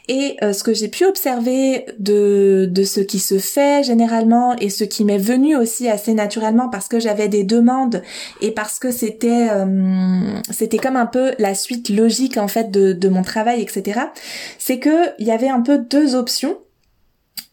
Et 0.07 0.37
ce 0.41 0.63
que 0.63 0.73
j'ai 0.73 0.87
pu 0.87 1.03
observer 1.05 1.85
de 1.99 2.69
de 2.71 2.83
ce 2.83 3.01
qui 3.01 3.19
se 3.19 3.39
fait 3.39 3.83
généralement 3.83 4.55
et 4.55 4.69
ce 4.69 4.85
qui 4.85 5.03
m'est 5.03 5.17
venu 5.17 5.57
aussi 5.57 5.89
assez 5.89 6.13
naturellement 6.13 6.69
parce 6.69 6.87
que 6.87 6.97
j'avais 6.97 7.27
des 7.27 7.43
demandes 7.43 8.01
et 8.41 8.51
parce 8.51 8.79
que 8.79 8.91
c'était 8.91 9.49
c'était 10.49 10.77
comme 10.77 10.95
un 10.95 11.07
peu 11.07 11.33
la 11.39 11.55
suite 11.55 11.89
logique 11.89 12.37
en 12.37 12.47
fait 12.47 12.71
de 12.71 12.93
de 12.93 13.09
mon 13.09 13.21
travail 13.21 13.61
etc 13.61 13.99
c'est 14.59 14.79
que 14.79 15.09
il 15.19 15.27
y 15.27 15.31
avait 15.31 15.49
un 15.49 15.61
peu 15.61 15.77
deux 15.77 16.15
options 16.15 16.57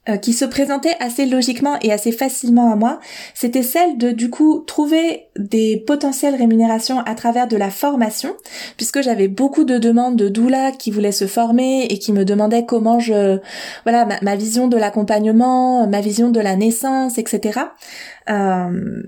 euh, 0.09 0.17
qui 0.17 0.33
se 0.33 0.45
présentait 0.45 0.97
assez 0.99 1.27
logiquement 1.27 1.77
et 1.81 1.93
assez 1.93 2.11
facilement 2.11 2.73
à 2.73 2.75
moi, 2.75 2.99
c'était 3.35 3.62
celle 3.62 3.99
de 3.99 4.11
du 4.11 4.31
coup 4.31 4.65
trouver 4.67 5.29
des 5.38 5.77
potentielles 5.87 6.35
rémunérations 6.35 6.99
à 7.01 7.15
travers 7.15 7.47
de 7.47 7.57
la 7.57 7.71
formation, 7.71 8.35
puisque 8.77 9.01
j'avais 9.01 9.29
beaucoup 9.29 9.62
de 9.62 9.79
demandes 9.79 10.17
de 10.17 10.29
doula 10.29 10.73
qui 10.73 10.91
voulaient 10.91 11.12
se 11.12 11.29
former 11.29 11.85
et 11.85 12.01
qui 12.01 12.12
me 12.12 12.25
demandaient 12.25 12.67
comment 12.67 12.99
je, 12.99 13.38
voilà, 13.85 14.09
ma, 14.23 14.35
vision 14.35 14.67
de 14.67 14.77
l'accompagnement, 14.77 15.87
ma 15.87 16.01
vision 16.01 16.31
de 16.31 16.41
la 16.41 16.57
naissance, 16.57 17.17
etc. 17.19 17.61
Euh, 18.29 19.03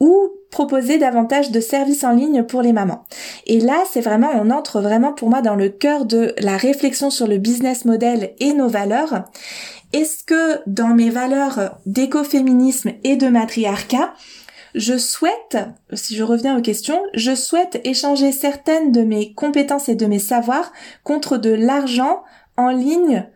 ou 0.00 0.30
proposer 0.50 0.98
davantage 0.98 1.52
de 1.52 1.60
services 1.60 2.02
en 2.02 2.10
ligne 2.10 2.42
pour 2.42 2.62
les 2.62 2.72
mamans. 2.72 3.04
Et 3.46 3.60
là, 3.60 3.84
c'est 3.90 4.00
vraiment, 4.00 4.30
on 4.34 4.50
entre 4.50 4.80
vraiment 4.80 5.12
pour 5.12 5.28
moi 5.28 5.42
dans 5.42 5.54
le 5.54 5.68
cœur 5.68 6.06
de 6.06 6.34
la 6.38 6.56
réflexion 6.56 7.10
sur 7.10 7.28
le 7.28 7.38
business 7.38 7.84
model 7.84 8.32
et 8.40 8.52
nos 8.52 8.68
valeurs. 8.68 9.24
Est-ce 9.92 10.22
que 10.24 10.60
dans 10.66 10.94
mes 10.94 11.10
valeurs 11.10 11.78
d'écoféminisme 11.86 12.92
et 13.02 13.16
de 13.16 13.28
matriarcat, 13.28 14.14
je 14.74 14.96
souhaite, 14.96 15.58
si 15.92 16.14
je 16.14 16.22
reviens 16.22 16.56
aux 16.56 16.62
questions, 16.62 17.02
je 17.14 17.34
souhaite 17.34 17.80
échanger 17.84 18.30
certaines 18.30 18.92
de 18.92 19.02
mes 19.02 19.34
compétences 19.34 19.88
et 19.88 19.96
de 19.96 20.06
mes 20.06 20.20
savoirs 20.20 20.72
contre 21.02 21.38
de 21.38 21.50
l'argent 21.50 22.22
en 22.56 22.70
ligne 22.70 23.26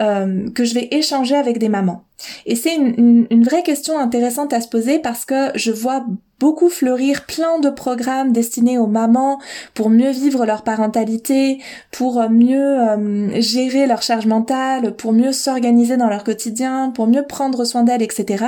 euh, 0.00 0.50
que 0.50 0.64
je 0.64 0.74
vais 0.74 0.88
échanger 0.90 1.36
avec 1.36 1.58
des 1.58 1.68
mamans? 1.68 2.04
Et 2.46 2.56
c'est 2.56 2.74
une, 2.74 3.26
vraie 3.44 3.62
question 3.62 3.98
intéressante 3.98 4.52
à 4.52 4.60
se 4.60 4.68
poser 4.68 4.98
parce 4.98 5.24
que 5.24 5.50
je 5.54 5.72
vois 5.72 6.04
beaucoup 6.38 6.70
fleurir 6.70 7.26
plein 7.26 7.60
de 7.60 7.68
programmes 7.68 8.32
destinés 8.32 8.78
aux 8.78 8.86
mamans 8.86 9.38
pour 9.74 9.90
mieux 9.90 10.10
vivre 10.10 10.46
leur 10.46 10.62
parentalité, 10.62 11.58
pour 11.92 12.28
mieux 12.30 12.80
euh, 12.80 13.40
gérer 13.40 13.86
leur 13.86 14.00
charge 14.00 14.26
mentale, 14.26 14.96
pour 14.96 15.12
mieux 15.12 15.32
s'organiser 15.32 15.98
dans 15.98 16.08
leur 16.08 16.24
quotidien, 16.24 16.92
pour 16.94 17.06
mieux 17.06 17.24
prendre 17.24 17.64
soin 17.64 17.82
d'elles, 17.82 18.02
etc. 18.02 18.44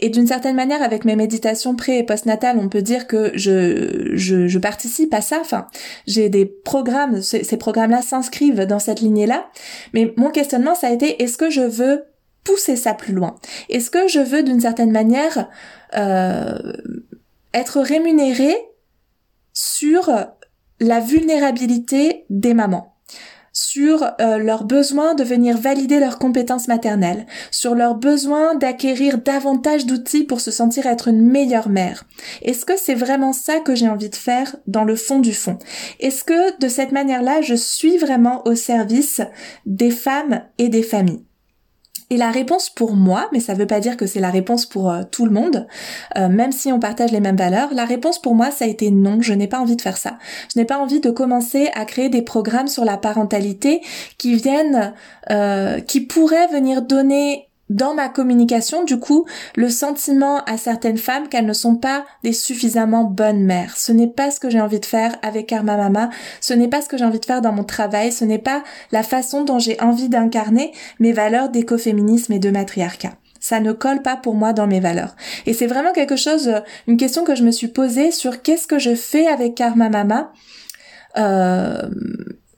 Et 0.00 0.10
d'une 0.10 0.26
certaine 0.26 0.54
manière, 0.54 0.82
avec 0.82 1.06
mes 1.06 1.16
méditations 1.16 1.74
pré- 1.74 1.98
et 1.98 2.02
post-natales, 2.02 2.58
on 2.58 2.68
peut 2.68 2.82
dire 2.82 3.06
que 3.06 3.32
je, 3.34 4.12
je, 4.14 4.58
participe 4.58 5.14
à 5.14 5.22
ça. 5.22 5.38
Enfin, 5.40 5.66
j'ai 6.06 6.28
des 6.28 6.44
programmes, 6.44 7.22
ces 7.22 7.56
programmes-là 7.56 8.02
s'inscrivent 8.02 8.66
dans 8.66 8.78
cette 8.78 9.00
lignée-là. 9.00 9.46
Mais 9.94 10.12
mon 10.16 10.28
questionnement, 10.28 10.74
ça 10.74 10.88
a 10.88 10.90
été, 10.90 11.22
est-ce 11.22 11.38
que 11.38 11.48
je 11.48 11.62
veux 11.62 12.04
pousser 12.44 12.76
ça 12.76 12.94
plus 12.94 13.14
loin. 13.14 13.36
Est-ce 13.68 13.90
que 13.90 14.06
je 14.08 14.20
veux 14.20 14.42
d'une 14.42 14.60
certaine 14.60 14.92
manière 14.92 15.48
euh, 15.96 16.58
être 17.52 17.80
rémunérée 17.80 18.56
sur 19.52 20.10
la 20.80 21.00
vulnérabilité 21.00 22.26
des 22.30 22.54
mamans 22.54 22.94
sur 23.54 24.02
euh, 24.20 24.38
leur 24.38 24.64
besoin 24.64 25.14
de 25.14 25.22
venir 25.24 25.56
valider 25.56 26.00
leurs 26.00 26.18
compétences 26.18 26.68
maternelles, 26.68 27.24
sur 27.52 27.74
leur 27.74 27.94
besoin 27.94 28.56
d'acquérir 28.56 29.18
davantage 29.18 29.86
d'outils 29.86 30.24
pour 30.24 30.40
se 30.40 30.50
sentir 30.50 30.86
être 30.86 31.08
une 31.08 31.24
meilleure 31.24 31.68
mère? 31.68 32.04
Est-ce 32.42 32.66
que 32.66 32.76
c'est 32.76 32.96
vraiment 32.96 33.32
ça 33.32 33.60
que 33.60 33.74
j'ai 33.74 33.88
envie 33.88 34.10
de 34.10 34.16
faire 34.16 34.56
dans 34.66 34.84
le 34.84 34.96
fond 34.96 35.20
du 35.20 35.32
fond? 35.32 35.58
Est-ce 36.00 36.24
que 36.24 36.58
de 36.58 36.68
cette 36.68 36.92
manière-là, 36.92 37.40
je 37.40 37.54
suis 37.54 37.96
vraiment 37.96 38.46
au 38.46 38.56
service 38.56 39.22
des 39.64 39.92
femmes 39.92 40.42
et 40.58 40.68
des 40.68 40.82
familles? 40.82 41.24
Et 42.14 42.16
la 42.16 42.30
réponse 42.30 42.70
pour 42.70 42.94
moi, 42.94 43.28
mais 43.32 43.40
ça 43.40 43.54
veut 43.54 43.66
pas 43.66 43.80
dire 43.80 43.96
que 43.96 44.06
c'est 44.06 44.20
la 44.20 44.30
réponse 44.30 44.66
pour 44.66 44.88
euh, 44.88 45.02
tout 45.10 45.26
le 45.26 45.32
monde, 45.32 45.66
euh, 46.16 46.28
même 46.28 46.52
si 46.52 46.70
on 46.70 46.78
partage 46.78 47.10
les 47.10 47.18
mêmes 47.18 47.36
valeurs, 47.36 47.74
la 47.74 47.84
réponse 47.84 48.20
pour 48.20 48.36
moi, 48.36 48.52
ça 48.52 48.66
a 48.66 48.68
été 48.68 48.92
non, 48.92 49.20
je 49.20 49.32
n'ai 49.32 49.48
pas 49.48 49.58
envie 49.58 49.74
de 49.74 49.82
faire 49.82 49.96
ça. 49.96 50.16
Je 50.54 50.60
n'ai 50.60 50.64
pas 50.64 50.78
envie 50.78 51.00
de 51.00 51.10
commencer 51.10 51.70
à 51.74 51.84
créer 51.84 52.10
des 52.10 52.22
programmes 52.22 52.68
sur 52.68 52.84
la 52.84 52.98
parentalité 52.98 53.82
qui 54.16 54.36
viennent, 54.36 54.94
euh, 55.30 55.80
qui 55.80 56.02
pourraient 56.02 56.46
venir 56.46 56.82
donner 56.82 57.48
dans 57.70 57.94
ma 57.94 58.08
communication, 58.08 58.84
du 58.84 58.98
coup, 58.98 59.26
le 59.56 59.68
sentiment 59.68 60.44
à 60.44 60.56
certaines 60.56 60.98
femmes 60.98 61.28
qu'elles 61.28 61.46
ne 61.46 61.52
sont 61.52 61.76
pas 61.76 62.04
des 62.22 62.32
suffisamment 62.32 63.04
bonnes 63.04 63.44
mères. 63.44 63.76
Ce 63.76 63.92
n'est 63.92 64.08
pas 64.08 64.30
ce 64.30 64.40
que 64.40 64.50
j'ai 64.50 64.60
envie 64.60 64.80
de 64.80 64.86
faire 64.86 65.16
avec 65.22 65.46
Karma 65.46 65.76
Mama, 65.76 66.10
ce 66.40 66.54
n'est 66.54 66.68
pas 66.68 66.82
ce 66.82 66.88
que 66.88 66.98
j'ai 66.98 67.04
envie 67.04 67.20
de 67.20 67.24
faire 67.24 67.40
dans 67.40 67.52
mon 67.52 67.64
travail, 67.64 68.12
ce 68.12 68.24
n'est 68.24 68.38
pas 68.38 68.62
la 68.92 69.02
façon 69.02 69.44
dont 69.44 69.58
j'ai 69.58 69.80
envie 69.80 70.08
d'incarner 70.08 70.72
mes 71.00 71.12
valeurs 71.12 71.48
d'écoféminisme 71.48 72.32
et 72.32 72.38
de 72.38 72.50
matriarcat. 72.50 73.12
ça 73.40 73.60
ne 73.60 73.72
colle 73.72 74.00
pas 74.00 74.16
pour 74.16 74.34
moi 74.34 74.54
dans 74.54 74.66
mes 74.66 74.80
valeurs. 74.80 75.16
Et 75.44 75.52
c'est 75.52 75.66
vraiment 75.66 75.92
quelque 75.92 76.16
chose, 76.16 76.54
une 76.86 76.96
question 76.96 77.24
que 77.24 77.34
je 77.34 77.42
me 77.42 77.50
suis 77.50 77.68
posée 77.68 78.10
sur 78.10 78.40
qu'est-ce 78.40 78.66
que 78.66 78.78
je 78.78 78.94
fais 78.94 79.26
avec 79.26 79.54
Karma 79.54 79.90
Mama. 79.90 80.32
Euh, 81.16 81.82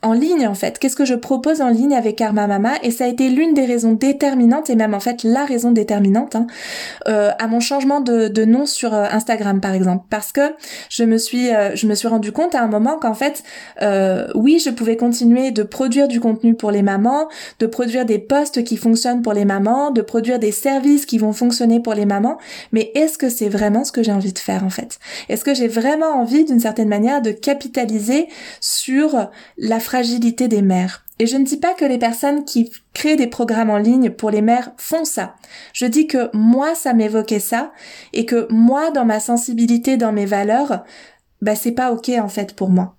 en 0.07 0.12
ligne 0.12 0.47
en 0.47 0.55
fait. 0.55 0.79
Qu'est-ce 0.79 0.95
que 0.95 1.05
je 1.05 1.14
propose 1.14 1.61
en 1.61 1.69
ligne 1.69 1.95
avec 1.95 2.16
Karma 2.16 2.47
Mama? 2.47 2.75
Et 2.85 2.92
ça 2.92 3.05
a 3.05 3.09
été 3.09 3.29
l'une 3.29 3.55
des 3.55 3.64
raisons 3.64 3.92
déterminantes 3.92 4.71
et 4.71 4.77
même 4.77 4.95
en 4.95 5.01
fait 5.01 5.25
la 5.25 5.45
raison 5.45 5.73
déterminante 5.73 6.37
hein, 6.37 6.47
euh, 7.09 7.33
à 7.40 7.49
mon 7.49 7.59
changement 7.59 8.01
de, 8.01 8.45
nom 8.45 8.66
sur 8.66 8.95
euh, 8.95 9.07
Instagram 9.11 9.61
par 9.61 9.75
exemple, 9.75 10.05
parce 10.09 10.31
que 10.31 10.55
je 10.90 11.03
me 11.03 11.19
suis 11.19 11.53
euh, 11.53 11.75
je 11.75 11.88
me 11.88 11.97
suis 11.97 12.07
rendu 12.07 12.31
compte 12.31 12.55
à 12.55 12.62
un 12.62 12.69
moment 12.69 12.99
qu'en 13.01 13.14
fait 13.14 13.42
oui 14.35 14.62
je 14.64 14.71
pouvais 14.71 14.97
continuer 14.97 15.51
de 15.51 15.64
produire 15.64 16.07
du 16.07 16.21
contenu 16.21 16.55
pour 16.55 16.71
les 16.71 16.83
mamans, 16.83 17.29
de 17.59 17.66
produire 17.66 18.05
des 18.05 18.19
posts 18.19 18.62
qui 18.62 18.77
fonctionnent 18.77 19.23
pour 19.23 19.33
les 19.33 19.45
mamans, 19.45 19.90
de 19.90 20.03
produire 20.03 20.38
des 20.38 20.53
services 20.53 21.05
qui 21.05 21.19
vont 21.19 21.33
fonctionner 21.33 21.81
pour 21.81 21.95
les 21.95 22.07
mamans, 22.07 22.38
mais 22.71 22.92
est-ce 22.95 23.19
que 23.19 23.29
c'est 23.29 23.49
vraiment 23.49 23.83
ce 23.83 23.90
que 23.90 24.05
j'ai 24.05 24.12
envie 24.12 24.33
de 24.33 24.38
faire 24.38 24.62
en 24.62 24.71
fait? 24.71 25.01
Est-ce 25.29 25.45
que 25.45 25.55
j'ai 25.55 25.69
vraiment 25.69 26.21
envie 26.21 26.45
d'une 26.45 26.61
certaine 26.61 26.88
manière 26.88 27.23
de 27.23 27.33
capitaliser 27.33 28.29
sur 28.61 29.29
la 29.59 29.81
fragilité 29.97 30.47
des 30.47 30.61
mères. 30.61 31.07
Et 31.19 31.27
je 31.27 31.39
ne 31.39 31.45
dis 31.45 31.57
pas 31.57 31.73
que 31.73 31.87
les 31.87 31.97
personnes 31.97 32.45
qui 32.45 32.71
créent 32.93 33.17
des 33.17 33.27
programmes 33.27 33.71
en 33.71 33.79
ligne 33.79 34.11
pour 34.11 34.31
les 34.31 34.43
mères 34.43 34.73
font 34.77 35.07
ça. 35.07 35.37
Je 35.73 35.87
dis 35.87 36.07
que 36.07 36.29
moi, 36.37 36.75
ça 36.75 36.93
m'évoquait 36.93 37.41
ça 37.41 37.73
et 38.13 38.27
que 38.27 38.47
moi, 38.51 38.91
dans 38.91 39.07
ma 39.07 39.21
sensibilité, 39.21 39.97
dans 39.97 40.13
mes 40.13 40.27
valeurs, 40.27 40.85
bah 41.41 41.55
c'est 41.55 41.73
pas 41.73 41.93
ok 41.93 42.11
en 42.21 42.29
fait 42.29 42.55
pour 42.55 42.69
moi. 42.69 42.97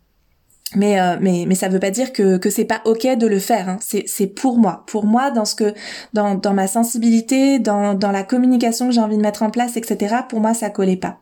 Mais 0.76 1.00
euh, 1.00 1.18
mais 1.22 1.46
mais 1.48 1.54
ça 1.54 1.70
veut 1.70 1.80
pas 1.80 1.92
dire 1.92 2.12
que 2.12 2.38
que 2.38 2.50
c'est 2.50 2.66
pas 2.66 2.82
ok 2.86 3.16
de 3.16 3.28
le 3.28 3.40
faire. 3.40 3.70
Hein. 3.70 3.78
C'est 3.80 4.06
c'est 4.08 4.28
pour 4.28 4.58
moi, 4.58 4.84
pour 4.88 5.06
moi 5.06 5.30
dans 5.30 5.46
ce 5.46 5.54
que 5.54 5.76
dans 6.14 6.34
dans 6.34 6.56
ma 6.56 6.68
sensibilité, 6.68 7.60
dans 7.60 7.94
dans 7.94 8.12
la 8.12 8.24
communication 8.24 8.88
que 8.88 8.94
j'ai 8.94 9.02
envie 9.02 9.18
de 9.18 9.22
mettre 9.22 9.44
en 9.44 9.52
place, 9.52 9.78
etc. 9.78 10.16
Pour 10.28 10.40
moi, 10.40 10.56
ça 10.56 10.72
collait 10.72 10.98
pas. 10.98 11.20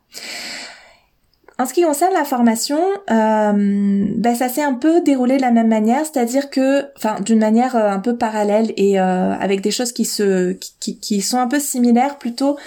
En 1.57 1.65
ce 1.65 1.73
qui 1.73 1.83
concerne 1.83 2.13
la 2.13 2.25
formation, 2.25 2.79
euh, 3.09 4.05
ben 4.17 4.35
ça 4.35 4.49
s'est 4.49 4.63
un 4.63 4.73
peu 4.73 4.99
déroulé 4.99 5.37
de 5.37 5.41
la 5.41 5.51
même 5.51 5.69
manière, 5.69 6.01
c'est-à-dire 6.05 6.49
que, 6.49 6.85
enfin, 6.97 7.21
d'une 7.21 7.39
manière 7.39 7.77
euh, 7.77 7.89
un 7.89 7.99
peu 7.99 8.17
parallèle 8.17 8.73
et 8.75 8.99
euh, 8.99 9.33
avec 9.33 9.61
des 9.61 9.71
choses 9.71 9.93
qui 9.93 10.03
se, 10.03 10.51
qui, 10.51 10.99
qui, 10.99 11.21
sont 11.21 11.37
un 11.37 11.47
peu 11.47 11.59
similaires 11.59 12.17
plutôt 12.17 12.57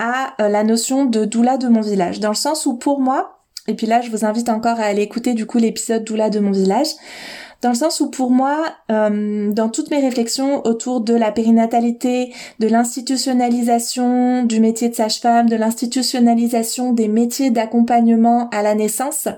à 0.00 0.34
euh, 0.40 0.48
la 0.48 0.64
notion 0.64 1.04
de 1.04 1.24
doula 1.24 1.56
de 1.56 1.68
mon 1.68 1.82
village, 1.82 2.18
dans 2.18 2.30
le 2.30 2.34
sens 2.34 2.66
où 2.66 2.74
pour 2.74 2.98
moi, 2.98 3.38
et 3.68 3.74
puis 3.74 3.86
là 3.86 4.00
je 4.00 4.10
vous 4.10 4.24
invite 4.24 4.48
encore 4.48 4.80
à 4.80 4.84
aller 4.84 5.02
écouter 5.02 5.34
du 5.34 5.46
coup 5.46 5.58
l'épisode 5.58 6.02
doula 6.02 6.28
de 6.28 6.40
mon 6.40 6.50
village 6.50 6.88
dans 7.62 7.70
le 7.70 7.76
sens 7.76 8.00
où 8.00 8.10
pour 8.10 8.30
moi, 8.30 8.64
euh, 8.90 9.52
dans 9.52 9.68
toutes 9.68 9.90
mes 9.90 10.00
réflexions 10.00 10.66
autour 10.66 11.00
de 11.00 11.14
la 11.14 11.30
périnatalité, 11.30 12.34
de 12.58 12.66
l'institutionnalisation 12.66 14.44
du 14.44 14.60
métier 14.60 14.88
de 14.88 14.94
sage-femme, 14.94 15.48
de 15.48 15.56
l'institutionnalisation 15.56 16.92
des 16.92 17.08
métiers 17.08 17.50
d'accompagnement 17.50 18.48
à 18.50 18.62
la 18.62 18.74
naissance, 18.74 19.28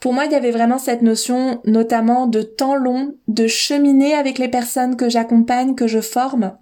pour 0.00 0.14
moi, 0.14 0.24
il 0.24 0.32
y 0.32 0.34
avait 0.34 0.50
vraiment 0.50 0.78
cette 0.78 1.02
notion, 1.02 1.60
notamment 1.66 2.26
de 2.26 2.40
temps 2.40 2.74
long, 2.74 3.14
de 3.28 3.46
cheminer 3.46 4.14
avec 4.14 4.38
les 4.38 4.48
personnes 4.48 4.96
que 4.96 5.10
j'accompagne, 5.10 5.74
que 5.74 5.86
je 5.86 6.00
forme, 6.00 6.52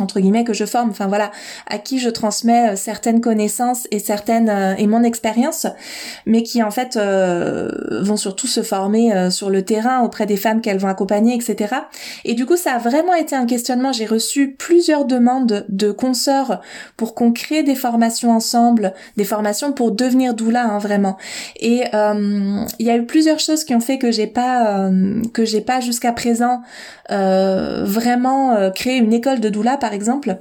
entre 0.00 0.20
guillemets 0.20 0.44
que 0.44 0.52
je 0.52 0.64
forme 0.64 0.90
enfin 0.90 1.06
voilà 1.06 1.30
à 1.66 1.78
qui 1.78 1.98
je 1.98 2.08
transmets 2.08 2.70
euh, 2.70 2.76
certaines 2.76 3.20
connaissances 3.20 3.86
et 3.90 3.98
certaines 3.98 4.48
euh, 4.48 4.74
et 4.76 4.86
mon 4.86 5.02
expérience 5.02 5.66
mais 6.26 6.42
qui 6.42 6.62
en 6.62 6.70
fait 6.70 6.96
euh, 6.96 7.70
vont 8.02 8.16
surtout 8.16 8.46
se 8.46 8.62
former 8.62 9.30
sur 9.30 9.50
le 9.50 9.62
terrain 9.62 10.00
auprès 10.02 10.26
des 10.26 10.36
femmes 10.36 10.60
qu'elles 10.60 10.78
vont 10.78 10.88
accompagner 10.88 11.34
etc 11.34 11.74
et 12.24 12.34
du 12.34 12.46
coup 12.46 12.56
ça 12.56 12.72
a 12.72 12.78
vraiment 12.78 13.14
été 13.14 13.36
un 13.36 13.46
questionnement. 13.46 13.92
J'ai 13.92 14.06
reçu 14.06 14.52
plusieurs 14.52 15.04
demandes 15.04 15.64
de 15.68 15.90
consoeurs 15.92 16.60
pour 16.96 17.14
qu'on 17.14 17.32
crée 17.32 17.62
des 17.62 17.74
formations 17.74 18.32
ensemble 18.32 18.92
des 19.16 19.24
formations 19.24 19.72
pour 19.72 19.92
devenir 19.92 20.34
doula 20.34 20.64
hein, 20.64 20.78
vraiment. 20.78 21.16
Et 21.60 21.84
il 21.92 22.86
y 22.86 22.90
a 22.90 22.96
eu 22.96 23.06
plusieurs 23.06 23.38
choses 23.38 23.64
qui 23.64 23.74
ont 23.74 23.80
fait 23.80 23.98
que 23.98 24.10
j'ai 24.10 24.26
pas 24.26 24.90
que 25.32 25.44
j'ai 25.44 25.60
pas 25.60 25.80
jusqu'à 25.80 26.12
présent 26.12 26.62
vraiment 27.08 28.70
créé 28.74 28.96
une 28.96 29.12
école 29.12 29.40
de 29.40 29.48
doula 29.48 29.76
exemple, 29.92 30.38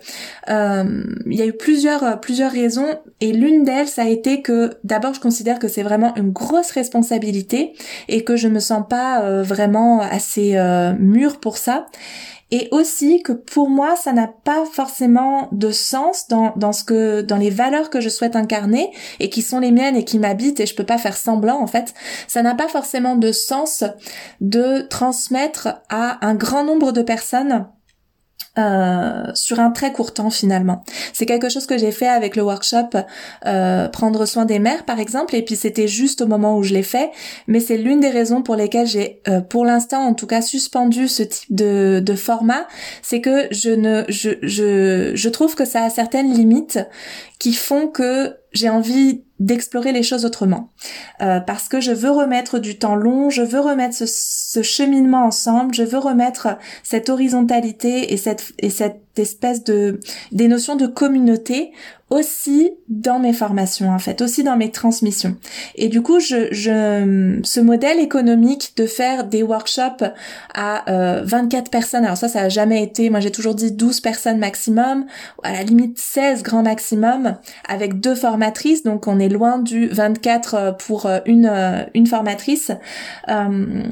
euh, 0.49 1.03
il 1.25 1.35
y 1.35 1.41
a 1.41 1.45
eu 1.45 1.53
plusieurs 1.53 2.03
euh, 2.03 2.15
plusieurs 2.15 2.51
raisons. 2.51 2.87
Et 3.21 3.31
l'une 3.33 3.63
d'elles 3.63 3.87
ça 3.87 4.03
a 4.03 4.07
été 4.07 4.41
que 4.41 4.71
d'abord 4.83 5.13
je 5.13 5.19
considère 5.19 5.59
que 5.59 5.67
c'est 5.67 5.83
vraiment 5.83 6.15
une 6.15 6.31
grosse 6.31 6.71
responsabilité 6.71 7.73
et 8.07 8.23
que 8.23 8.35
je 8.35 8.47
me 8.47 8.59
sens 8.59 8.83
pas 8.87 9.21
euh, 9.21 9.43
vraiment 9.43 10.01
assez 10.01 10.57
mûre 10.99 11.39
pour 11.39 11.57
ça. 11.57 11.87
Et 12.49 12.69
aussi 12.71 13.21
que 13.23 13.33
pour 13.33 13.69
moi 13.69 13.95
ça 13.97 14.13
n'a 14.13 14.27
pas 14.27 14.63
forcément 14.71 15.49
de 15.51 15.71
sens 15.71 16.27
dans, 16.29 16.53
dans 16.55 16.71
ce 16.71 16.85
que 16.85 17.21
dans 17.21 17.35
les 17.35 17.49
valeurs 17.49 17.89
que 17.89 17.99
je 17.99 18.07
souhaite 18.07 18.37
incarner 18.37 18.91
et 19.19 19.29
qui 19.29 19.41
sont 19.41 19.59
les 19.59 19.71
miennes 19.71 19.97
et 19.97 20.05
qui 20.05 20.17
m'habitent 20.17 20.61
et 20.61 20.65
je 20.65 20.75
peux 20.75 20.85
pas 20.85 20.97
faire 20.97 21.17
semblant 21.17 21.61
en 21.61 21.67
fait. 21.67 21.93
Ça 22.27 22.41
n'a 22.43 22.55
pas 22.55 22.69
forcément 22.69 23.17
de 23.17 23.33
sens 23.33 23.83
de 24.39 24.87
transmettre 24.87 25.81
à 25.89 26.25
un 26.25 26.35
grand 26.35 26.63
nombre 26.63 26.93
de 26.93 27.01
personnes 27.01 27.67
euh, 28.57 29.23
sur 29.33 29.59
un 29.59 29.71
très 29.71 29.91
court 29.91 30.13
temps 30.13 30.29
finalement. 30.29 30.83
C'est 31.13 31.25
quelque 31.25 31.49
chose 31.49 31.65
que 31.65 31.77
j'ai 31.77 31.91
fait 31.91 32.07
avec 32.07 32.35
le 32.35 32.43
workshop 32.43 32.89
euh, 33.45 33.87
prendre 33.87 34.25
soin 34.25 34.45
des 34.45 34.59
mères 34.59 34.83
par 34.85 34.99
exemple 34.99 35.35
et 35.35 35.43
puis 35.43 35.55
c'était 35.55 35.87
juste 35.87 36.21
au 36.21 36.27
moment 36.27 36.57
où 36.57 36.63
je 36.63 36.73
l'ai 36.73 36.83
fait 36.83 37.11
mais 37.47 37.59
c'est 37.59 37.77
l'une 37.77 37.99
des 37.99 38.09
raisons 38.09 38.41
pour 38.41 38.55
lesquelles 38.55 38.87
j'ai 38.87 39.21
euh, 39.27 39.41
pour 39.41 39.65
l'instant 39.65 39.99
en 39.99 40.13
tout 40.13 40.27
cas 40.27 40.41
suspendu 40.41 41.07
ce 41.07 41.23
type 41.23 41.53
de, 41.53 42.01
de 42.03 42.15
format 42.15 42.67
c'est 43.01 43.21
que 43.21 43.47
je 43.51 43.69
ne 43.69 44.03
je, 44.09 44.31
je, 44.41 45.11
je 45.13 45.29
trouve 45.29 45.55
que 45.55 45.65
ça 45.65 45.83
a 45.83 45.89
certaines 45.89 46.33
limites 46.33 46.79
qui 47.39 47.53
font 47.53 47.87
que 47.87 48.35
j'ai 48.57 48.69
envie 48.69 49.23
d'explorer 49.39 49.91
les 49.91 50.01
choses 50.01 50.25
autrement. 50.25 50.71
Euh, 51.21 51.39
parce 51.39 51.69
que 51.69 51.79
je 51.79 51.91
veux 51.91 52.09
remettre 52.09 52.57
du 52.57 52.79
temps 52.79 52.95
long, 52.95 53.29
je 53.29 53.43
veux 53.43 53.59
remettre 53.59 53.95
ce, 53.95 54.61
cheminement 54.63 55.25
ensemble, 55.25 55.75
je 55.75 55.83
veux 55.83 55.99
remettre 55.99 56.57
cette 56.81 57.09
horizontalité 57.09 58.11
et 58.11 58.17
cette, 58.17 58.53
et 58.57 58.71
cette 58.71 59.01
espèce 59.17 59.63
de 59.63 59.99
des 60.31 60.47
notions 60.47 60.75
de 60.75 60.87
communauté 60.87 61.71
aussi 62.09 62.71
dans 62.87 63.19
mes 63.19 63.33
formations 63.33 63.91
en 63.91 63.99
fait, 63.99 64.21
aussi 64.21 64.43
dans 64.43 64.55
mes 64.55 64.71
transmissions. 64.71 65.35
Et 65.75 65.89
du 65.89 66.01
coup, 66.01 66.19
je, 66.19 66.47
je 66.51 67.39
ce 67.43 67.59
modèle 67.59 67.99
économique 67.99 68.73
de 68.77 68.85
faire 68.85 69.25
des 69.25 69.43
workshops 69.43 70.05
à 70.53 70.89
euh, 70.89 71.21
24 71.25 71.69
personnes, 71.69 72.05
alors 72.05 72.17
ça 72.17 72.27
ça 72.27 72.41
a 72.41 72.49
jamais 72.49 72.81
été, 72.81 73.09
moi 73.09 73.19
j'ai 73.19 73.31
toujours 73.31 73.55
dit 73.55 73.71
12 73.71 73.99
personnes 73.99 74.37
maximum, 74.37 75.05
à 75.43 75.51
la 75.51 75.63
limite 75.63 75.99
16 75.99 76.43
grand 76.43 76.63
maximum 76.63 77.35
avec 77.67 77.99
deux 77.99 78.15
formatrices, 78.15 78.83
donc 78.83 79.07
on 79.07 79.19
est 79.19 79.29
loin 79.29 79.59
du 79.59 79.87
24 79.87 80.53
euh, 80.53 80.71
pour 80.71 81.05
euh, 81.05 81.19
une 81.25 81.45
euh, 81.45 81.83
une 81.93 82.07
formatrice. 82.07 82.71
Euh, 83.29 83.83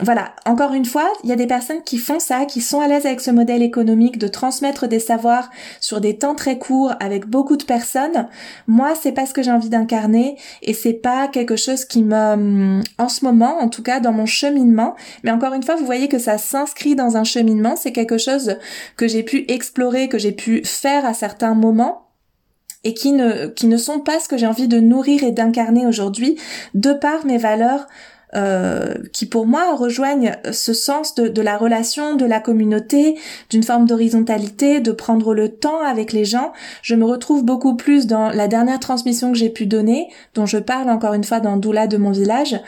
voilà, 0.00 0.34
encore 0.46 0.72
une 0.74 0.84
fois, 0.84 1.10
il 1.22 1.30
y 1.30 1.32
a 1.32 1.36
des 1.36 1.46
personnes 1.46 1.82
qui 1.84 1.98
font 1.98 2.20
ça, 2.20 2.44
qui 2.44 2.60
sont 2.60 2.80
à 2.80 2.88
l'aise 2.88 3.06
avec 3.06 3.20
ce 3.20 3.30
modèle 3.30 3.62
économique 3.62 4.18
de 4.18 4.28
transmettre 4.28 4.86
des 4.86 5.00
savoirs 5.00 5.50
sur 5.80 6.00
des 6.00 6.16
temps 6.18 6.34
très 6.34 6.58
courts 6.58 6.92
avec 7.00 7.26
beaucoup 7.26 7.56
de 7.56 7.63
personnes. 7.64 8.28
Moi, 8.66 8.94
c'est 9.00 9.12
pas 9.12 9.26
ce 9.26 9.34
que 9.34 9.42
j'ai 9.42 9.50
envie 9.50 9.68
d'incarner 9.68 10.36
et 10.62 10.74
c'est 10.74 10.94
pas 10.94 11.28
quelque 11.28 11.56
chose 11.56 11.84
qui 11.84 12.02
me, 12.02 12.80
en 12.98 13.08
ce 13.08 13.24
moment, 13.24 13.58
en 13.60 13.68
tout 13.68 13.82
cas 13.82 14.00
dans 14.00 14.12
mon 14.12 14.26
cheminement, 14.26 14.94
mais 15.22 15.30
encore 15.30 15.54
une 15.54 15.62
fois, 15.62 15.76
vous 15.76 15.86
voyez 15.86 16.08
que 16.08 16.18
ça 16.18 16.38
s'inscrit 16.38 16.94
dans 16.94 17.16
un 17.16 17.24
cheminement, 17.24 17.76
c'est 17.76 17.92
quelque 17.92 18.18
chose 18.18 18.56
que 18.96 19.08
j'ai 19.08 19.22
pu 19.22 19.44
explorer, 19.48 20.08
que 20.08 20.18
j'ai 20.18 20.32
pu 20.32 20.62
faire 20.64 21.04
à 21.06 21.14
certains 21.14 21.54
moments 21.54 22.04
et 22.84 22.94
qui 22.94 23.12
ne, 23.12 23.46
qui 23.46 23.66
ne 23.66 23.76
sont 23.76 24.00
pas 24.00 24.20
ce 24.20 24.28
que 24.28 24.36
j'ai 24.36 24.46
envie 24.46 24.68
de 24.68 24.78
nourrir 24.78 25.24
et 25.24 25.32
d'incarner 25.32 25.86
aujourd'hui 25.86 26.38
de 26.74 26.92
par 26.92 27.24
mes 27.26 27.38
valeurs 27.38 27.86
euh, 28.36 28.94
qui 29.12 29.26
pour 29.26 29.46
moi 29.46 29.74
rejoignent 29.76 30.36
ce 30.50 30.72
sens 30.72 31.14
de, 31.14 31.28
de, 31.28 31.42
la 31.42 31.56
relation, 31.56 32.16
de 32.16 32.24
la 32.24 32.40
communauté, 32.40 33.16
d'une 33.50 33.62
forme 33.62 33.86
d'horizontalité, 33.86 34.80
de 34.80 34.92
prendre 34.92 35.34
le 35.34 35.48
temps 35.48 35.82
avec 35.82 36.12
les 36.12 36.24
gens. 36.24 36.52
Je 36.82 36.94
me 36.94 37.04
retrouve 37.04 37.44
beaucoup 37.44 37.76
plus 37.76 38.06
dans 38.06 38.30
la 38.30 38.48
dernière 38.48 38.80
transmission 38.80 39.32
que 39.32 39.38
j'ai 39.38 39.50
pu 39.50 39.66
donner, 39.66 40.08
dont 40.34 40.46
je 40.46 40.58
parle 40.58 40.90
encore 40.90 41.14
une 41.14 41.24
fois 41.24 41.40
dans 41.40 41.56
Doula 41.56 41.86
de 41.86 41.96
mon 41.96 42.10
village, 42.10 42.60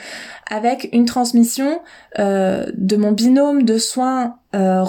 avec 0.48 0.88
une 0.92 1.04
transmission 1.04 1.80
euh, 2.18 2.66
de 2.74 2.96
mon 2.96 3.12
binôme 3.12 3.64
de 3.64 3.78
soins 3.78 4.36
euh, 4.56 4.84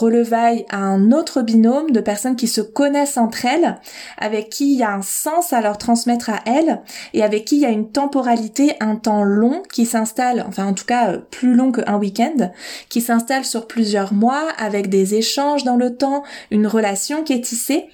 à 0.70 0.78
un 0.78 1.12
autre 1.12 1.42
binôme 1.42 1.92
de 1.92 2.00
personnes 2.00 2.36
qui 2.36 2.48
se 2.48 2.62
connaissent 2.62 3.18
entre 3.18 3.46
elles, 3.46 3.78
avec 4.18 4.50
qui 4.50 4.74
il 4.74 4.80
y 4.80 4.84
a 4.84 4.94
un 4.94 5.02
sens 5.02 5.54
à 5.54 5.62
leur 5.62 5.78
transmettre 5.78 6.30
à 6.30 6.40
elles, 6.46 6.82
et 7.14 7.24
avec 7.24 7.46
qui 7.46 7.58
il 7.58 7.62
y 7.62 7.66
a 7.66 7.70
une 7.70 7.92
temporalité, 7.92 8.76
un 8.80 8.96
temps 8.96 9.24
long 9.24 9.62
qui 9.72 9.86
s'installe, 9.86 10.46
enfin 10.48 10.66
en 10.66 10.74
tout 10.74 10.86
cas 10.86 11.12
euh, 11.12 11.18
plus 11.32 11.54
long 11.54 11.72
qu'un 11.72 11.98
week-end, 11.98 12.52
qui 12.90 13.02
s'installe 13.02 13.46
sur 13.46 13.68
plusieurs 13.68 14.14
mois, 14.14 14.48
avec 14.58 14.90
des 14.90 15.16
échanges 15.16 15.64
dans 15.64 15.78
le 15.78 15.96
temps, 15.96 16.24
une 16.52 16.68
relation 16.68 17.24
qui 17.24 17.34
est 17.34 17.42
tissée. 17.42 17.86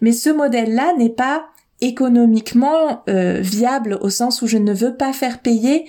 Mais 0.00 0.12
ce 0.12 0.30
modèle-là 0.30 0.92
n'est 0.98 1.08
pas 1.08 1.46
économiquement 1.80 3.02
euh, 3.08 3.38
viable 3.40 3.98
au 4.00 4.08
sens 4.08 4.40
où 4.40 4.46
je 4.46 4.58
ne 4.58 4.72
veux 4.72 4.96
pas 4.96 5.12
faire 5.12 5.40
payer 5.40 5.86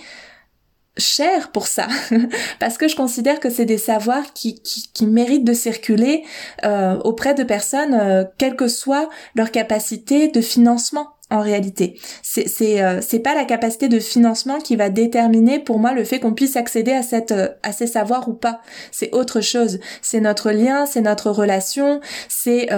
cher 0.97 1.51
pour 1.51 1.67
ça. 1.67 1.87
Parce 2.59 2.77
que 2.77 2.87
je 2.87 2.95
considère 2.95 3.39
que 3.39 3.49
c'est 3.49 3.65
des 3.65 3.77
savoirs 3.77 4.33
qui, 4.33 4.61
qui, 4.61 4.89
qui, 4.93 5.05
méritent 5.05 5.43
de 5.43 5.53
circuler 5.53 6.23
euh, 6.63 6.97
auprès 6.99 7.33
de 7.33 7.43
personnes 7.43 7.93
euh, 7.93 8.23
quelle 8.37 8.55
que 8.55 8.67
soit 8.67 9.09
leur 9.35 9.51
capacité 9.51 10.27
de 10.27 10.41
financement 10.41 11.09
en 11.31 11.41
réalité. 11.41 11.99
C'est 12.21 12.47
c'est 12.47 12.81
euh, 12.83 13.19
pas 13.23 13.33
la 13.33 13.45
capacité 13.45 13.89
de 13.89 13.99
financement 13.99 14.59
qui 14.59 14.75
va 14.75 14.89
déterminer 14.89 15.59
pour 15.59 15.79
moi 15.79 15.93
le 15.93 16.03
fait 16.03 16.19
qu'on 16.19 16.33
puisse 16.33 16.55
accéder 16.55 16.91
à 16.91 17.01
cette 17.01 17.31
euh, 17.31 17.49
à 17.63 17.71
ces 17.71 17.87
savoirs 17.87 18.29
ou 18.29 18.33
pas. 18.33 18.61
C'est 18.91 19.13
autre 19.15 19.41
chose. 19.41 19.79
C'est 20.03 20.19
notre 20.19 20.51
lien 20.51 20.85
c'est 20.85 21.01
notre 21.01 21.31
relation. 21.31 22.01
C'est 22.29 22.69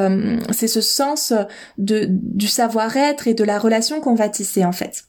c'est 0.51 0.67
ce 0.67 0.81
sens 0.81 1.33
de 1.77 2.07
du 2.09 2.47
savoir-être 2.47 3.27
et 3.27 3.33
de 3.33 3.43
la 3.43 3.59
relation 3.59 3.99
qu'on 3.99 4.15
va 4.15 4.29
tisser 4.29 4.63
en 4.63 4.71
fait. 4.71 5.05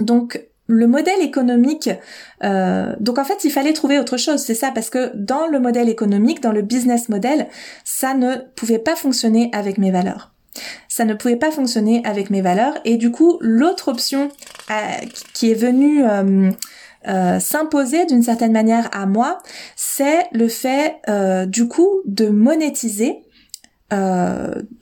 Donc 0.00 0.44
le 0.66 0.86
modèle 0.86 1.20
économique, 1.20 1.90
euh, 2.42 2.94
donc 3.00 3.18
en 3.18 3.24
fait 3.24 3.44
il 3.44 3.50
fallait 3.50 3.72
trouver 3.72 3.98
autre 3.98 4.16
chose, 4.16 4.40
c'est 4.40 4.54
ça, 4.54 4.70
parce 4.74 4.90
que 4.90 5.12
dans 5.14 5.46
le 5.46 5.60
modèle 5.60 5.88
économique, 5.88 6.42
dans 6.42 6.52
le 6.52 6.62
business 6.62 7.08
model, 7.08 7.48
ça 7.84 8.14
ne 8.14 8.36
pouvait 8.56 8.78
pas 8.78 8.96
fonctionner 8.96 9.50
avec 9.52 9.78
mes 9.78 9.90
valeurs. 9.90 10.32
Ça 10.88 11.04
ne 11.04 11.14
pouvait 11.14 11.36
pas 11.36 11.50
fonctionner 11.50 12.00
avec 12.04 12.30
mes 12.30 12.40
valeurs, 12.40 12.74
et 12.84 12.96
du 12.96 13.10
coup 13.10 13.38
l'autre 13.40 13.88
option 13.88 14.30
euh, 14.70 15.06
qui 15.34 15.50
est 15.50 15.54
venue 15.54 16.04
euh, 16.04 17.40
s'imposer 17.40 18.06
d'une 18.06 18.22
certaine 18.22 18.52
manière 18.52 18.88
à 18.92 19.04
moi, 19.04 19.40
c'est 19.76 20.26
le 20.32 20.48
fait 20.48 20.96
du 21.48 21.68
coup 21.68 22.00
de 22.06 22.28
monétiser 22.28 23.22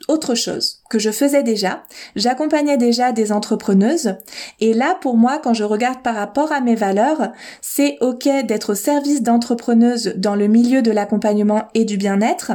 autre 0.07 0.33
chose 0.33 0.82
que 0.93 0.99
je 0.99 1.09
faisais 1.09 1.41
déjà. 1.41 1.81
J'accompagnais 2.15 2.77
déjà 2.77 3.11
des 3.11 3.31
entrepreneuses. 3.31 4.13
Et 4.59 4.73
là, 4.73 4.95
pour 5.01 5.17
moi, 5.17 5.39
quand 5.43 5.55
je 5.55 5.63
regarde 5.63 6.03
par 6.03 6.13
rapport 6.13 6.51
à 6.51 6.61
mes 6.61 6.75
valeurs, 6.75 7.31
c'est 7.61 7.97
OK 7.99 8.29
d'être 8.45 8.73
au 8.73 8.75
service 8.75 9.23
d'entrepreneuses 9.23 10.13
dans 10.17 10.35
le 10.35 10.45
milieu 10.45 10.83
de 10.83 10.91
l'accompagnement 10.91 11.63
et 11.73 11.83
du 11.83 11.97
bien-être. 11.97 12.51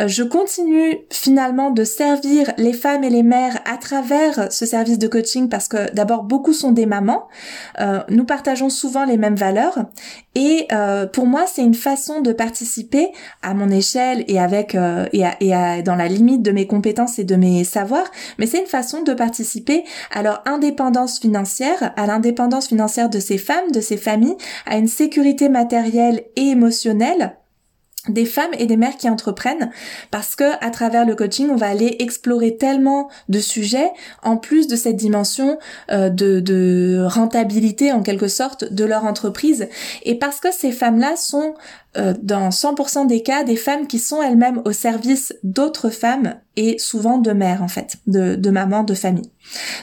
Euh, 0.00 0.08
je 0.08 0.22
continue 0.22 1.00
finalement 1.12 1.70
de 1.70 1.84
servir 1.84 2.50
les 2.56 2.72
femmes 2.72 3.04
et 3.04 3.10
les 3.10 3.22
mères 3.22 3.58
à 3.70 3.76
travers 3.76 4.50
ce 4.50 4.64
service 4.64 4.98
de 4.98 5.06
coaching 5.06 5.50
parce 5.50 5.68
que 5.68 5.92
d'abord, 5.92 6.22
beaucoup 6.22 6.54
sont 6.54 6.72
des 6.72 6.86
mamans. 6.86 7.28
Euh, 7.78 8.00
nous 8.08 8.24
partageons 8.24 8.70
souvent 8.70 9.04
les 9.04 9.18
mêmes 9.18 9.36
valeurs. 9.36 9.80
Et 10.34 10.66
euh, 10.72 11.06
pour 11.06 11.26
moi, 11.26 11.44
c'est 11.46 11.62
une 11.62 11.74
façon 11.74 12.22
de 12.22 12.32
participer 12.32 13.08
à 13.42 13.52
mon 13.52 13.68
échelle 13.68 14.24
et 14.28 14.38
avec 14.38 14.74
et, 14.74 15.24
et 15.40 15.82
dans 15.82 15.94
la 15.94 16.08
limite 16.08 16.40
de 16.40 16.52
mes 16.52 16.66
compétences 16.66 17.18
et 17.18 17.24
de 17.24 17.36
mes 17.36 17.65
savoir, 17.66 18.04
mais 18.38 18.46
c'est 18.46 18.60
une 18.60 18.66
façon 18.66 19.02
de 19.02 19.12
participer 19.12 19.84
à 20.10 20.22
leur 20.22 20.42
indépendance 20.46 21.18
financière, 21.18 21.92
à 21.96 22.06
l'indépendance 22.06 22.68
financière 22.68 23.10
de 23.10 23.20
ces 23.20 23.38
femmes, 23.38 23.70
de 23.72 23.80
ces 23.80 23.96
familles, 23.96 24.36
à 24.64 24.78
une 24.78 24.88
sécurité 24.88 25.48
matérielle 25.48 26.24
et 26.36 26.48
émotionnelle 26.48 27.36
des 28.08 28.26
femmes 28.26 28.50
et 28.58 28.66
des 28.66 28.76
mères 28.76 28.96
qui 28.96 29.08
entreprennent 29.08 29.70
parce 30.10 30.36
que 30.36 30.44
à 30.64 30.70
travers 30.70 31.06
le 31.06 31.14
coaching 31.14 31.48
on 31.50 31.56
va 31.56 31.68
aller 31.68 31.96
explorer 31.98 32.56
tellement 32.56 33.08
de 33.28 33.38
sujets 33.38 33.90
en 34.22 34.36
plus 34.36 34.66
de 34.66 34.76
cette 34.76 34.96
dimension 34.96 35.58
euh, 35.90 36.08
de, 36.08 36.40
de, 36.40 37.04
rentabilité 37.06 37.92
en 37.92 38.02
quelque 38.02 38.28
sorte 38.28 38.72
de 38.72 38.84
leur 38.84 39.04
entreprise. 39.04 39.68
Et 40.02 40.18
parce 40.18 40.40
que 40.40 40.52
ces 40.52 40.72
femmes 40.72 40.98
là 40.98 41.16
sont 41.16 41.54
euh, 41.96 42.14
dans 42.22 42.50
100% 42.50 43.06
des 43.06 43.22
cas 43.22 43.44
des 43.44 43.56
femmes 43.56 43.86
qui 43.86 43.98
sont 43.98 44.22
elles-mêmes 44.22 44.60
au 44.64 44.72
service 44.72 45.34
d'autres 45.42 45.90
femmes 45.90 46.34
et 46.56 46.78
souvent 46.78 47.18
de 47.18 47.32
mères 47.32 47.62
en 47.62 47.68
fait 47.68 47.96
de, 48.06 48.34
de 48.34 48.50
mamans 48.50 48.82
de 48.82 48.94
famille 48.94 49.30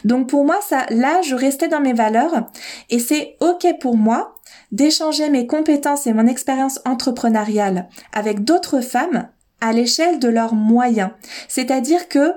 donc 0.03 0.27
pour 0.27 0.45
moi 0.45 0.57
ça 0.67 0.85
là 0.89 1.21
je 1.21 1.35
restais 1.35 1.67
dans 1.67 1.79
mes 1.79 1.93
valeurs 1.93 2.47
et 2.89 2.99
c'est 2.99 3.35
ok 3.39 3.65
pour 3.79 3.97
moi 3.97 4.32
d'échanger 4.73 5.29
mes 5.29 5.47
compétences 5.47 6.07
et 6.07 6.13
mon 6.13 6.27
expérience 6.27 6.81
entrepreneuriale 6.85 7.87
avec 8.11 8.43
d'autres 8.43 8.81
femmes 8.81 9.29
à 9.61 9.71
l'échelle 9.71 10.19
de 10.19 10.27
leurs 10.27 10.55
moyens. 10.55 11.11
C'est-à-dire 11.47 12.09
que 12.09 12.33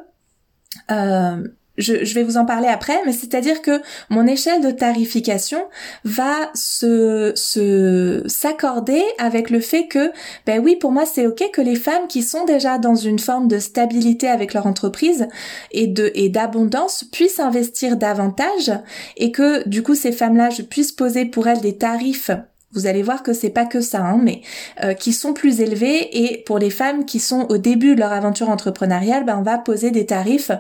euh, 0.90 1.42
je, 1.78 2.14
vais 2.14 2.22
vous 2.22 2.36
en 2.36 2.44
parler 2.44 2.68
après, 2.68 2.98
mais 3.04 3.12
c'est-à-dire 3.12 3.62
que 3.62 3.80
mon 4.10 4.26
échelle 4.26 4.62
de 4.62 4.70
tarification 4.70 5.60
va 6.04 6.50
se 6.54 7.32
se 7.34 8.22
s'accorder 8.26 9.02
avec 9.18 9.50
le 9.50 9.60
fait 9.60 9.86
que 9.86 10.12
ben 10.46 10.60
oui 10.62 10.76
pour 10.76 10.92
moi 10.92 11.04
c'est 11.06 11.26
ok 11.26 11.50
que 11.52 11.60
les 11.60 11.76
femmes 11.76 12.06
qui 12.08 12.22
sont 12.22 12.44
déjà 12.44 12.78
dans 12.78 12.94
une 12.94 13.18
forme 13.18 13.48
de 13.48 13.58
stabilité 13.58 14.28
avec 14.28 14.54
leur 14.54 14.66
entreprise 14.66 15.28
et 15.72 15.86
de 15.86 16.10
et 16.14 16.28
d'abondance 16.28 17.04
puissent 17.04 17.40
investir 17.40 17.96
davantage 17.96 18.72
et 19.16 19.32
que 19.32 19.66
du 19.68 19.82
coup 19.82 19.94
ces 19.94 20.12
femmes-là 20.12 20.50
je 20.50 20.62
puisse 20.62 20.92
poser 20.92 21.26
pour 21.26 21.46
elles 21.46 21.60
des 21.60 21.76
tarifs 21.76 22.30
vous 22.76 22.86
allez 22.86 23.02
voir 23.02 23.22
que 23.22 23.32
c'est 23.32 23.50
pas 23.50 23.64
que 23.64 23.80
ça, 23.80 24.02
hein, 24.02 24.20
mais 24.22 24.42
euh, 24.84 24.92
qui 24.92 25.12
sont 25.12 25.32
plus 25.32 25.60
élevés 25.60 26.24
et 26.24 26.42
pour 26.44 26.58
les 26.58 26.70
femmes 26.70 27.04
qui 27.06 27.20
sont 27.20 27.46
au 27.48 27.56
début 27.56 27.94
de 27.94 28.00
leur 28.00 28.12
aventure 28.12 28.50
entrepreneuriale, 28.50 29.24
ben 29.24 29.38
on 29.38 29.42
va 29.42 29.58
poser 29.58 29.90
des 29.90 30.06
tarifs 30.06 30.50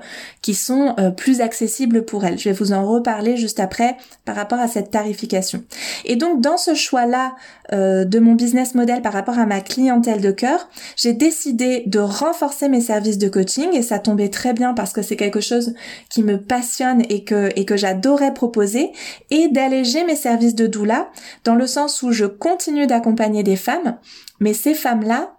qui 0.40 0.54
sont 0.54 0.94
euh, 0.98 1.10
plus 1.10 1.40
accessibles 1.40 2.04
pour 2.04 2.24
elles. 2.24 2.38
Je 2.38 2.48
vais 2.48 2.54
vous 2.54 2.72
en 2.72 2.86
reparler 2.86 3.36
juste 3.36 3.60
après 3.60 3.96
par 4.24 4.34
rapport 4.34 4.58
à 4.58 4.68
cette 4.68 4.90
tarification. 4.90 5.62
Et 6.04 6.16
donc 6.16 6.40
dans 6.40 6.56
ce 6.56 6.74
choix-là 6.74 7.34
euh, 7.72 8.04
de 8.04 8.18
mon 8.18 8.34
business 8.34 8.74
model 8.74 9.02
par 9.02 9.12
rapport 9.12 9.38
à 9.38 9.44
ma 9.44 9.60
clientèle 9.60 10.20
de 10.20 10.30
cœur, 10.30 10.68
j'ai 10.96 11.12
décidé 11.12 11.82
de 11.86 11.98
renforcer 11.98 12.68
mes 12.68 12.80
services 12.80 13.18
de 13.18 13.28
coaching 13.28 13.68
et 13.74 13.82
ça 13.82 13.98
tombait 13.98 14.30
très 14.30 14.54
bien 14.54 14.72
parce 14.72 14.92
que 14.92 15.02
c'est 15.02 15.16
quelque 15.16 15.40
chose 15.40 15.74
qui 16.08 16.22
me 16.22 16.40
passionne 16.40 17.02
et 17.10 17.24
que 17.24 17.50
et 17.56 17.64
que 17.64 17.76
j'adorais 17.76 18.32
proposer 18.32 18.92
et 19.30 19.48
d'alléger 19.48 20.04
mes 20.04 20.16
services 20.16 20.54
de 20.54 20.66
doula 20.66 21.10
dans 21.44 21.54
le 21.54 21.66
sens 21.66 22.02
où 22.02 22.05
je 22.12 22.26
continue 22.26 22.86
d'accompagner 22.86 23.42
des 23.42 23.56
femmes, 23.56 23.98
mais 24.40 24.52
ces 24.52 24.74
femmes-là, 24.74 25.36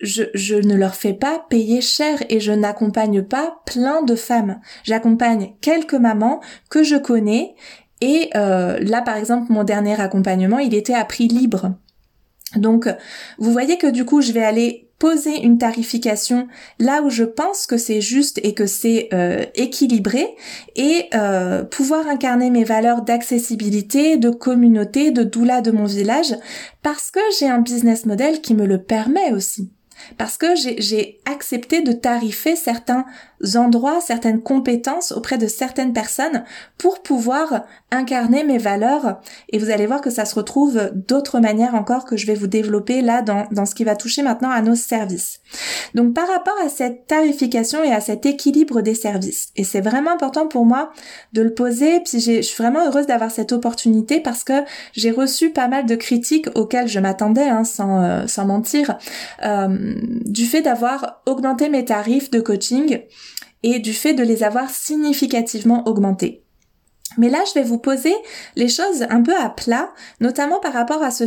je, 0.00 0.54
ne 0.54 0.74
leur 0.74 0.94
fais 0.94 1.12
pas 1.12 1.44
payer 1.48 1.80
cher 1.80 2.22
et 2.28 2.40
je 2.40 2.52
n'accompagne 2.52 3.22
pas 3.22 3.62
plein 3.66 4.02
de 4.02 4.16
femmes. 4.16 4.60
J'accompagne 4.82 5.54
quelques 5.60 5.94
mamans 5.94 6.40
que 6.70 6.82
je 6.82 6.96
connais 6.96 7.54
et 8.00 8.30
euh, 8.34 8.80
là 8.80 9.00
par 9.00 9.16
exemple 9.16 9.52
mon 9.52 9.62
dernier 9.62 10.00
accompagnement 10.00 10.58
il 10.58 10.74
était 10.74 10.94
à 10.94 11.04
prix 11.04 11.28
libre. 11.28 11.76
Donc 12.56 12.88
vous 13.38 13.52
voyez 13.52 13.78
que 13.78 13.86
du 13.86 14.04
coup 14.04 14.20
je 14.20 14.32
vais 14.32 14.42
aller 14.42 14.90
poser 15.02 15.42
une 15.42 15.58
tarification 15.58 16.46
là 16.78 17.02
où 17.02 17.10
je 17.10 17.24
pense 17.24 17.66
que 17.66 17.76
c'est 17.76 18.00
juste 18.00 18.38
et 18.44 18.54
que 18.54 18.66
c'est 18.66 19.08
euh, 19.12 19.44
équilibré 19.56 20.24
et 20.76 21.06
euh, 21.12 21.64
pouvoir 21.64 22.06
incarner 22.06 22.50
mes 22.50 22.62
valeurs 22.62 23.02
d'accessibilité, 23.02 24.16
de 24.16 24.30
communauté, 24.30 25.10
de 25.10 25.24
doula 25.24 25.60
de 25.60 25.72
mon 25.72 25.86
village 25.86 26.36
parce 26.84 27.10
que 27.10 27.18
j'ai 27.36 27.48
un 27.48 27.58
business 27.58 28.06
model 28.06 28.40
qui 28.42 28.54
me 28.54 28.64
le 28.64 28.80
permet 28.80 29.32
aussi. 29.32 29.72
Parce 30.18 30.38
que 30.38 30.54
j'ai 30.54 31.20
accepté 31.24 31.82
de 31.82 31.92
tarifer 31.92 32.54
certains 32.54 33.04
endroits, 33.56 34.00
certaines 34.00 34.42
compétences 34.42 35.12
auprès 35.12 35.38
de 35.38 35.46
certaines 35.46 35.92
personnes 35.92 36.44
pour 36.78 37.02
pouvoir 37.02 37.64
incarner 37.90 38.44
mes 38.44 38.58
valeurs. 38.58 39.20
Et 39.50 39.58
vous 39.58 39.70
allez 39.70 39.86
voir 39.86 40.00
que 40.00 40.10
ça 40.10 40.24
se 40.24 40.34
retrouve 40.34 40.90
d'autres 40.94 41.40
manières 41.40 41.74
encore 41.74 42.04
que 42.04 42.16
je 42.16 42.26
vais 42.26 42.34
vous 42.34 42.46
développer 42.46 43.02
là 43.02 43.22
dans, 43.22 43.46
dans 43.50 43.66
ce 43.66 43.74
qui 43.74 43.84
va 43.84 43.96
toucher 43.96 44.22
maintenant 44.22 44.50
à 44.50 44.62
nos 44.62 44.74
services. 44.74 45.40
Donc 45.94 46.14
par 46.14 46.28
rapport 46.28 46.56
à 46.64 46.68
cette 46.68 47.06
tarification 47.06 47.84
et 47.84 47.92
à 47.92 48.00
cet 48.00 48.26
équilibre 48.26 48.80
des 48.80 48.94
services, 48.94 49.48
et 49.56 49.64
c'est 49.64 49.80
vraiment 49.80 50.12
important 50.12 50.46
pour 50.46 50.64
moi 50.64 50.92
de 51.32 51.42
le 51.42 51.54
poser, 51.54 52.00
puis 52.00 52.20
je 52.20 52.40
suis 52.40 52.62
vraiment 52.62 52.86
heureuse 52.86 53.06
d'avoir 53.06 53.30
cette 53.30 53.52
opportunité 53.52 54.20
parce 54.20 54.44
que 54.44 54.64
j'ai 54.92 55.10
reçu 55.10 55.50
pas 55.50 55.68
mal 55.68 55.86
de 55.86 55.94
critiques 55.94 56.48
auxquelles 56.54 56.88
je 56.88 57.00
m'attendais, 57.00 57.48
hein, 57.48 57.64
sans, 57.64 58.02
euh, 58.02 58.26
sans 58.26 58.46
mentir, 58.46 58.96
euh, 59.44 59.94
du 60.24 60.46
fait 60.46 60.62
d'avoir 60.62 61.22
augmenté 61.26 61.68
mes 61.68 61.84
tarifs 61.84 62.30
de 62.30 62.40
coaching 62.40 63.00
et 63.62 63.78
du 63.78 63.92
fait 63.92 64.14
de 64.14 64.22
les 64.22 64.42
avoir 64.42 64.70
significativement 64.70 65.86
augmentés. 65.86 66.42
Mais 67.18 67.28
là, 67.28 67.42
je 67.46 67.58
vais 67.58 67.64
vous 67.64 67.78
poser 67.78 68.14
les 68.56 68.68
choses 68.68 69.04
un 69.10 69.22
peu 69.22 69.36
à 69.36 69.50
plat, 69.50 69.92
notamment 70.20 70.60
par 70.60 70.72
rapport 70.72 71.02
à 71.02 71.10
ce, 71.10 71.24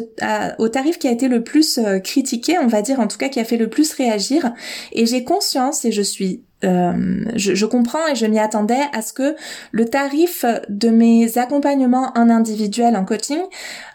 au 0.58 0.70
tarif 0.70 0.98
qui 0.98 1.08
a 1.08 1.12
été 1.12 1.28
le 1.28 1.44
plus 1.44 1.78
euh, 1.78 2.00
critiqué, 2.00 2.58
on 2.58 2.68
va 2.68 2.82
dire 2.82 3.00
en 3.00 3.08
tout 3.08 3.18
cas 3.18 3.30
qui 3.30 3.40
a 3.40 3.46
fait 3.46 3.58
le 3.58 3.70
plus 3.70 3.94
réagir. 3.94 4.54
Et 4.94 5.06
j'ai 5.06 5.24
conscience 5.24 5.86
et 5.86 5.92
je 5.92 6.02
suis 6.02 6.45
euh, 6.64 7.26
je, 7.36 7.66
comprends 7.66 8.08
et 8.08 8.16
je 8.16 8.26
m'y 8.26 8.40
attendais 8.40 8.82
à 8.94 9.02
ce 9.02 9.14
que 9.14 9.36
le 9.72 9.86
tarif 9.86 10.46
de 10.70 10.90
mes 10.90 11.38
accompagnements 11.38 12.12
en 12.16 12.30
individuel 12.30 12.96
en 12.96 13.04
coaching 13.04 13.42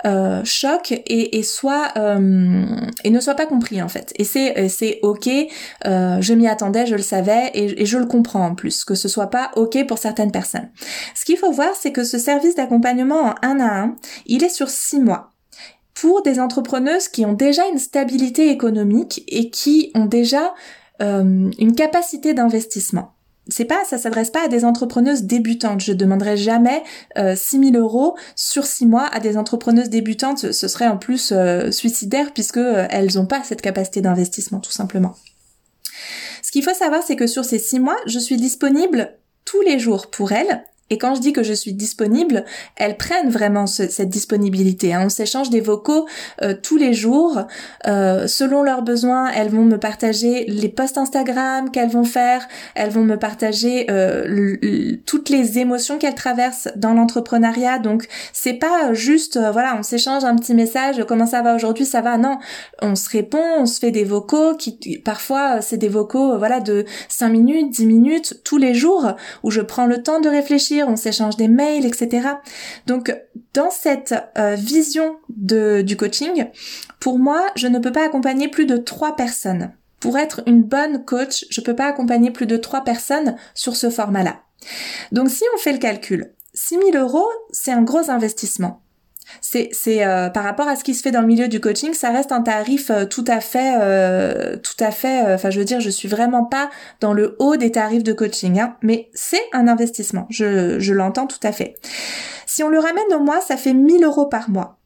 euh, 0.05 0.43
choque 0.45 0.93
et, 1.07 1.43
soit 1.43 1.89
euh, 1.97 2.65
et 3.03 3.11
ne 3.11 3.21
soit 3.21 3.35
pas 3.35 3.47
compris 3.47 3.81
en 3.83 3.89
fait. 3.89 4.13
Et 4.17 4.25
c'est 4.25 4.69
c'est 4.69 4.99
ok, 5.03 5.29
je 5.85 6.35
m'y 6.35 6.49
attendais, 6.49 6.87
je 6.87 6.95
le 6.95 7.03
savais 7.03 7.51
et, 7.55 7.83
et, 7.83 7.87
je 7.87 7.99
le 7.99 8.07
comprends 8.07 8.47
en 8.47 8.55
plus 8.55 8.85
que 8.85 8.95
ce 8.95 9.09
soit 9.09 9.31
pas 9.31 9.51
ok 9.57 9.87
pour 9.87 9.99
certaines 9.99 10.33
personnes. 10.33 10.69
Ce 11.15 11.25
qu'il 11.25 11.39
faut 11.39 11.51
voir, 11.53 11.71
c'est 11.75 11.93
que 11.93 12.05
ce 12.05 12.19
service 12.19 12.55
d'accompagnement 12.55 13.23
en 13.23 13.35
un 13.43 13.61
à 13.61 13.81
un, 13.81 13.97
il 14.27 14.45
est 14.45 14.49
sur 14.49 14.69
six 14.69 15.01
mois 15.01 15.31
pour 15.95 16.23
des 16.23 16.41
entrepreneuses 16.41 17.09
qui 17.09 17.27
ont 17.27 17.33
déjà 17.33 17.67
une 17.69 17.79
stabilité 17.79 18.51
économique 18.51 19.25
et 19.29 19.51
qui 19.51 19.91
ont 19.95 20.07
déjà 20.07 20.55
euh, 21.01 21.51
une 21.59 21.75
capacité 21.75 22.35
d'investissement. 22.35 23.15
c'est 23.49 23.65
pas, 23.65 23.85
ça 23.85 23.99
s'adresse 23.99 24.31
pas 24.31 24.45
à 24.45 24.49
des 24.49 24.65
entrepreneuses 24.65 25.25
débutantes. 25.25 25.81
Je 25.81 25.93
demanderai 25.93 26.37
jamais 26.37 26.83
euh, 27.19 27.35
6000 27.35 27.77
euros 27.77 28.17
sur 28.37 28.65
6 28.67 28.87
mois 28.87 29.07
à 29.13 29.21
des 29.21 29.37
entrepreneuses 29.37 29.89
débutantes. 29.89 30.53
Ce 30.53 30.69
serait 30.69 30.89
en 30.89 30.97
plus 30.97 31.33
euh, 31.33 31.71
suicidaire 31.71 32.33
puisque 32.33 32.59
euh, 32.59 32.87
elles 32.91 33.19
ont 33.19 33.27
pas 33.27 33.43
cette 33.43 33.63
capacité 33.63 34.01
d'investissement 34.01 34.61
tout 34.61 34.73
simplement. 34.73 35.17
Ce 36.43 36.53
qu'il 36.53 36.63
faut 36.63 36.75
savoir, 36.75 37.03
c'est 37.03 37.17
que 37.17 37.27
sur 37.27 37.45
ces 37.45 37.59
6 37.59 37.81
mois, 37.81 37.97
je 38.07 38.19
suis 38.19 38.37
disponible 38.37 39.17
tous 39.45 39.61
les 39.63 39.79
jours 39.79 40.11
pour 40.11 40.33
elles 40.33 40.65
et 40.93 40.99
quand 40.99 41.15
je 41.15 41.21
dis 41.21 41.33
que 41.33 41.45
je 41.45 41.53
suis 41.53 41.73
disponible, 41.73 42.45
elles 42.75 42.97
prennent 42.97 43.31
vraiment 43.31 43.69
cette 43.69 44.09
disponibilité. 44.09 44.93
Hein. 44.93 45.03
On 45.05 45.09
s'échange 45.09 45.49
des 45.49 45.61
vocaux 45.61 46.07
euh, 46.43 46.55
tous 46.61 46.77
les 46.77 46.95
jours. 46.95 47.43
Euh, 47.87 48.27
selon 48.27 48.65
leurs 48.65 48.83
besoins, 48.83 49.31
elles 49.31 49.51
vont 49.51 49.65
me 49.65 49.79
partager 49.79 50.45
les 50.49 50.69
posts 50.69 50.99
Instagram 50.99 51.71
qu'elles 51.71 51.91
vont 51.91 52.03
faire. 52.03 52.49
Elles 52.75 52.91
vont 52.91 53.05
me 53.05 53.17
partager 53.17 53.87
euh, 53.89 54.97
toutes 55.07 55.29
les 55.29 55.61
émotions 55.61 55.97
qu'elles 55.97 56.17
traversent 56.17 56.69
dans 56.75 56.93
l'entrepreneuriat. 56.93 57.79
Donc 57.79 58.09
c'est 58.33 58.55
pas 58.55 58.93
juste, 58.93 59.39
voilà, 59.53 59.77
on 59.79 59.85
s'échange 59.85 60.25
un 60.25 60.35
petit 60.35 60.55
message. 60.55 61.05
Comment 61.07 61.27
ça 61.27 61.41
va 61.41 61.55
aujourd'hui 61.55 61.87
Ça 61.87 62.01
va 62.01 62.19
Non, 62.19 62.39
on 62.83 62.97
se 62.97 63.09
répond, 63.11 63.45
on 63.59 63.67
se 63.67 63.79
fait 63.79 63.93
des 63.93 64.05
vocaux 64.05 64.57
qui 64.57 64.99
parfois 65.05 65.61
c'est 65.61 65.77
des 65.77 65.89
vocaux, 65.89 66.37
voilà, 66.37 66.59
de 66.59 66.85
5 67.09 67.29
minutes, 67.29 67.71
10 67.71 67.87
minutes 67.87 68.41
tous 68.43 68.59
les 68.59 68.75
jours 68.75 69.13
où 69.45 69.53
je 69.53 69.61
prends 69.61 69.87
le 69.87 70.03
temps 70.03 70.19
de 70.19 70.29
réfléchir 70.29 70.80
on 70.83 70.97
s'échange 70.97 71.37
des 71.37 71.49
mails, 71.49 71.87
etc. 71.87 72.29
Donc 72.87 73.15
dans 73.55 73.71
cette 73.71 74.15
euh, 74.39 74.55
vision 74.55 75.17
du 75.29 75.97
coaching, 75.97 76.47
pour 76.99 77.19
moi, 77.19 77.47
je 77.57 77.67
ne 77.67 77.79
peux 77.79 77.93
pas 77.93 78.05
accompagner 78.05 78.49
plus 78.49 78.67
de 78.67 78.77
trois 78.77 79.17
personnes. 79.17 79.73
Pour 80.01 80.17
être 80.19 80.43
une 80.47 80.63
bonne 80.63 81.05
coach, 81.05 81.45
je 81.51 81.61
peux 81.61 81.77
pas 81.77 81.87
accompagner 81.87 82.31
plus 82.31 82.47
de 82.47 82.57
trois 82.57 82.85
personnes 82.85 83.37
sur 83.55 83.77
ce 83.77 83.91
format-là. 83.91 84.41
Donc 85.13 85.31
si 85.31 85.45
on 85.55 85.59
fait 85.59 85.73
le 85.73 85.79
calcul, 85.79 86.33
6000 86.55 86.97
euros, 86.97 87.29
c'est 87.51 87.73
un 87.73 87.83
gros 87.83 88.11
investissement 88.11 88.83
c'est 89.41 89.71
euh, 89.87 90.31
par 90.31 90.45
rapport 90.45 90.69
à 90.69 90.77
ce 90.77 90.85
qui 90.85 90.95
se 90.95 91.03
fait 91.03 91.11
dans 91.11 91.21
le 91.21 91.27
milieu 91.27 91.49
du 91.49 91.61
coaching, 91.61 91.95
ça 91.95 92.11
reste 92.11 92.33
un 92.33 92.43
tarif 92.43 92.91
euh, 92.91 93.05
tout 93.05 93.25
à 93.27 93.41
fait 93.41 93.77
euh, 93.81 94.57
tout 94.57 94.77
à 94.83 94.91
fait 94.91 95.35
enfin 95.35 95.51
je 95.51 95.59
veux 95.59 95.65
dire 95.65 95.81
je 95.81 95.91
suis 95.91 96.09
vraiment 96.09 96.45
pas 96.45 96.71
dans 97.01 97.13
le 97.13 97.37
haut 97.39 97.57
des 97.57 97.73
tarifs 97.73 98.03
de 98.03 98.13
coaching 98.13 98.61
hein, 98.61 98.77
mais 98.83 99.11
c'est 99.15 99.43
un 99.53 99.69
investissement. 99.69 100.27
Je 100.31 100.93
l'entends 100.93 101.27
tout 101.27 101.41
à 101.43 101.53
fait. 101.53 101.75
Si 102.47 102.63
on 102.63 102.69
le 102.69 102.79
ramène 102.79 103.13
au 103.15 103.21
mois, 103.21 103.41
ça 103.41 103.57
fait 103.57 103.75
1000 103.75 104.05
euros 104.05 104.27
par 104.27 104.51
mois. 104.51 104.79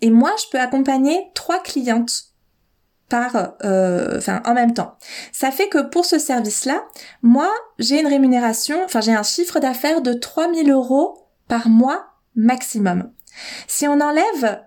Et 0.00 0.10
moi, 0.10 0.30
je 0.38 0.44
peux 0.50 0.60
accompagner 0.60 1.20
trois 1.34 1.60
clientes 1.60 2.30
par 3.08 3.54
enfin 3.62 4.42
en 4.44 4.54
même 4.54 4.74
temps. 4.74 4.96
Ça 5.32 5.50
fait 5.50 5.68
que 5.68 5.82
pour 5.82 6.04
ce 6.04 6.18
service-là, 6.18 6.84
moi, 7.22 7.50
j'ai 7.78 8.00
une 8.00 8.06
rémunération, 8.06 8.78
enfin 8.84 9.00
j'ai 9.00 9.14
un 9.14 9.22
chiffre 9.22 9.60
d'affaires 9.60 10.00
de 10.00 10.12
3000 10.12 10.70
euros 10.70 11.28
par 11.48 11.68
mois 11.68 12.06
maximum. 12.34 13.10
Si 13.66 13.86
on 13.86 14.00
enlève 14.00 14.60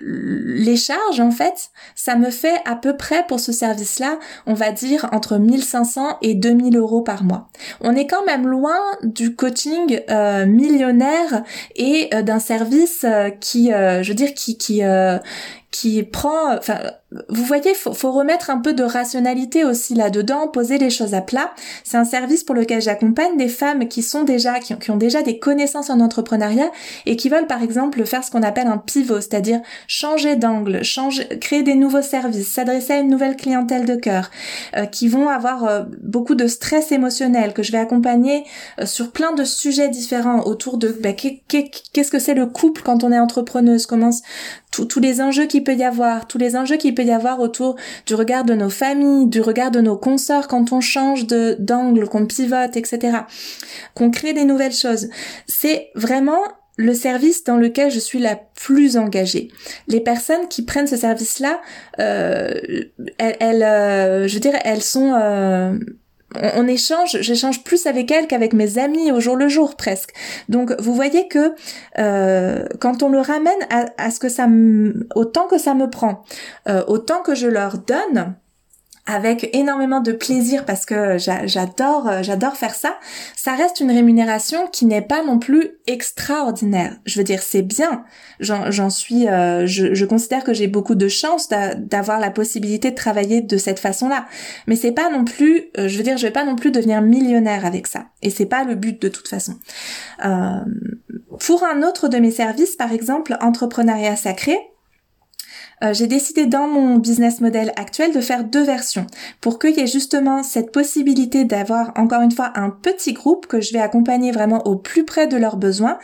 les 0.00 0.76
charges, 0.76 1.20
en 1.20 1.30
fait, 1.30 1.70
ça 1.94 2.16
me 2.16 2.30
fait 2.30 2.56
à 2.64 2.76
peu 2.76 2.96
près 2.96 3.24
pour 3.26 3.40
ce 3.40 3.52
service-là, 3.52 4.18
on 4.46 4.54
va 4.54 4.72
dire 4.72 5.08
entre 5.12 5.38
1500 5.38 6.18
et 6.22 6.34
2000 6.34 6.76
euros 6.76 7.02
par 7.02 7.22
mois. 7.22 7.48
On 7.80 7.94
est 7.94 8.06
quand 8.06 8.24
même 8.24 8.46
loin 8.46 8.78
du 9.02 9.34
coaching 9.34 10.00
euh, 10.10 10.46
millionnaire 10.46 11.44
et 11.76 12.08
euh, 12.12 12.22
d'un 12.22 12.38
service 12.38 13.04
euh, 13.04 13.30
qui, 13.30 13.70
je 13.70 14.08
veux 14.08 14.14
dire, 14.14 14.34
qui 14.34 14.58
qui 14.58 14.82
qui 15.70 16.04
prend, 16.04 16.56
enfin, 16.56 16.78
vous 17.28 17.44
voyez, 17.44 17.74
faut, 17.74 17.92
faut 17.92 18.12
remettre 18.12 18.50
un 18.50 18.58
peu 18.58 18.72
de 18.72 18.82
rationalité 18.82 19.64
aussi 19.64 19.94
là-dedans, 19.94 20.48
poser 20.48 20.78
les 20.78 20.90
choses 20.90 21.14
à 21.14 21.20
plat. 21.20 21.52
C'est 21.84 21.96
un 21.96 22.04
service 22.04 22.44
pour 22.44 22.54
lequel 22.54 22.82
j'accompagne 22.82 23.36
des 23.36 23.48
femmes 23.48 23.88
qui 23.88 24.02
sont 24.02 24.24
déjà, 24.24 24.58
qui 24.58 24.74
ont, 24.74 24.78
qui 24.78 24.90
déjà 24.92 25.22
des 25.22 25.38
connaissances 25.38 25.90
en 25.90 26.00
entrepreneuriat 26.00 26.70
et 27.06 27.16
qui 27.16 27.28
veulent 27.28 27.46
par 27.46 27.62
exemple 27.62 28.04
faire 28.04 28.24
ce 28.24 28.30
qu'on 28.30 28.42
appelle 28.42 28.66
un 28.66 28.78
pivot, 28.78 29.20
c'est-à-dire 29.20 29.60
changer 29.86 30.36
d'angle, 30.36 30.82
changer, 30.82 31.26
créer 31.40 31.62
des 31.62 31.74
nouveaux 31.74 32.02
services, 32.02 32.48
s'adresser 32.48 32.94
à 32.94 32.98
une 32.98 33.08
nouvelle 33.08 33.36
clientèle 33.36 33.84
de 33.84 33.96
cœur, 33.96 34.30
euh, 34.76 34.86
qui 34.86 35.08
vont 35.08 35.28
avoir 35.28 35.64
euh, 35.64 35.82
beaucoup 36.02 36.34
de 36.34 36.46
stress 36.46 36.92
émotionnel 36.92 37.52
que 37.52 37.62
je 37.62 37.72
vais 37.72 37.78
accompagner 37.78 38.44
euh, 38.80 38.86
sur 38.86 39.10
plein 39.12 39.32
de 39.32 39.44
sujets 39.44 39.88
différents 39.88 40.42
autour 40.44 40.78
de 40.78 40.88
bah, 40.88 41.12
qu'est-ce 41.12 42.10
que 42.10 42.18
c'est 42.18 42.34
le 42.34 42.46
couple 42.46 42.82
quand 42.82 43.04
on 43.04 43.12
est 43.12 43.18
entrepreneuse, 43.18 43.86
comment 43.86 44.10
tous 44.70 45.00
les 45.00 45.20
enjeux 45.20 45.46
qu'il 45.46 45.62
peut 45.62 45.74
y 45.74 45.84
avoir, 45.84 46.26
tous 46.26 46.38
les 46.38 46.56
enjeux 46.56 46.76
qu'il 46.76 46.94
peut 46.94 47.03
y 47.04 47.12
avoir 47.12 47.40
autour 47.40 47.76
du 48.06 48.14
regard 48.14 48.44
de 48.44 48.54
nos 48.54 48.70
familles, 48.70 49.26
du 49.26 49.40
regard 49.40 49.70
de 49.70 49.80
nos 49.80 49.96
consorts 49.96 50.48
quand 50.48 50.72
on 50.72 50.80
change 50.80 51.26
d'angle, 51.26 52.08
qu'on 52.08 52.26
pivote, 52.26 52.76
etc. 52.76 53.18
Qu'on 53.94 54.10
crée 54.10 54.32
des 54.32 54.44
nouvelles 54.44 54.72
choses. 54.72 55.08
C'est 55.46 55.90
vraiment 55.94 56.40
le 56.76 56.94
service 56.94 57.44
dans 57.44 57.56
lequel 57.56 57.90
je 57.90 58.00
suis 58.00 58.18
la 58.18 58.36
plus 58.36 58.96
engagée. 58.96 59.48
Les 59.86 60.00
personnes 60.00 60.48
qui 60.48 60.62
prennent 60.62 60.86
ce 60.86 60.96
service-là, 60.96 61.60
euh, 62.00 62.52
elles, 63.18 63.62
euh, 63.62 64.26
je 64.26 64.34
veux 64.34 64.50
elles 64.64 64.82
sont 64.82 65.12
euh, 65.14 65.78
on, 66.56 66.66
échange, 66.66 67.20
j'échange 67.20 67.62
plus 67.62 67.86
avec 67.86 68.10
elle 68.10 68.26
qu'avec 68.26 68.52
mes 68.52 68.78
amis 68.78 69.12
au 69.12 69.20
jour 69.20 69.36
le 69.36 69.48
jour 69.48 69.76
presque. 69.76 70.12
Donc 70.48 70.74
vous 70.78 70.94
voyez 70.94 71.28
que 71.28 71.54
euh, 71.98 72.64
quand 72.80 73.02
on 73.02 73.08
le 73.08 73.20
ramène 73.20 73.52
à, 73.70 74.10
ce 74.10 74.18
que 74.18 74.28
ça, 74.28 74.46
me, 74.46 75.06
autant 75.14 75.46
que 75.46 75.58
ça 75.58 75.74
me 75.74 75.88
prend, 75.88 76.24
euh, 76.68 76.82
autant 76.86 77.22
que 77.22 77.34
je 77.34 77.46
leur 77.46 77.78
donne, 77.78 78.34
avec 79.06 79.54
énormément 79.54 80.00
de 80.00 80.12
plaisir 80.12 80.64
parce 80.64 80.86
que 80.86 81.18
j'adore 81.18 82.08
euh, 82.08 82.22
j'adore 82.22 82.56
faire 82.56 82.74
ça, 82.74 82.96
ça 83.36 83.54
reste 83.54 83.80
une 83.80 83.90
rémunération 83.90 84.66
qui 84.68 84.86
n'est 84.86 85.02
pas 85.02 85.22
non 85.22 85.38
plus 85.38 85.72
extraordinaire. 85.86 86.96
Je 87.04 87.18
veux 87.18 87.24
dire 87.24 87.42
c'est 87.42 87.62
bien, 87.62 88.04
j'en 88.40 88.90
suis 88.90 89.28
euh, 89.28 89.66
je, 89.66 90.04
considère 90.06 90.42
que 90.42 90.54
j'ai 90.54 90.68
beaucoup 90.68 90.94
de 90.94 91.08
chance 91.08 91.48
d'avoir 91.48 92.18
la 92.18 92.30
possibilité 92.30 92.90
de 92.90 92.96
travailler 92.96 93.42
de 93.42 93.56
cette 93.58 93.78
façon-là, 93.78 94.26
mais 94.66 94.76
c'est 94.76 94.92
pas 94.92 95.10
non 95.10 95.24
plus 95.24 95.64
euh, 95.78 95.86
je 95.86 95.98
veux 95.98 96.02
dire 96.02 96.16
je 96.16 96.26
vais 96.26 96.32
pas 96.32 96.44
non 96.44 96.56
plus 96.56 96.70
devenir 96.70 97.02
millionnaire 97.02 97.66
avec 97.66 97.86
ça 97.86 98.06
et 98.22 98.30
c'est 98.30 98.46
pas 98.46 98.64
le 98.64 98.74
but 98.74 99.00
de 99.02 99.08
toute 99.08 99.28
façon. 99.28 99.54
pour 101.40 101.64
un 101.64 101.82
autre 101.82 102.08
de 102.08 102.16
mes 102.16 102.30
services 102.30 102.76
par 102.76 102.92
exemple 102.92 103.36
entrepreneuriat 103.42 104.16
sacré, 104.16 104.58
euh, 105.84 105.92
j'ai 105.92 106.06
décidé 106.06 106.46
dans 106.46 106.66
mon 106.66 106.96
business 106.96 107.40
model 107.40 107.72
actuel 107.76 108.12
de 108.12 108.20
faire 108.20 108.44
deux 108.44 108.64
versions 108.64 109.06
pour 109.40 109.58
qu'il 109.58 109.76
y 109.76 109.80
ait 109.80 109.86
justement 109.86 110.42
cette 110.42 110.72
possibilité 110.72 111.44
d'avoir 111.44 111.92
encore 111.96 112.22
une 112.22 112.32
fois 112.32 112.52
un 112.54 112.70
petit 112.70 113.12
groupe 113.12 113.46
que 113.46 113.60
je 113.60 113.72
vais 113.72 113.80
accompagner 113.80 114.32
vraiment 114.32 114.66
au 114.66 114.76
plus 114.76 115.04
près 115.04 115.26
de 115.26 115.36
leurs 115.36 115.56
besoins 115.56 115.98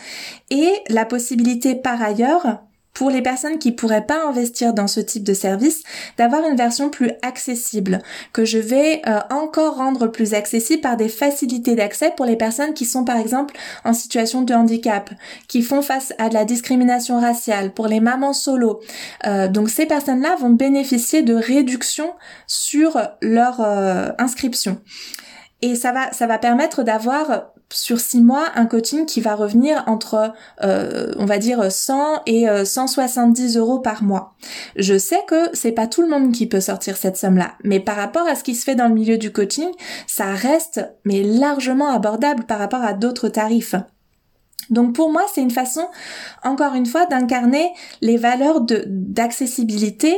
et 0.51 0.71
la 0.89 1.05
possibilité 1.05 1.75
par 1.75 2.03
ailleurs 2.03 2.61
pour 2.95 3.11
les 3.11 3.23
personnes 3.23 3.59
qui 3.59 3.73
pourraient 3.73 4.07
pas 4.07 4.27
investir 4.27 4.75
dans 4.75 4.87
ce 4.87 5.01
type 5.01 5.25
de 5.25 5.35
service, 5.35 5.83
d'avoir 6.19 6.47
une 6.47 6.57
version 6.57 6.91
plus 6.91 7.13
accessible, 7.23 8.03
que 8.33 8.45
je 8.45 8.59
vais 8.59 9.03
euh, 9.07 9.21
encore 9.31 9.77
rendre 9.77 10.07
plus 10.07 10.35
accessible 10.35 10.83
par 10.83 10.97
des 10.97 11.09
facilités 11.09 11.75
d'accès 11.75 12.13
pour 12.17 12.27
les 12.27 12.37
personnes 12.37 12.75
qui 12.75 12.85
sont 12.85 13.05
par 13.05 13.17
exemple 13.17 13.55
en 13.85 13.93
situation 13.93 14.43
de 14.43 14.55
handicap, 14.55 15.11
qui 15.49 15.63
font 15.63 15.83
face 15.83 16.13
à 16.19 16.29
de 16.29 16.35
la 16.35 16.45
discrimination 16.45 17.21
raciale, 17.21 17.73
pour 17.73 17.87
les 17.87 18.01
mamans 18.01 18.33
solo. 18.33 18.81
Euh, 19.27 19.49
donc 19.49 19.71
ces 19.71 19.87
personnes-là 19.87 20.37
vont 20.37 20.51
bénéficier 20.51 21.23
de 21.23 21.35
réductions 21.35 22.13
sur 22.47 23.01
leur 23.23 23.61
euh, 23.61 24.09
inscription. 24.19 24.81
Et 25.63 25.75
ça 25.75 25.93
va, 25.93 26.13
ça 26.13 26.27
va 26.27 26.39
permettre 26.39 26.83
d'avoir 26.83 27.53
sur 27.73 28.01
six 28.01 28.21
mois 28.21 28.47
un 28.57 28.67
coaching 28.67 29.07
qui 29.07 29.21
va 29.21 29.35
revenir 29.35 29.85
entre, 29.87 30.33
euh, 30.63 31.13
on 31.19 31.25
va 31.25 31.39
dire 31.39 31.71
100 31.71 32.23
et 32.27 32.47
170 32.65 33.57
euh, 33.57 33.61
euros 33.61 33.79
par 33.79 34.03
mois. 34.03 34.35
Je 34.77 34.99
sais 34.99 35.21
que 35.29 35.51
c'est 35.53 35.73
pas 35.73 35.87
tout 35.87 36.03
le 36.03 36.09
monde 36.09 36.33
qui 36.33 36.47
peut 36.47 36.61
sortir 36.61 36.97
cette 36.97 37.17
somme-là, 37.17 37.53
mais 37.63 37.81
par 37.81 37.97
rapport 37.97 38.27
à 38.27 38.35
ce 38.35 38.43
qui 38.43 38.55
se 38.55 38.65
fait 38.65 38.75
dans 38.75 38.89
le 38.89 38.95
milieu 38.95 39.19
du 39.19 39.33
coaching, 39.33 39.71
ça 40.07 40.27
reste 40.27 40.85
mais 41.05 41.23
largement 41.23 41.91
abordable 41.91 42.45
par 42.45 42.59
rapport 42.59 42.83
à 42.83 42.93
d'autres 42.93 43.29
tarifs. 43.29 43.77
Donc 44.71 44.95
pour 44.95 45.11
moi, 45.11 45.25
c'est 45.33 45.43
une 45.43 45.51
façon, 45.51 45.89
encore 46.45 46.75
une 46.75 46.87
fois, 46.87 47.07
d'incarner 47.07 47.73
les 48.01 48.17
valeurs 48.17 48.61
d'accessibilité 48.61 50.17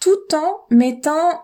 tout 0.00 0.34
en 0.34 0.60
mettant 0.70 1.40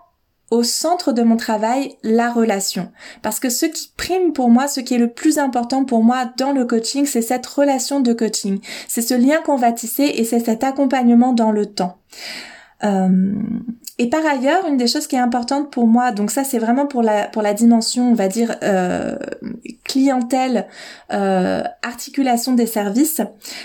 au 0.50 0.62
centre 0.62 1.12
de 1.12 1.22
mon 1.22 1.36
travail 1.36 1.96
la 2.02 2.30
relation. 2.30 2.90
Parce 3.22 3.40
que 3.40 3.50
ce 3.50 3.66
qui 3.66 3.92
prime 3.96 4.32
pour 4.32 4.48
moi, 4.48 4.68
ce 4.68 4.80
qui 4.80 4.94
est 4.94 4.98
le 4.98 5.10
plus 5.10 5.38
important 5.38 5.84
pour 5.84 6.04
moi 6.04 6.30
dans 6.36 6.52
le 6.52 6.64
coaching, 6.64 7.06
c'est 7.06 7.22
cette 7.22 7.46
relation 7.46 8.00
de 8.00 8.12
coaching. 8.12 8.60
C'est 8.88 9.02
ce 9.02 9.14
lien 9.14 9.40
qu'on 9.42 9.56
va 9.56 9.72
tisser 9.72 10.04
et 10.04 10.24
c'est 10.24 10.40
cet 10.40 10.62
accompagnement 10.62 11.32
dans 11.32 11.50
le 11.50 11.66
temps. 11.66 11.98
Euh, 12.84 13.32
Et 13.98 14.10
par 14.10 14.26
ailleurs, 14.26 14.66
une 14.66 14.76
des 14.76 14.88
choses 14.88 15.06
qui 15.06 15.16
est 15.16 15.20
importante 15.20 15.70
pour 15.70 15.86
moi, 15.86 16.12
donc 16.12 16.30
ça 16.30 16.44
c'est 16.44 16.58
vraiment 16.58 16.86
pour 16.86 17.02
la 17.02 17.28
pour 17.28 17.40
la 17.40 17.54
dimension, 17.54 18.10
on 18.10 18.14
va 18.14 18.28
dire 18.28 18.56
euh, 18.62 19.16
clientèle, 19.84 20.66
euh, 21.12 21.62
articulation 21.82 22.52
des 22.52 22.66
services. 22.66 23.22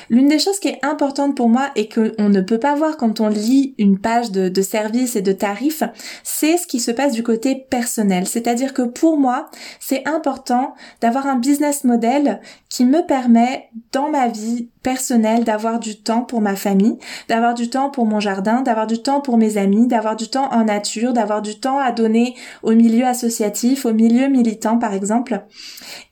L'une 0.10 0.30
des 0.30 0.40
choses 0.40 0.60
qui 0.60 0.70
est 0.70 0.80
importante 0.84 1.36
pour 1.36 1.50
moi 1.50 1.70
et 1.76 1.90
que 1.90 2.14
on 2.18 2.30
ne 2.30 2.40
peut 2.40 2.60
pas 2.60 2.76
voir 2.76 2.96
quand 2.96 3.20
on 3.20 3.28
lit 3.28 3.76
une 3.78 4.00
page 4.00 4.32
de, 4.32 4.48
de 4.48 4.62
services 4.62 5.18
et 5.18 5.22
de 5.22 5.34
tarifs, 5.34 5.84
c'est 6.24 6.56
ce 6.56 6.66
qui 6.66 6.80
se 6.80 6.92
passe 6.92 7.12
du 7.12 7.24
côté 7.24 7.56
personnel. 7.70 8.26
C'est-à-dire 8.26 8.74
que 8.74 8.84
pour 8.84 9.18
moi, 9.18 9.50
c'est 9.82 10.08
important 10.08 10.76
d'avoir 11.02 11.28
un 11.28 11.36
business 11.36 11.84
model 11.84 12.40
qui 12.70 12.86
me 12.86 13.06
permet 13.06 13.70
dans 13.92 14.10
ma 14.10 14.30
vie 14.30 14.70
personnelle 14.84 15.44
d'avoir 15.44 15.80
du 15.80 16.02
temps 16.02 16.22
pour 16.22 16.42
ma 16.42 16.56
famille, 16.56 16.98
d'avoir 17.28 17.54
du 17.54 17.70
temps 17.70 17.90
pour 17.90 18.06
mon 18.06 18.20
jardin, 18.20 18.62
d'avoir 18.62 18.88
du 18.88 19.02
temps 19.02 19.22
pour 19.22 19.38
mes 19.38 19.58
amis, 19.58 19.88
d'avoir 19.88 20.16
du 20.22 20.30
temps 20.30 20.52
en 20.52 20.66
nature, 20.66 21.14
d'avoir 21.14 21.42
du 21.42 21.60
temps 21.60 21.80
à 21.80 21.92
donner 21.92 22.36
au 22.62 22.74
milieu 22.74 23.06
associatif, 23.06 23.86
au 23.86 23.94
milieu 23.94 24.28
militant 24.28 24.78
par 24.78 24.94
exemple. 24.94 25.42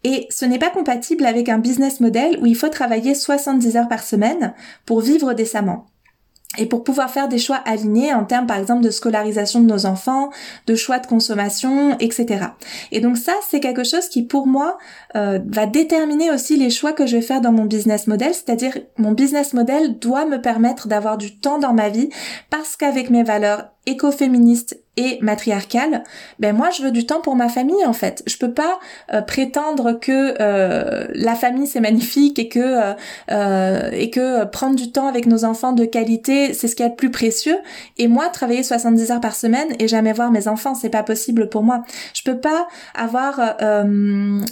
Et 0.04 0.26
ce 0.32 0.46
n'est 0.46 0.60
pas 0.60 0.72
compatible 0.72 1.26
avec 1.26 1.48
un 1.48 1.60
business 1.60 2.00
model 2.00 2.40
où 2.42 2.48
il 2.48 2.56
faut 2.56 2.70
travailler 2.70 3.14
70 3.14 3.78
heures 3.78 3.88
par 3.88 4.04
semaine 4.04 4.54
pour 4.86 5.02
vivre 5.02 5.34
décemment 5.34 5.86
et 6.58 6.66
pour 6.66 6.84
pouvoir 6.84 7.12
faire 7.12 7.28
des 7.28 7.38
choix 7.38 7.58
alignés 7.58 8.14
en 8.14 8.26
termes 8.26 8.48
par 8.48 8.58
exemple 8.58 8.84
de 8.84 8.90
scolarisation 8.90 9.62
de 9.62 9.68
nos 9.68 9.86
enfants, 9.86 10.32
de 10.66 10.74
choix 10.74 10.98
de 10.98 11.06
consommation, 11.06 11.96
etc. 12.00 12.48
Et 12.92 13.02
donc 13.02 13.18
ça, 13.18 13.34
c'est 13.48 13.60
quelque 13.60 13.84
chose 13.84 14.10
qui 14.10 14.24
pour 14.24 14.48
moi 14.48 14.78
euh, 15.16 15.40
va 15.48 15.68
déterminer 15.68 16.32
aussi 16.32 16.58
les 16.58 16.72
choix 16.72 16.92
que 16.92 17.06
je 17.06 17.18
vais 17.18 17.22
faire 17.22 17.42
dans 17.42 17.52
mon 17.52 17.66
business 17.66 18.08
model, 18.08 18.34
c'est-à-dire 18.34 18.78
mon 18.98 19.12
business 19.12 19.54
model 19.54 20.00
doit 20.00 20.26
me 20.26 20.42
permettre 20.42 20.88
d'avoir 20.88 21.18
du 21.18 21.40
temps 21.40 21.60
dans 21.60 21.74
ma 21.74 21.90
vie 21.90 22.10
parce 22.50 22.76
qu'avec 22.76 23.12
mes 23.12 23.24
valeurs 23.24 23.70
écoféministes 23.90 24.80
et 25.00 25.18
matriarcale, 25.22 26.04
ben 26.40 26.54
moi 26.54 26.70
je 26.72 26.84
veux 26.84 26.92
du 26.92 27.06
temps 27.06 27.22
pour 27.22 27.36
ma 27.36 27.48
famille 27.48 27.86
en 27.86 27.94
fait. 27.94 28.22
Je 28.28 28.38
peux 28.38 28.52
pas 28.52 28.80
euh, 29.14 29.22
prétendre 29.22 29.94
que 29.94 30.36
euh, 30.42 31.08
la 31.14 31.36
famille 31.36 31.68
c'est 31.68 31.80
magnifique 31.80 32.38
et 32.38 32.50
que 32.50 32.94
euh, 33.32 34.46
prendre 34.48 34.76
du 34.76 34.92
temps 34.92 35.08
avec 35.08 35.26
nos 35.26 35.46
enfants 35.46 35.72
de 35.72 35.86
qualité 35.86 36.54
c'est 36.54 36.68
ce 36.68 36.76
qui 36.76 36.84
est 36.84 36.90
le 36.90 36.96
plus 36.96 37.12
précieux. 37.12 37.58
Et 37.98 38.10
moi 38.10 38.28
travailler 38.28 38.62
70 38.62 39.12
heures 39.12 39.22
par 39.22 39.36
semaine 39.36 39.70
et 39.80 39.88
jamais 39.88 40.12
voir 40.12 40.32
mes 40.32 40.50
enfants 40.50 40.76
c'est 40.76 40.90
pas 40.90 41.04
possible 41.04 41.48
pour 41.48 41.64
moi. 41.64 41.84
Je 42.14 42.24
peux 42.24 42.40
pas 42.40 42.68
avoir 42.94 43.40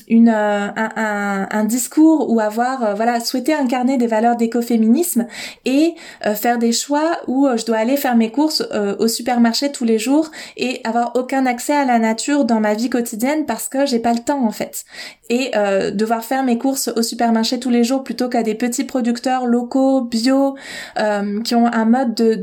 une 0.08 0.30
un, 0.30 1.64
discours 1.66 2.32
ou 2.32 2.40
avoir 2.40 2.96
voilà 2.96 3.20
souhaiter 3.20 3.54
incarner 3.54 3.98
des 3.98 4.08
valeurs 4.08 4.38
d'écoféminisme 4.38 5.28
et 5.66 5.96
faire 6.36 6.58
des 6.58 6.72
choix 6.72 7.20
où 7.28 7.48
je 7.58 7.66
dois 7.66 7.78
aller 7.78 7.98
faire 7.98 8.16
mes 8.16 8.32
courses 8.32 8.64
au 9.00 9.08
supermarché 9.28 9.74
tous 9.74 9.84
les 9.84 10.00
jours 10.00 10.32
et 10.56 10.80
avoir 10.86 11.12
aucun 11.16 11.46
accès 11.46 11.76
à 11.76 11.84
la 11.84 12.00
nature 12.00 12.46
dans 12.46 12.62
ma 12.62 12.76
vie 12.76 12.90
quotidienne 12.90 13.46
parce 13.46 13.68
que 13.68 13.86
j'ai 13.86 14.00
pas 14.00 14.14
le 14.14 14.20
temps 14.20 14.46
en 14.46 14.52
fait. 14.52 14.86
Et 15.30 15.52
euh, 15.58 15.92
devoir 15.92 16.24
faire 16.24 16.44
mes 16.44 16.58
courses 16.58 16.88
au 16.96 17.02
supermarché 17.02 17.60
tous 17.60 17.70
les 17.70 17.84
jours 17.84 18.06
plutôt 18.06 18.30
qu'à 18.30 18.42
des 18.42 18.56
petits 18.56 18.86
producteurs 18.86 19.46
locaux, 19.46 20.00
bio, 20.00 20.56
euh, 20.98 21.42
qui 21.42 21.56
ont 21.56 21.66
un 21.66 21.84
mode 21.84 22.16
de, 22.16 22.36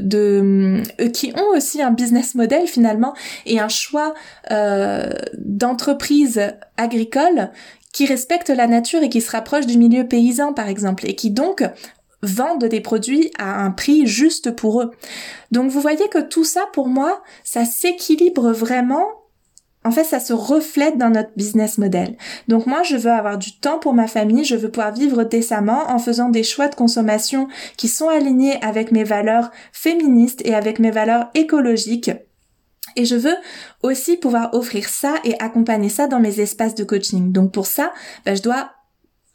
de, 0.00 0.80
euh, 1.00 1.08
qui 1.08 1.32
ont 1.36 1.56
aussi 1.56 1.82
un 1.82 1.90
business 1.90 2.36
model 2.36 2.68
finalement 2.68 3.14
et 3.44 3.58
un 3.58 3.68
choix 3.68 4.14
d'entreprise 5.38 6.40
agricole 6.76 7.50
qui 7.92 8.06
respecte 8.06 8.48
la 8.48 8.68
nature 8.68 9.02
et 9.02 9.08
qui 9.08 9.20
se 9.20 9.30
rapproche 9.32 9.66
du 9.66 9.76
milieu 9.76 10.06
paysan 10.06 10.52
par 10.52 10.68
exemple 10.68 11.04
et 11.08 11.16
qui 11.16 11.30
donc 11.30 11.64
vendent 12.22 12.64
des 12.64 12.80
produits 12.80 13.30
à 13.38 13.62
un 13.62 13.70
prix 13.70 14.06
juste 14.06 14.54
pour 14.54 14.82
eux. 14.82 14.90
Donc 15.50 15.70
vous 15.70 15.80
voyez 15.80 16.08
que 16.08 16.20
tout 16.20 16.44
ça 16.44 16.62
pour 16.72 16.88
moi, 16.88 17.22
ça 17.44 17.64
s'équilibre 17.64 18.52
vraiment 18.52 19.06
en 19.84 19.90
fait, 19.90 20.04
ça 20.04 20.20
se 20.20 20.32
reflète 20.32 20.96
dans 20.96 21.10
notre 21.10 21.32
business 21.36 21.76
model. 21.76 22.16
Donc 22.46 22.66
moi, 22.66 22.82
je 22.84 22.96
veux 22.96 23.10
avoir 23.10 23.36
du 23.36 23.58
temps 23.58 23.78
pour 23.78 23.94
ma 23.94 24.06
famille, 24.06 24.44
je 24.44 24.54
veux 24.54 24.70
pouvoir 24.70 24.92
vivre 24.92 25.24
décemment 25.24 25.90
en 25.90 25.98
faisant 25.98 26.28
des 26.28 26.44
choix 26.44 26.68
de 26.68 26.76
consommation 26.76 27.48
qui 27.76 27.88
sont 27.88 28.08
alignés 28.08 28.62
avec 28.62 28.92
mes 28.92 29.02
valeurs 29.02 29.50
féministes 29.72 30.42
et 30.44 30.54
avec 30.54 30.78
mes 30.78 30.92
valeurs 30.92 31.30
écologiques. 31.34 32.12
Et 32.94 33.04
je 33.04 33.16
veux 33.16 33.36
aussi 33.82 34.16
pouvoir 34.16 34.54
offrir 34.54 34.88
ça 34.88 35.14
et 35.24 35.40
accompagner 35.40 35.88
ça 35.88 36.06
dans 36.06 36.20
mes 36.20 36.40
espaces 36.40 36.74
de 36.74 36.84
coaching. 36.84 37.32
Donc 37.32 37.52
pour 37.52 37.66
ça, 37.66 37.92
bah, 38.24 38.34
je 38.34 38.42
dois 38.42 38.70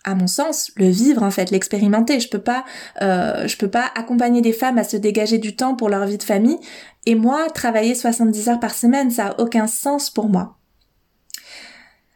à 0.08 0.16
mon 0.16 0.28
sens, 0.28 0.72
le 0.78 0.88
vivre 0.88 1.22
en 1.22 1.32
fait, 1.32 1.52
l'expérimenter. 1.52 2.22
Je 2.22 2.30
peux 2.30 2.40
pas, 2.40 2.64
euh, 3.02 3.46
je 3.46 3.58
peux 3.58 3.70
pas 3.70 3.92
accompagner 3.94 4.42
des 4.42 4.54
femmes 4.54 4.78
à 4.78 4.86
se 4.86 4.96
dégager 4.96 5.38
du 5.38 5.56
temps 5.56 5.76
pour 5.76 5.90
leur 5.90 6.06
vie 6.06 6.18
de 6.18 6.24
famille 6.24 6.58
et 7.06 7.14
moi 7.14 7.50
travailler 7.54 7.94
70 7.94 8.50
heures 8.50 8.60
par 8.60 8.74
semaine, 8.74 9.12
ça 9.12 9.28
a 9.28 9.40
aucun 9.42 9.68
sens 9.68 10.10
pour 10.10 10.30
moi. 10.30 10.58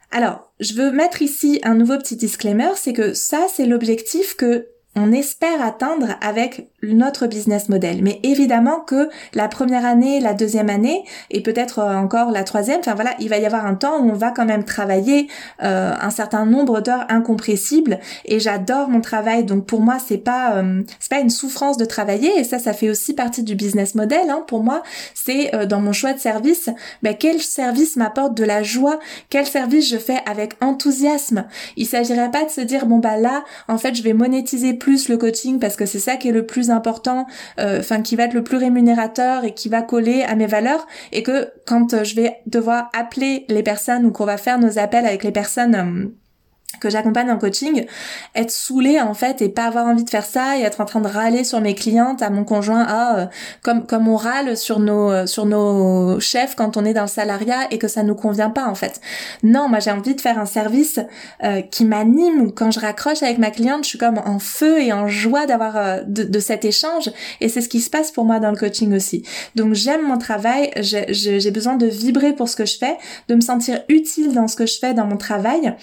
Alors, 0.10 0.54
je 0.62 0.74
veux 0.74 0.92
mettre 0.92 1.22
ici 1.22 1.60
un 1.64 1.76
nouveau 1.76 1.98
petit 1.98 2.16
disclaimer, 2.16 2.72
c'est 2.76 2.94
que 2.94 3.14
ça, 3.14 3.48
c'est 3.54 3.66
l'objectif 3.66 4.36
que 4.36 4.68
on 4.96 5.12
espère 5.12 5.62
atteindre 5.62 6.16
avec 6.22 6.71
notre 6.84 7.28
business 7.28 7.70
model. 7.70 8.02
Mais 8.02 8.20
évidemment 8.24 8.80
que 8.80 9.10
la 9.34 9.48
première 9.48 9.86
année, 9.86 10.20
la 10.20 10.34
deuxième 10.34 10.70
année 10.70 11.04
et 11.30 11.42
peut-être 11.42 11.80
euh, 11.80 11.96
encore 11.96 12.32
la 12.32 12.44
troisième, 12.44 12.80
enfin 12.80 12.96
voilà, 12.96 13.12
il 13.20 13.30
va 13.30 13.38
y 13.38 13.46
avoir 13.46 13.66
un 13.66 13.76
temps 13.76 14.00
où 14.00 14.10
on 14.10 14.14
va 14.14 14.32
quand 14.32 14.46
même 14.46 14.64
travailler 14.64 15.28
euh, 15.64 15.94
un 16.00 16.10
certain 16.10 16.46
nombre 16.46 16.82
d'heures 16.82 17.06
incompressibles. 17.10 18.00
Et 18.26 18.40
j'adore 18.40 18.90
mon 18.90 19.02
travail, 19.02 19.44
donc 19.44 19.66
pour 19.66 19.82
moi 19.82 19.98
c'est 20.06 20.18
pas 20.18 20.56
euh, 20.56 20.82
c'est 21.00 21.12
pas 21.12 21.20
une 21.20 21.30
souffrance 21.30 21.78
de 21.78 21.86
travailler 21.86 22.40
et 22.40 22.44
ça 22.44 22.60
ça 22.60 22.74
fait 22.74 22.90
aussi 22.90 23.14
partie 23.14 23.44
du 23.44 23.56
business 23.56 23.96
model. 23.96 24.30
Hein. 24.30 24.44
Pour 24.48 24.64
moi 24.64 24.84
c'est 25.14 25.52
dans 25.68 25.82
mon 25.82 25.94
choix 25.94 26.14
de 26.14 26.20
service, 26.20 26.70
ben, 27.04 27.16
quel 27.18 27.40
service 27.40 27.96
m'apporte 27.96 28.36
de 28.36 28.44
la 28.44 28.64
joie, 28.64 29.00
quel 29.30 29.46
service 29.46 29.90
je 29.90 29.98
fais 29.98 30.20
avec 30.26 30.54
enthousiasme? 30.62 31.46
Il 31.78 31.86
s'agirait 31.86 32.32
pas 32.32 32.46
de 32.46 32.50
se 32.50 32.62
dire 32.62 32.86
bon 32.86 32.98
bah 32.98 33.18
là 33.18 33.44
en 33.68 33.78
fait 33.78 33.96
je 33.96 34.04
vais 34.04 34.14
monétiser 34.14 34.74
plus 34.74 35.10
le 35.10 35.18
coaching 35.18 35.60
parce 35.60 35.76
que 35.76 35.86
c'est 35.86 36.00
ça 36.00 36.16
qui 36.16 36.30
est 36.30 36.32
le 36.32 36.46
plus 36.46 36.71
important, 36.72 37.26
euh, 37.60 37.80
enfin 37.80 38.02
qui 38.02 38.16
va 38.16 38.24
être 38.24 38.34
le 38.34 38.44
plus 38.44 38.58
rémunérateur 38.58 39.44
et 39.44 39.54
qui 39.54 39.70
va 39.70 39.82
coller 39.82 40.24
à 40.24 40.36
mes 40.36 40.48
valeurs 40.48 40.88
et 41.12 41.24
que 41.24 41.50
quand 41.66 41.94
euh, 41.94 42.04
je 42.04 42.16
vais 42.16 42.38
devoir 42.46 42.90
appeler 42.94 43.46
les 43.50 43.64
personnes 43.64 44.06
ou 44.06 44.12
qu'on 44.12 44.26
va 44.26 44.38
faire 44.38 44.60
nos 44.60 44.80
appels 44.80 45.06
avec 45.06 45.24
les 45.24 45.32
personnes 45.32 45.76
euh, 45.76 46.08
que 46.82 46.90
j'accompagne 46.90 47.32
en 47.32 47.38
coaching, 47.38 47.86
être 48.36 48.52
saoulée 48.52 49.00
en 49.00 49.14
fait 49.14 49.42
et 49.42 49.50
pas 49.50 49.66
avoir 49.66 49.86
envie 49.86 50.04
de 50.04 50.10
faire 50.10 50.26
ça 50.26 50.58
et 50.58 50.62
être 50.62 50.82
en 50.82 50.86
train 50.86 51.00
de 51.00 51.08
râler 51.08 51.44
sur 51.44 51.62
mes 51.62 51.76
clientes, 51.76 52.22
à 52.22 52.30
mon 52.30 52.44
conjoint, 52.44 52.86
ah 52.88 53.16
euh, 53.18 53.26
comme 53.62 53.86
comme 53.86 54.08
on 54.08 54.16
râle 54.16 54.58
sur 54.58 54.80
nos 54.80 55.12
euh, 55.12 55.26
sur 55.28 55.46
nos 55.46 56.20
chefs 56.20 56.56
quand 56.56 56.78
on 56.78 56.84
est 56.84 56.94
dans 56.94 57.04
le 57.04 57.08
salariat 57.08 57.68
et 57.70 57.78
que 57.78 57.88
ça 57.88 58.04
nous 58.04 58.16
convient 58.16 58.50
pas 58.50 58.66
en 58.66 58.76
fait. 58.76 59.00
Non, 59.44 59.70
moi 59.70 59.80
j'ai 59.80 59.92
envie 59.92 60.16
de 60.16 60.22
faire 60.22 60.40
un 60.40 60.46
service 60.46 61.00
euh, 61.44 61.62
qui 61.62 61.86
m'anime 61.86 62.52
quand 62.52 62.72
je 62.72 62.80
raccroche 62.80 63.22
avec 63.22 63.38
ma 63.38 63.52
cliente, 63.52 63.84
je 63.84 63.90
suis 63.90 64.00
comme 64.00 64.20
en 64.26 64.40
feu 64.40 64.82
et 64.82 64.92
en 64.92 65.08
joie 65.08 65.46
d'avoir 65.46 66.04
de, 66.06 66.24
de, 66.24 66.40
cet 66.40 66.66
échange 66.66 67.12
et 67.40 67.48
c'est 67.48 67.62
ce 67.62 67.70
qui 67.70 67.80
se 67.80 67.92
passe 67.92 68.12
pour 68.12 68.26
moi 68.26 68.40
dans 68.40 68.50
le 68.50 68.58
coaching 68.58 68.94
aussi. 68.96 69.24
Donc 69.56 69.76
j'aime 69.76 70.02
mon 70.08 70.18
travail, 70.18 70.72
j'ai 70.78 71.52
besoin 71.52 71.76
de 71.76 71.86
vibrer 71.86 72.34
pour 72.34 72.50
ce 72.50 72.56
que 72.56 72.66
je 72.66 72.78
fais, 72.78 72.98
de 73.28 73.36
me 73.36 73.42
sentir 73.42 73.82
utile 73.88 74.34
dans 74.34 74.48
ce 74.48 74.56
que 74.56 74.66
je 74.66 74.80
fais 74.80 74.96
dans 74.96 75.06
mon 75.06 75.18
travail 75.18 75.76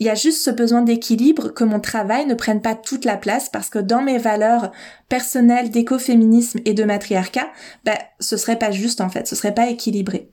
il 0.00 0.06
y 0.06 0.10
a 0.10 0.14
juste 0.14 0.42
ce 0.42 0.50
besoin 0.50 0.80
d'équilibre 0.80 1.50
que 1.50 1.62
mon 1.62 1.78
travail 1.78 2.26
ne 2.26 2.34
prenne 2.34 2.62
pas 2.62 2.74
toute 2.74 3.04
la 3.04 3.18
place 3.18 3.50
parce 3.50 3.68
que 3.68 3.78
dans 3.78 4.02
mes 4.02 4.18
valeurs 4.18 4.72
personnelles 5.08 5.70
d'écoféminisme 5.70 6.60
et 6.64 6.72
de 6.72 6.84
matriarcat, 6.84 7.50
ben, 7.84 7.96
ce 8.18 8.38
serait 8.38 8.58
pas 8.58 8.70
juste 8.70 9.02
en 9.02 9.10
fait, 9.10 9.28
ce 9.28 9.36
serait 9.36 9.54
pas 9.54 9.68
équilibré. 9.68 10.30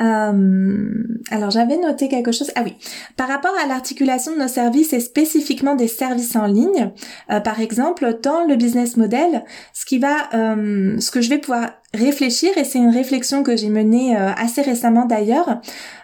Euh, 0.00 1.04
alors 1.30 1.50
j'avais 1.50 1.76
noté 1.76 2.08
quelque 2.08 2.32
chose. 2.32 2.50
Ah 2.56 2.62
oui, 2.64 2.74
par 3.16 3.28
rapport 3.28 3.54
à 3.62 3.66
l'articulation 3.68 4.32
de 4.32 4.38
nos 4.38 4.48
services 4.48 4.92
et 4.92 5.00
spécifiquement 5.00 5.76
des 5.76 5.86
services 5.86 6.34
en 6.34 6.46
ligne, 6.46 6.90
euh, 7.30 7.38
par 7.38 7.60
exemple 7.60 8.18
dans 8.22 8.44
le 8.44 8.56
business 8.56 8.96
model, 8.96 9.44
ce 9.72 9.84
qui 9.84 9.98
va, 9.98 10.28
euh, 10.34 10.98
ce 10.98 11.10
que 11.12 11.20
je 11.20 11.28
vais 11.28 11.38
pouvoir 11.38 11.70
réfléchir 11.94 12.56
et 12.56 12.64
c'est 12.64 12.78
une 12.78 12.90
réflexion 12.90 13.42
que 13.42 13.56
j'ai 13.56 13.68
menée 13.68 14.16
assez 14.16 14.62
récemment 14.62 15.04
d'ailleurs, 15.04 15.60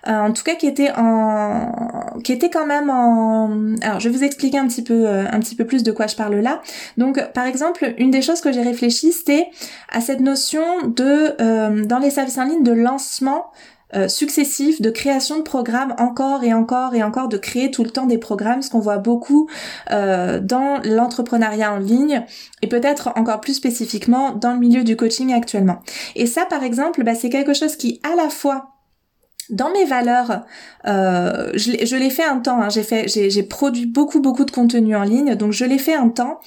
en 0.07 0.33
tout 0.33 0.45
cas 0.45 0.55
qui 0.55 0.67
était 0.67 0.91
en, 0.97 1.73
qui 2.23 2.33
était 2.33 2.51
quand 2.51 2.67
même 2.67 2.91
en. 2.91 3.75
Alors 3.81 3.99
je 3.99 4.09
vais 4.09 4.19
vous 4.19 4.25
expliquer 4.25 4.59
un 4.59 4.67
petit 4.67 4.83
peu, 4.83 5.09
un 5.09 5.41
petit 5.41 5.55
peu 5.55 5.65
plus 5.65 5.83
de 5.83 5.91
quoi 5.91 6.07
je 6.07 6.17
parle 6.17 6.37
là. 6.37 6.61
Donc 6.99 7.33
par 7.33 7.47
exemple 7.47 7.95
une 7.97 8.11
des 8.11 8.23
choses 8.23 8.41
que 8.41 8.53
j'ai 8.53 8.63
réfléchi 8.63 9.13
c'était 9.13 9.49
à 9.91 10.01
cette 10.01 10.21
notion 10.21 10.63
de 10.87 11.85
dans 11.87 11.99
les 11.99 12.11
services 12.11 12.39
en 12.39 12.45
ligne 12.45 12.63
de 12.63 12.73
lancement 12.73 13.47
euh, 13.95 14.07
de 14.07 14.91
création 14.91 15.39
de 15.39 15.43
programmes 15.43 15.95
encore 15.99 16.45
et 16.45 16.53
encore 16.53 16.95
et 16.95 17.03
encore 17.03 17.29
de 17.29 17.39
créer 17.39 17.71
tout 17.71 17.83
le 17.83 17.91
temps 17.91 18.05
des 18.05 18.19
programmes 18.19 18.61
ce 18.61 18.69
qu'on 18.69 18.81
voit 18.81 18.99
beaucoup 18.99 19.49
euh, 19.91 20.41
dans 20.41 20.81
l'entrepreneuriat 20.85 21.73
en 21.73 21.79
ligne 21.79 22.23
et 22.61 22.67
peut-être 22.67 23.13
encore 23.17 23.41
plus 23.41 23.55
spécifiquement 23.55 24.33
dans 24.33 24.53
le 24.53 24.59
milieu 24.59 24.85
du 24.85 24.95
coaching 24.95 25.33
actuellement 25.33 25.78
et 26.15 26.27
ça 26.27 26.47
par 26.47 26.63
exemple 26.63 27.03
bah, 27.05 27.15
c'est 27.15 27.31
quelque 27.31 27.55
chose 27.55 27.77
qui 27.77 28.01
à 28.03 28.15
la 28.17 28.31
fois 28.31 28.78
dans 29.51 29.71
mes 29.71 29.85
valeurs, 29.85 30.43
euh, 30.87 31.51
je 31.55 31.97
l'ai 31.97 32.11
fait 32.11 32.25
un 32.25 32.39
temps. 32.39 32.61
Hein, 32.61 32.69
j'ai 32.69 32.83
fait, 32.83 33.09
j'ai 33.09 33.43
produit 33.43 33.87
beaucoup 33.87 34.21
beaucoup 34.21 34.45
de 34.45 34.51
contenu 34.51 34.95
en 34.95 35.03
ligne, 35.03 35.35
donc 35.35 35.53
je 35.53 35.65
l'ai 35.65 35.79
fait 35.79 35.95
un 35.95 36.09
temps. 36.09 36.41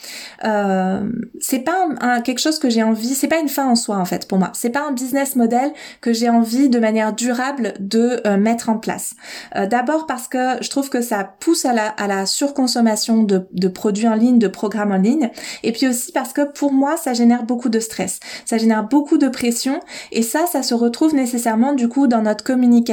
Euh, 0.46 1.10
c'est 1.40 1.60
pas 1.60 1.88
un, 2.00 2.22
quelque 2.22 2.40
chose 2.40 2.60
que 2.60 2.70
j'ai 2.70 2.84
envie, 2.84 3.16
c'est 3.16 3.28
pas 3.28 3.40
une 3.40 3.50
fin 3.50 3.68
en 3.68 3.76
soi 3.76 3.98
en 3.98 4.06
fait 4.06 4.28
pour 4.28 4.38
moi. 4.38 4.52
C'est 4.54 4.70
pas 4.70 4.86
un 4.88 4.92
business 4.92 5.36
model 5.36 5.72
que 6.02 6.14
j'ai 6.14 6.30
envie 6.30 6.70
de 6.70 6.80
manière 6.80 7.14
durable 7.14 7.74
de 7.80 8.22
euh, 8.26 8.38
mettre 8.38 8.70
en 8.70 8.78
place. 8.78 9.16
Euh, 9.56 9.66
d'abord 9.66 10.06
parce 10.06 10.28
que 10.28 10.62
je 10.62 10.70
trouve 10.70 10.90
que 10.90 11.02
ça 11.02 11.24
pousse 11.40 11.66
à 11.66 11.74
la, 11.74 11.88
à 11.88 12.08
la 12.08 12.26
surconsommation 12.26 13.24
de, 13.24 13.48
de 13.52 13.68
produits 13.68 14.08
en 14.08 14.16
ligne, 14.16 14.40
de 14.40 14.48
programmes 14.48 14.92
en 14.92 14.98
ligne, 14.98 15.32
et 15.64 15.72
puis 15.72 15.88
aussi 15.88 16.12
parce 16.12 16.34
que 16.34 16.42
pour 16.42 16.72
moi 16.72 16.98
ça 16.98 17.14
génère 17.14 17.44
beaucoup 17.44 17.70
de 17.70 17.80
stress, 17.80 18.20
ça 18.46 18.58
génère 18.58 18.84
beaucoup 18.84 19.18
de 19.18 19.28
pression, 19.28 19.80
et 20.12 20.22
ça, 20.22 20.46
ça 20.52 20.64
se 20.64 20.74
retrouve 20.74 21.16
nécessairement 21.16 21.74
du 21.74 21.88
coup 21.88 22.08
dans 22.08 22.22
notre 22.22 22.44
communication 22.44 22.91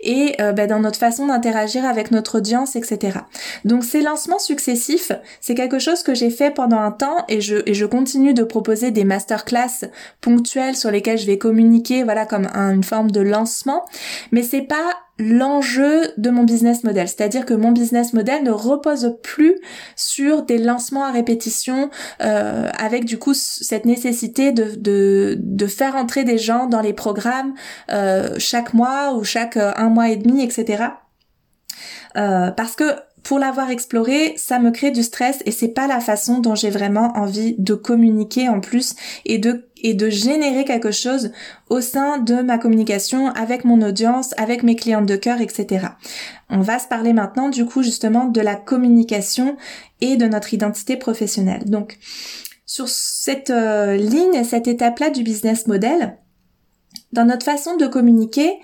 et 0.00 0.34
euh, 0.40 0.52
ben, 0.52 0.66
dans 0.66 0.80
notre 0.80 0.98
façon 0.98 1.26
d'interagir 1.26 1.84
avec 1.84 2.10
notre 2.10 2.38
audience, 2.38 2.76
etc. 2.76 3.18
Donc 3.64 3.84
ces 3.84 4.00
lancements 4.00 4.38
successifs, 4.38 5.12
c'est 5.40 5.54
quelque 5.54 5.78
chose 5.78 6.02
que 6.02 6.14
j'ai 6.14 6.30
fait 6.30 6.50
pendant 6.50 6.78
un 6.78 6.92
temps 6.92 7.24
et 7.28 7.40
je, 7.40 7.56
et 7.66 7.74
je 7.74 7.86
continue 7.86 8.34
de 8.34 8.42
proposer 8.42 8.90
des 8.90 9.04
masterclass 9.04 9.88
ponctuelles 10.20 10.76
sur 10.76 10.90
lesquelles 10.90 11.18
je 11.18 11.26
vais 11.26 11.38
communiquer, 11.38 12.02
voilà, 12.02 12.26
comme 12.26 12.46
une 12.46 12.84
forme 12.84 13.10
de 13.10 13.20
lancement. 13.20 13.84
Mais 14.32 14.42
c'est 14.42 14.62
pas 14.62 14.96
l'enjeu 15.20 16.12
de 16.16 16.30
mon 16.30 16.44
business 16.44 16.82
model. 16.82 17.06
C'est-à-dire 17.06 17.44
que 17.44 17.52
mon 17.52 17.72
business 17.72 18.14
model 18.14 18.42
ne 18.42 18.50
repose 18.50 19.18
plus 19.22 19.54
sur 19.94 20.42
des 20.42 20.56
lancements 20.56 21.04
à 21.04 21.12
répétition 21.12 21.90
euh, 22.22 22.70
avec 22.78 23.04
du 23.04 23.18
coup 23.18 23.34
cette 23.34 23.84
nécessité 23.84 24.52
de, 24.52 24.74
de, 24.76 25.36
de, 25.38 25.66
faire 25.66 25.94
entrer 25.94 26.24
des 26.24 26.38
gens 26.38 26.66
dans 26.66 26.80
les 26.80 26.94
programmes 26.94 27.52
euh, 27.92 28.34
chaque 28.38 28.72
mois 28.72 29.12
ou 29.14 29.22
chaque 29.22 29.58
euh, 29.58 29.72
un 29.76 29.90
mois 29.90 30.08
et 30.08 30.16
demi, 30.16 30.42
etc. 30.42 30.84
Euh, 32.16 32.50
parce 32.50 32.74
que 32.74 32.96
pour 33.22 33.38
l'avoir 33.38 33.70
exploré, 33.70 34.34
ça 34.36 34.58
me 34.58 34.70
crée 34.70 34.90
du 34.90 35.02
stress 35.02 35.40
et 35.44 35.50
c'est 35.50 35.68
pas 35.68 35.86
la 35.86 36.00
façon 36.00 36.38
dont 36.38 36.54
j'ai 36.54 36.70
vraiment 36.70 37.12
envie 37.16 37.54
de 37.58 37.74
communiquer 37.74 38.48
en 38.48 38.60
plus 38.60 38.94
et 39.24 39.38
de 39.38 39.66
et 39.82 39.94
de 39.94 40.10
générer 40.10 40.66
quelque 40.66 40.90
chose 40.90 41.32
au 41.70 41.80
sein 41.80 42.18
de 42.18 42.42
ma 42.42 42.58
communication 42.58 43.28
avec 43.28 43.64
mon 43.64 43.80
audience, 43.80 44.34
avec 44.36 44.62
mes 44.62 44.76
clientes 44.76 45.06
de 45.06 45.16
cœur, 45.16 45.40
etc. 45.40 45.86
On 46.50 46.60
va 46.60 46.78
se 46.78 46.86
parler 46.86 47.14
maintenant 47.14 47.48
du 47.48 47.64
coup 47.64 47.82
justement 47.82 48.26
de 48.26 48.40
la 48.42 48.56
communication 48.56 49.56
et 50.02 50.16
de 50.16 50.26
notre 50.26 50.52
identité 50.52 50.96
professionnelle. 50.96 51.64
Donc 51.64 51.98
sur 52.66 52.88
cette 52.88 53.50
euh, 53.50 53.96
ligne, 53.96 54.44
cette 54.44 54.68
étape-là 54.68 55.10
du 55.10 55.22
business 55.22 55.66
model, 55.66 56.18
dans 57.12 57.24
notre 57.24 57.44
façon 57.44 57.76
de 57.76 57.86
communiquer, 57.86 58.58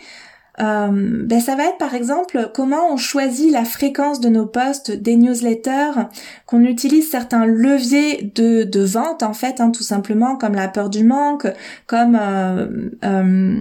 euh, 0.59 1.25
ben 1.25 1.41
ça 1.41 1.55
va 1.55 1.65
être 1.65 1.79
par 1.79 1.95
exemple 1.95 2.51
comment 2.55 2.91
on 2.91 2.97
choisit 2.97 3.53
la 3.53 3.65
fréquence 3.65 4.21
de 4.21 4.29
nos 4.29 4.47
posts, 4.47 4.91
des 4.91 5.17
newsletters, 5.17 6.09
qu'on 6.47 6.63
utilise 6.63 7.11
certains 7.11 7.45
leviers 7.45 8.33
de, 8.35 8.63
de 8.63 8.81
vente 8.81 9.23
en 9.23 9.35
fait, 9.35 9.61
hein, 9.61 9.71
tout 9.71 9.83
simplement 9.83 10.37
comme 10.37 10.55
la 10.55 10.69
peur 10.69 10.89
du 10.89 11.05
manque, 11.05 11.47
comme 11.87 12.19
euh, 12.19 12.91
euh, 13.05 13.57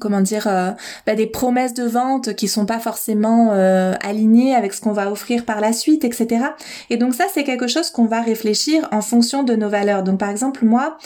comment 0.00 0.20
dire 0.20 0.48
ben 1.06 1.16
des 1.16 1.26
promesses 1.26 1.74
de 1.74 1.84
vente 1.84 2.34
qui 2.34 2.48
sont 2.48 2.66
pas 2.66 2.80
forcément 2.80 3.50
alignées 4.02 4.54
avec 4.54 4.72
ce 4.72 4.80
qu'on 4.80 4.92
va 4.92 5.10
offrir 5.10 5.44
par 5.44 5.60
la 5.60 5.72
suite, 5.72 6.04
etc. 6.04 6.46
Et 6.88 6.96
donc 6.96 7.14
ça 7.14 7.24
c'est 7.32 7.44
quelque 7.44 7.68
chose 7.68 7.90
qu'on 7.90 8.06
va 8.06 8.20
réfléchir 8.20 8.88
en 8.90 9.02
fonction 9.02 9.42
de 9.42 9.54
nos 9.54 9.68
valeurs. 9.68 10.02
Donc 10.02 10.18
par 10.18 10.30
exemple 10.30 10.64
moi, 10.64 10.96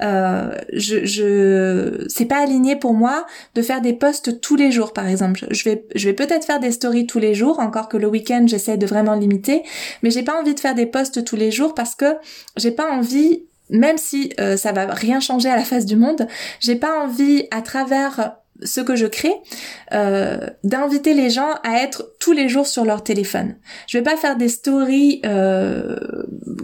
je, 0.00 1.04
je 1.04 2.04
c'est 2.08 2.24
pas 2.24 2.42
aligné 2.42 2.76
pour 2.76 2.94
moi 2.94 3.26
de 3.54 3.62
faire 3.62 3.80
des 3.80 3.92
posts 3.92 4.40
tous 4.40 4.56
les 4.56 4.72
jours 4.72 4.93
par 4.94 5.06
exemple. 5.08 5.46
Je 5.50 5.64
vais, 5.64 5.84
je 5.94 6.08
vais 6.08 6.14
peut-être 6.14 6.46
faire 6.46 6.60
des 6.60 6.72
stories 6.72 7.06
tous 7.06 7.18
les 7.18 7.34
jours, 7.34 7.58
encore 7.58 7.88
que 7.88 7.96
le 7.96 8.06
week-end 8.06 8.44
j'essaie 8.46 8.78
de 8.78 8.86
vraiment 8.86 9.14
limiter, 9.14 9.62
mais 10.02 10.10
j'ai 10.10 10.22
pas 10.22 10.40
envie 10.40 10.54
de 10.54 10.60
faire 10.60 10.74
des 10.74 10.86
posts 10.86 11.24
tous 11.24 11.36
les 11.36 11.50
jours 11.50 11.74
parce 11.74 11.94
que 11.94 12.16
j'ai 12.56 12.70
pas 12.70 12.90
envie 12.90 13.44
même 13.70 13.98
si 13.98 14.32
euh, 14.40 14.56
ça 14.56 14.72
va 14.72 14.86
rien 14.86 15.20
changer 15.20 15.48
à 15.48 15.56
la 15.56 15.64
face 15.64 15.86
du 15.86 15.96
monde, 15.96 16.28
j'ai 16.60 16.76
pas 16.76 17.02
envie 17.02 17.46
à 17.50 17.62
travers 17.62 18.36
ce 18.62 18.80
que 18.80 18.96
je 18.96 19.06
crée, 19.06 19.34
euh, 19.92 20.38
d'inviter 20.62 21.12
les 21.14 21.30
gens 21.30 21.50
à 21.64 21.82
être 21.82 22.14
tous 22.20 22.32
les 22.32 22.48
jours 22.48 22.66
sur 22.66 22.84
leur 22.84 23.02
téléphone. 23.02 23.56
Je 23.86 23.98
vais 23.98 24.04
pas 24.04 24.16
faire 24.16 24.36
des 24.36 24.48
stories 24.48 25.20
euh, 25.26 25.96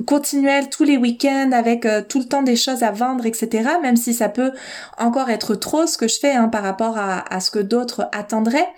continuelles 0.07 0.71
tous 0.71 0.85
les 0.85 0.97
week-ends 0.97 1.51
avec 1.53 1.87
euh, 1.87 2.03
tout 2.07 2.21
le 2.21 2.25
temps 2.25 2.43
des 2.43 2.57
choses 2.57 2.83
à 2.83 2.91
vendre, 2.91 3.27
etc. 3.27 3.69
Même 3.83 3.97
si 3.97 4.15
ça 4.15 4.29
peut 4.29 4.53
encore 4.99 5.31
être 5.31 5.55
trop 5.55 5.87
ce 5.87 5.99
que 5.99 6.09
je 6.09 6.19
fais 6.19 6.33
hein, 6.33 6.49
par 6.49 6.63
rapport 6.63 6.97
à, 6.99 7.33
à 7.35 7.41
ce 7.41 7.51
que 7.51 7.59
d'autres 7.59 8.09
attendraient. 8.13 8.69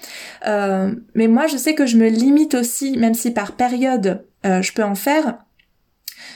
Euh, 0.47 0.93
mais 1.15 1.29
moi, 1.29 1.47
je 1.47 1.57
sais 1.57 1.75
que 1.75 1.87
je 1.87 1.97
me 1.97 2.09
limite 2.09 2.55
aussi, 2.55 2.97
même 2.97 3.15
si 3.15 3.31
par 3.31 3.53
période 3.53 4.25
euh, 4.47 4.63
je 4.63 4.73
peux 4.73 4.85
en 4.85 4.95
faire. 4.95 5.39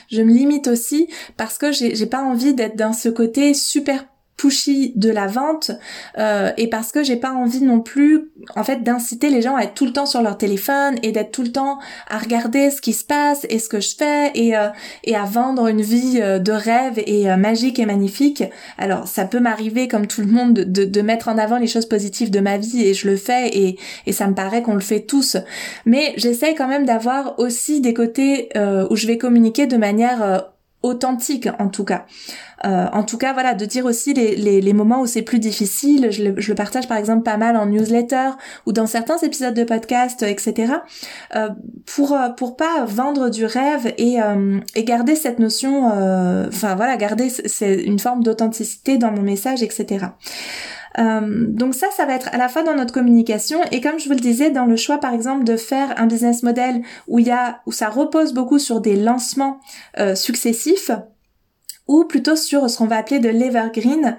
Je 0.09 0.21
me 0.21 0.31
limite 0.31 0.67
aussi 0.67 1.09
parce 1.35 1.57
que 1.57 1.71
j'ai 1.71 2.05
pas 2.05 2.21
envie 2.21 2.53
d'être 2.53 2.77
dans 2.77 2.93
ce 2.93 3.09
côté 3.09 3.53
super 3.53 4.05
pushy 4.37 4.93
de 4.95 5.09
la 5.09 5.25
vente 5.25 5.71
euh, 6.19 6.51
et 6.57 6.69
parce 6.69 6.91
que 6.91 7.03
j'ai 7.03 7.15
pas 7.15 7.31
envie 7.31 7.61
non 7.61 7.79
plus 7.79 8.29
en 8.55 8.63
fait 8.63 8.83
d'inciter 8.83 9.31
les 9.31 9.41
gens 9.41 9.55
à 9.55 9.63
être 9.63 9.73
tout 9.73 9.85
le 9.85 9.93
temps 9.93 10.05
sur 10.05 10.21
leur 10.21 10.37
téléphone 10.37 10.95
et 11.01 11.11
d'être 11.11 11.31
tout 11.31 11.41
le 11.41 11.51
temps 11.51 11.79
à 12.07 12.19
regarder 12.19 12.69
ce 12.69 12.79
qui 12.79 12.93
se 12.93 13.03
passe 13.03 13.47
et 13.49 13.57
ce 13.57 13.67
que 13.67 13.79
je 13.81 13.95
fais 13.95 14.31
et 14.35 14.55
euh, 14.55 14.69
et 15.03 15.15
à 15.15 15.23
vendre 15.23 15.67
une 15.67 15.81
vie 15.81 16.19
euh, 16.21 16.37
de 16.37 16.51
rêve 16.51 17.01
et 17.07 17.35
magique 17.35 17.79
et 17.79 17.87
magnifique. 17.87 18.43
Alors 18.77 19.07
ça 19.07 19.25
peut 19.25 19.39
m'arriver 19.39 19.87
comme 19.87 20.05
tout 20.05 20.21
le 20.21 20.27
monde 20.27 20.53
de, 20.53 20.85
de 20.85 21.01
mettre 21.01 21.29
en 21.29 21.37
avant 21.39 21.57
les 21.57 21.67
choses 21.67 21.87
positives 21.87 22.29
de 22.29 22.39
ma 22.39 22.57
vie 22.57 22.83
et 22.83 22.93
je 22.93 23.07
le 23.07 23.17
fais 23.17 23.49
et 23.57 23.79
et 24.05 24.11
ça 24.11 24.27
me 24.27 24.35
paraît 24.35 24.61
qu'on 24.61 24.75
le 24.75 24.81
fait 24.81 25.01
tous. 25.01 25.37
Mais 25.85 26.13
j'essaye 26.17 26.53
quand 26.53 26.67
même 26.67 26.85
d'avoir 26.85 27.39
aussi 27.39 27.81
des 27.81 27.95
côtés 27.95 28.49
où 28.89 28.95
je 28.95 29.07
vais 29.07 29.17
communiquer 29.17 29.65
de 29.65 29.77
manière 29.77 30.45
authentique 30.87 31.47
en 31.59 31.69
tout 31.69 31.83
cas. 31.83 32.05
Euh, 32.65 32.87
en 32.91 33.03
tout 33.03 33.19
cas, 33.19 33.33
voilà, 33.33 33.53
de 33.53 33.65
dire 33.65 33.85
aussi 33.85 34.13
les, 34.15 34.35
les, 34.35 34.73
moments 34.73 35.01
où 35.01 35.05
c'est 35.05 35.21
plus 35.21 35.37
difficile. 35.37 36.07
Je 36.11 36.23
le, 36.23 36.41
je 36.41 36.49
le, 36.49 36.55
partage 36.55 36.87
par 36.87 36.97
exemple 36.97 37.21
pas 37.21 37.37
mal 37.37 37.55
en 37.55 37.67
newsletter 37.67 38.29
ou 38.65 38.73
dans 38.73 38.87
certains 38.87 39.17
épisodes 39.17 39.53
de 39.53 39.63
podcast, 39.63 40.23
etc. 40.23 40.73
Euh, 41.35 41.49
pour 41.85 42.13
euh, 42.13 42.29
pour 42.29 42.55
pas 42.55 42.85
vendre 42.85 43.29
du 43.29 43.45
rêve 43.45 43.93
et, 43.99 44.17
et 44.75 44.83
garder 44.83 45.15
cette 45.15 45.37
notion, 45.39 45.85
enfin 46.47 46.75
voilà, 46.75 46.97
garder 46.97 47.29
c'est 47.29 47.75
une 47.75 47.99
forme 47.99 48.23
d'authenticité 48.23 48.97
dans 48.97 49.11
mon 49.11 49.21
message, 49.21 49.61
etc. 49.61 50.07
Euh, 50.99 51.45
donc 51.47 51.75
ça, 51.75 51.87
ça 51.95 52.05
va 52.05 52.13
être 52.13 52.29
à 52.31 52.37
la 52.37 52.49
fois 52.49 52.63
dans 52.63 52.75
notre 52.75 52.93
communication 52.93 53.59
et 53.71 53.81
comme 53.81 53.99
je 53.99 54.05
vous 54.05 54.15
le 54.15 54.19
disais, 54.19 54.49
dans 54.49 54.65
le 54.65 54.75
choix 54.75 54.97
par 54.97 55.13
exemple 55.13 55.43
de 55.43 55.57
faire 55.57 55.93
un 55.97 56.07
business 56.07 56.43
model 56.43 56.81
où 57.07 57.19
il 57.19 57.27
y 57.27 57.31
a 57.31 57.61
où 57.65 57.71
ça 57.71 57.89
repose 57.89 58.33
beaucoup 58.33 58.59
sur 58.59 58.81
des 58.81 58.95
lancements 58.95 59.59
euh, 59.99 60.15
successifs 60.15 60.91
ou 61.87 62.03
plutôt 62.05 62.35
sur 62.35 62.69
ce 62.69 62.77
qu'on 62.77 62.87
va 62.87 62.97
appeler 62.97 63.19
de 63.19 63.29
l'evergreen 63.29 64.17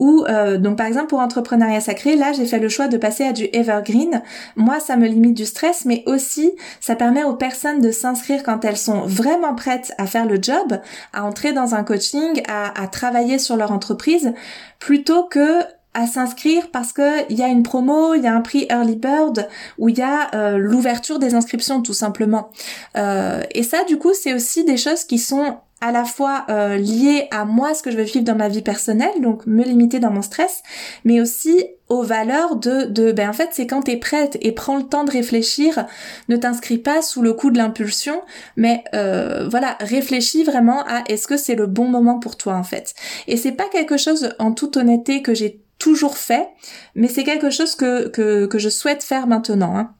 euh, 0.00 0.58
donc 0.58 0.76
par 0.76 0.86
exemple 0.86 1.08
pour 1.08 1.20
entrepreneuriat 1.20 1.80
sacré, 1.80 2.16
là 2.16 2.32
j'ai 2.32 2.46
fait 2.46 2.58
le 2.58 2.68
choix 2.68 2.88
de 2.88 2.96
passer 2.96 3.24
à 3.24 3.32
du 3.32 3.48
evergreen. 3.52 4.22
Moi 4.56 4.80
ça 4.80 4.96
me 4.96 5.06
limite 5.06 5.34
du 5.34 5.46
stress, 5.46 5.84
mais 5.84 6.02
aussi 6.06 6.52
ça 6.80 6.96
permet 6.96 7.24
aux 7.24 7.34
personnes 7.34 7.80
de 7.80 7.90
s'inscrire 7.90 8.42
quand 8.42 8.64
elles 8.64 8.76
sont 8.76 9.02
vraiment 9.02 9.54
prêtes 9.54 9.92
à 9.98 10.06
faire 10.06 10.26
le 10.26 10.38
job, 10.40 10.80
à 11.12 11.24
entrer 11.24 11.52
dans 11.52 11.74
un 11.74 11.84
coaching, 11.84 12.42
à 12.48 12.86
travailler 12.88 13.38
sur 13.38 13.56
leur 13.56 13.72
entreprise, 13.72 14.32
plutôt 14.78 15.24
que 15.24 15.62
à 15.94 16.06
s'inscrire 16.06 16.70
parce 16.70 16.92
que 16.92 17.30
il 17.30 17.38
y 17.38 17.42
a 17.42 17.48
une 17.48 17.62
promo, 17.62 18.14
il 18.14 18.22
y 18.22 18.26
a 18.26 18.34
un 18.34 18.40
prix 18.40 18.66
early 18.70 18.96
bird 18.96 19.48
où 19.78 19.88
il 19.88 19.98
y 19.98 20.02
a 20.02 20.34
euh, 20.34 20.58
l'ouverture 20.58 21.18
des 21.18 21.34
inscriptions 21.34 21.80
tout 21.82 21.94
simplement. 21.94 22.50
Euh, 22.96 23.42
et 23.52 23.62
ça 23.62 23.84
du 23.84 23.98
coup 23.98 24.12
c'est 24.12 24.34
aussi 24.34 24.64
des 24.64 24.76
choses 24.76 25.04
qui 25.04 25.18
sont 25.18 25.58
à 25.80 25.92
la 25.92 26.04
fois 26.04 26.46
euh, 26.48 26.76
liées 26.76 27.28
à 27.30 27.44
moi 27.44 27.74
ce 27.74 27.82
que 27.82 27.90
je 27.90 27.96
veux 27.96 28.04
vivre 28.04 28.24
dans 28.24 28.36
ma 28.36 28.48
vie 28.48 28.62
personnelle 28.62 29.20
donc 29.20 29.46
me 29.46 29.62
limiter 29.62 29.98
dans 29.98 30.10
mon 30.10 30.22
stress 30.22 30.62
mais 31.04 31.20
aussi 31.20 31.66
aux 31.90 32.02
valeurs 32.02 32.56
de 32.56 32.84
de 32.84 33.12
ben 33.12 33.28
en 33.28 33.32
fait 33.34 33.50
c'est 33.52 33.66
quand 33.66 33.82
t'es 33.82 33.98
prête 33.98 34.38
et 34.40 34.52
prends 34.52 34.78
le 34.78 34.84
temps 34.84 35.04
de 35.04 35.10
réfléchir 35.10 35.84
ne 36.30 36.36
t'inscris 36.36 36.78
pas 36.78 37.02
sous 37.02 37.20
le 37.20 37.34
coup 37.34 37.50
de 37.50 37.58
l'impulsion 37.58 38.22
mais 38.56 38.82
euh, 38.94 39.46
voilà 39.50 39.76
réfléchis 39.80 40.44
vraiment 40.44 40.82
à 40.86 41.02
est-ce 41.08 41.26
que 41.26 41.36
c'est 41.36 41.54
le 41.54 41.66
bon 41.66 41.88
moment 41.88 42.18
pour 42.18 42.36
toi 42.36 42.54
en 42.54 42.64
fait 42.64 42.94
et 43.26 43.36
c'est 43.36 43.52
pas 43.52 43.68
quelque 43.70 43.98
chose 43.98 44.30
en 44.38 44.52
toute 44.52 44.78
honnêteté 44.78 45.20
que 45.20 45.34
j'ai 45.34 45.63
toujours 45.84 46.16
fait, 46.16 46.48
mais 46.94 47.08
c'est 47.08 47.24
quelque 47.24 47.50
chose 47.50 47.74
que, 47.74 48.08
que, 48.08 48.58
je 48.58 48.70
souhaite 48.70 49.04
faire 49.04 49.26
maintenant. 49.26 49.76
Hein. 49.76 49.94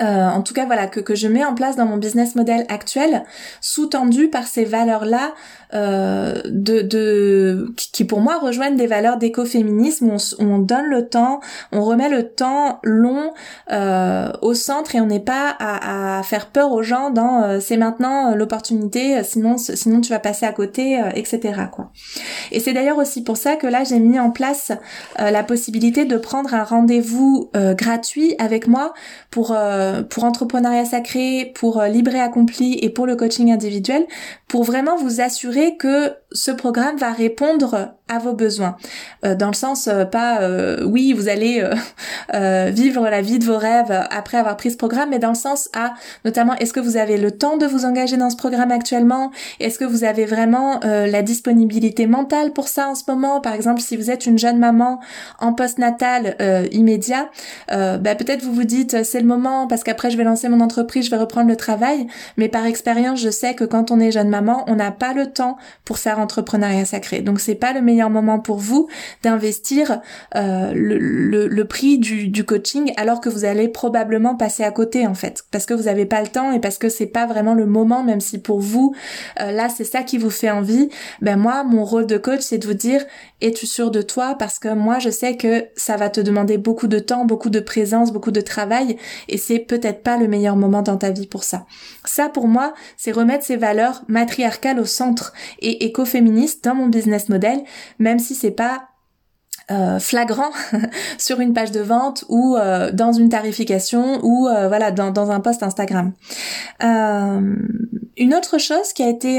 Euh, 0.00 0.28
en 0.28 0.42
tout 0.42 0.54
cas 0.54 0.66
voilà 0.66 0.86
que, 0.86 1.00
que 1.00 1.14
je 1.14 1.28
mets 1.28 1.44
en 1.44 1.54
place 1.54 1.76
dans 1.76 1.86
mon 1.86 1.96
business 1.96 2.34
model 2.34 2.66
actuel, 2.68 3.24
sous-tendu 3.60 4.28
par 4.28 4.46
ces 4.46 4.64
valeurs-là 4.64 5.32
euh, 5.74 6.40
de, 6.46 6.80
de 6.80 7.74
qui 7.76 8.04
pour 8.04 8.20
moi 8.20 8.38
rejoignent 8.38 8.76
des 8.76 8.86
valeurs 8.86 9.18
d'écoféminisme 9.18 10.08
où 10.08 10.16
on, 10.38 10.46
on, 10.46 10.58
donne 10.58 10.86
le 10.86 11.08
temps, 11.08 11.40
on 11.72 11.82
remet 11.84 12.08
le 12.08 12.30
temps 12.30 12.80
long 12.82 13.34
euh, 13.70 14.32
au 14.40 14.54
centre 14.54 14.94
et 14.94 15.00
on 15.02 15.06
n'est 15.06 15.20
pas 15.20 15.54
à, 15.58 16.18
à, 16.18 16.22
faire 16.22 16.46
peur 16.46 16.72
aux 16.72 16.82
gens 16.82 17.10
dans 17.10 17.42
euh, 17.42 17.60
c'est 17.60 17.76
maintenant 17.76 18.34
l'opportunité, 18.34 19.22
sinon 19.24 19.58
sinon 19.58 20.00
tu 20.00 20.10
vas 20.10 20.18
passer 20.18 20.46
à 20.46 20.52
côté, 20.52 21.02
etc. 21.14 21.40
quoi. 21.70 21.92
Et 22.50 22.60
c'est 22.60 22.72
d'ailleurs 22.72 22.98
aussi 22.98 23.22
pour 23.22 23.36
ça 23.36 23.56
que 23.56 23.66
là 23.66 23.84
j'ai 23.84 24.00
mis 24.00 24.18
en 24.18 24.30
place 24.30 24.72
la 25.18 25.42
possibilité 25.42 26.06
de 26.06 26.16
prendre 26.16 26.54
un 26.54 26.64
rendez-vous 26.64 27.50
gratuit 27.54 28.34
avec 28.38 28.68
moi 28.68 28.94
pour 29.30 29.54
euh, 29.78 30.02
pour 30.02 30.24
entrepreneuriat 30.24 30.84
sacré, 30.84 31.52
pour 31.54 31.80
euh, 31.80 31.88
libre 31.88 32.14
et 32.14 32.20
accompli 32.20 32.78
et 32.82 32.90
pour 32.90 33.06
le 33.06 33.16
coaching 33.16 33.52
individuel, 33.52 34.06
pour 34.48 34.64
vraiment 34.64 34.96
vous 34.96 35.20
assurer 35.20 35.76
que 35.76 36.12
ce 36.32 36.50
programme 36.50 36.96
va 36.96 37.12
répondre 37.12 37.94
à 38.08 38.18
vos 38.18 38.32
besoins. 38.32 38.76
Euh, 39.24 39.34
dans 39.34 39.48
le 39.48 39.54
sens 39.54 39.88
pas 40.10 40.40
oui 40.84 41.12
vous 41.12 41.28
allez 41.28 41.62
vivre 42.72 43.08
la 43.08 43.20
vie 43.20 43.38
de 43.38 43.44
vos 43.44 43.58
rêves 43.58 44.06
après 44.10 44.38
avoir 44.38 44.56
pris 44.56 44.70
ce 44.70 44.76
programme, 44.76 45.10
mais 45.10 45.18
dans 45.18 45.30
le 45.30 45.34
sens 45.34 45.68
à 45.74 45.94
notamment 46.24 46.54
est-ce 46.54 46.72
que 46.72 46.80
vous 46.80 46.96
avez 46.96 47.16
le 47.16 47.30
temps 47.30 47.56
de 47.56 47.66
vous 47.66 47.84
engager 47.84 48.16
dans 48.16 48.30
ce 48.30 48.36
programme 48.36 48.70
actuellement? 48.70 49.30
Est-ce 49.60 49.78
que 49.78 49.84
vous 49.84 50.04
avez 50.04 50.26
vraiment 50.26 50.80
la 50.82 51.22
disponibilité 51.22 52.06
mentale 52.06 52.52
pour 52.52 52.68
ça 52.68 52.88
en 52.88 52.94
ce 52.94 53.04
moment? 53.08 53.40
Par 53.40 53.54
exemple, 53.54 53.80
si 53.80 53.96
vous 53.96 54.10
êtes 54.10 54.26
une 54.26 54.38
jeune 54.38 54.58
maman 54.58 55.00
en 55.38 55.52
post-natal 55.52 56.36
immédiat, 56.72 57.30
bah, 57.68 58.14
peut-être 58.14 58.42
vous 58.42 58.52
vous 58.52 58.64
dites 58.64 59.04
c'est 59.04 59.20
le 59.20 59.26
moment 59.26 59.66
parce 59.66 59.84
qu'après 59.84 60.10
je 60.10 60.16
vais 60.16 60.24
lancer 60.24 60.48
mon 60.48 60.60
entreprise, 60.60 61.06
je 61.06 61.10
vais 61.10 61.16
reprendre 61.16 61.48
le 61.48 61.56
travail. 61.56 62.06
Mais 62.36 62.48
par 62.48 62.66
expérience, 62.66 63.20
je 63.20 63.30
sais 63.30 63.54
que 63.54 63.64
quand 63.64 63.90
on 63.90 64.00
est 64.00 64.10
jeune 64.10 64.28
maman, 64.28 64.64
on 64.66 64.76
n'a 64.76 64.90
pas 64.90 65.12
le 65.12 65.26
temps 65.26 65.56
pour 65.84 65.98
entrepreneuriat 66.18 66.84
sacré. 66.84 67.20
Donc 67.20 67.40
c'est 67.40 67.54
pas 67.54 67.72
le 67.72 67.80
meilleur 67.80 68.10
moment 68.10 68.38
pour 68.38 68.58
vous 68.58 68.88
d'investir 69.22 70.00
euh, 70.36 70.72
le, 70.74 71.64
prix 71.64 71.98
du, 71.98 72.44
coaching 72.44 72.92
alors 72.96 73.20
que 73.20 73.28
vous 73.28 73.44
allez 73.44 73.68
probablement 73.68 74.34
passer 74.34 74.64
à 74.64 74.70
côté 74.70 75.06
en 75.06 75.14
fait, 75.14 75.44
parce 75.50 75.66
que 75.66 75.74
vous 75.74 75.84
n'avez 75.84 76.06
pas 76.06 76.22
le 76.22 76.28
temps 76.28 76.52
et 76.52 76.60
parce 76.60 76.78
que 76.78 76.88
c'est 76.88 77.06
pas 77.06 77.26
vraiment 77.26 77.54
le 77.54 77.66
moment, 77.66 78.02
même 78.02 78.20
si 78.20 78.38
pour 78.38 78.60
vous 78.60 78.94
euh, 79.40 79.50
là 79.52 79.68
c'est 79.68 79.84
ça 79.84 80.02
qui 80.02 80.18
vous 80.18 80.30
fait 80.30 80.50
envie. 80.50 80.88
Ben 81.20 81.36
moi, 81.36 81.64
mon 81.64 81.84
rôle 81.84 82.06
de 82.06 82.18
coach, 82.18 82.40
c'est 82.40 82.58
de 82.58 82.66
vous 82.66 82.74
dire 82.74 83.04
es-tu 83.40 83.66
sûr 83.66 83.90
de 83.90 84.02
toi? 84.02 84.34
Parce 84.38 84.58
que 84.58 84.72
moi, 84.74 84.98
je 84.98 85.10
sais 85.10 85.36
que 85.36 85.66
ça 85.76 85.96
va 85.96 86.10
te 86.10 86.20
demander 86.20 86.58
beaucoup 86.58 86.88
de 86.88 86.98
temps, 86.98 87.24
beaucoup 87.24 87.50
de 87.50 87.60
présence, 87.60 88.12
beaucoup 88.12 88.30
de 88.30 88.40
travail, 88.40 88.96
et 89.28 89.38
c'est 89.38 89.60
peut-être 89.60 90.02
pas 90.02 90.16
le 90.16 90.28
meilleur 90.28 90.56
moment 90.56 90.82
dans 90.82 90.96
ta 90.96 91.10
vie 91.10 91.26
pour 91.26 91.44
ça. 91.44 91.66
Ça, 92.04 92.28
pour 92.28 92.48
moi, 92.48 92.74
c'est 92.96 93.12
remettre 93.12 93.44
ces 93.44 93.56
valeurs 93.56 94.02
matriarcales 94.08 94.80
au 94.80 94.84
centre 94.84 95.32
et 95.60 95.86
écoféministes 96.08 96.64
dans 96.64 96.74
mon 96.74 96.86
business 96.86 97.28
model, 97.28 97.62
même 97.98 98.18
si 98.18 98.34
c'est 98.34 98.50
pas 98.50 98.88
euh, 99.70 99.98
flagrant 99.98 100.50
sur 101.18 101.40
une 101.40 101.52
page 101.52 101.72
de 101.72 101.80
vente 101.80 102.24
ou 102.30 102.56
euh, 102.56 102.90
dans 102.90 103.12
une 103.12 103.28
tarification 103.28 104.18
ou 104.22 104.48
euh, 104.48 104.68
voilà 104.68 104.90
dans 104.90 105.30
un 105.30 105.40
post 105.40 105.62
Instagram. 105.62 106.12
Une 108.18 108.34
autre 108.34 108.58
chose 108.58 108.92
qui 108.94 109.02
a 109.02 109.08
été 109.08 109.38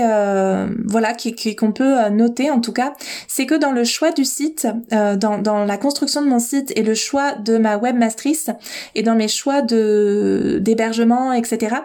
voilà 0.86 1.14
qui 1.14 1.56
qu'on 1.56 1.72
peut 1.72 2.10
noter 2.10 2.52
en 2.52 2.62
tout 2.62 2.74
cas, 2.74 2.94
c'est 3.28 3.46
que 3.46 3.56
dans 3.56 3.72
le 3.72 3.84
choix 3.84 4.12
du 4.12 4.26
site, 4.26 4.68
dans, 4.92 5.38
dans 5.38 5.66
la 5.66 5.78
construction 5.78 6.22
de 6.22 6.28
mon 6.28 6.40
site 6.40 6.72
et 6.76 6.84
le 6.84 6.94
choix 6.94 7.34
de 7.34 7.58
ma 7.58 7.78
webmastrice 7.78 8.50
et 8.96 9.04
dans 9.04 9.16
mes 9.16 9.28
choix 9.28 9.62
de 9.62 10.60
d'hébergement 10.62 11.34
etc, 11.34 11.76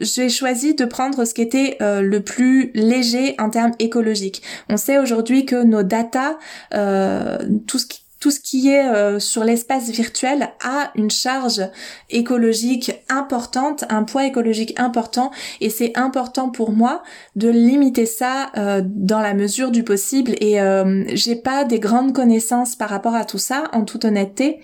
j'ai 0.00 0.28
choisi 0.28 0.74
de 0.74 0.84
prendre 0.84 1.24
ce 1.24 1.34
qui 1.34 1.42
était 1.42 1.76
le 1.80 2.18
plus 2.20 2.70
léger 2.74 3.34
en 3.38 3.50
termes 3.50 3.72
écologiques. 3.78 4.42
On 4.68 4.76
sait 4.76 4.98
aujourd'hui 4.98 5.46
que 5.46 5.62
nos 5.62 5.82
data, 5.82 6.38
tout 6.70 7.78
ce 7.78 7.86
qui 7.86 8.03
tout 8.24 8.30
ce 8.30 8.40
qui 8.40 8.70
est 8.70 8.88
euh, 8.88 9.20
sur 9.20 9.44
l'espace 9.44 9.90
virtuel 9.90 10.48
a 10.64 10.90
une 10.94 11.10
charge 11.10 11.60
écologique 12.08 12.90
importante, 13.10 13.84
un 13.90 14.02
poids 14.02 14.24
écologique 14.24 14.72
important, 14.80 15.30
et 15.60 15.68
c'est 15.68 15.92
important 15.94 16.48
pour 16.48 16.72
moi 16.72 17.02
de 17.36 17.50
limiter 17.50 18.06
ça 18.06 18.50
euh, 18.56 18.80
dans 18.82 19.20
la 19.20 19.34
mesure 19.34 19.70
du 19.70 19.84
possible. 19.84 20.36
Et 20.40 20.58
euh, 20.58 21.04
j'ai 21.08 21.36
pas 21.36 21.64
des 21.64 21.78
grandes 21.78 22.14
connaissances 22.14 22.76
par 22.76 22.88
rapport 22.88 23.14
à 23.14 23.26
tout 23.26 23.36
ça, 23.36 23.64
en 23.74 23.84
toute 23.84 24.06
honnêteté. 24.06 24.60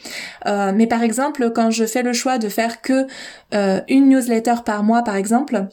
mais 0.46 0.86
par 0.86 1.02
exemple, 1.02 1.52
quand 1.54 1.70
je 1.70 1.84
fais 1.84 2.02
le 2.02 2.14
choix 2.14 2.38
de 2.38 2.48
faire 2.48 2.80
que 2.80 3.06
une 3.88 4.08
newsletter 4.08 4.54
par 4.64 4.82
mois, 4.84 5.02
par 5.02 5.16
exemple, 5.16 5.66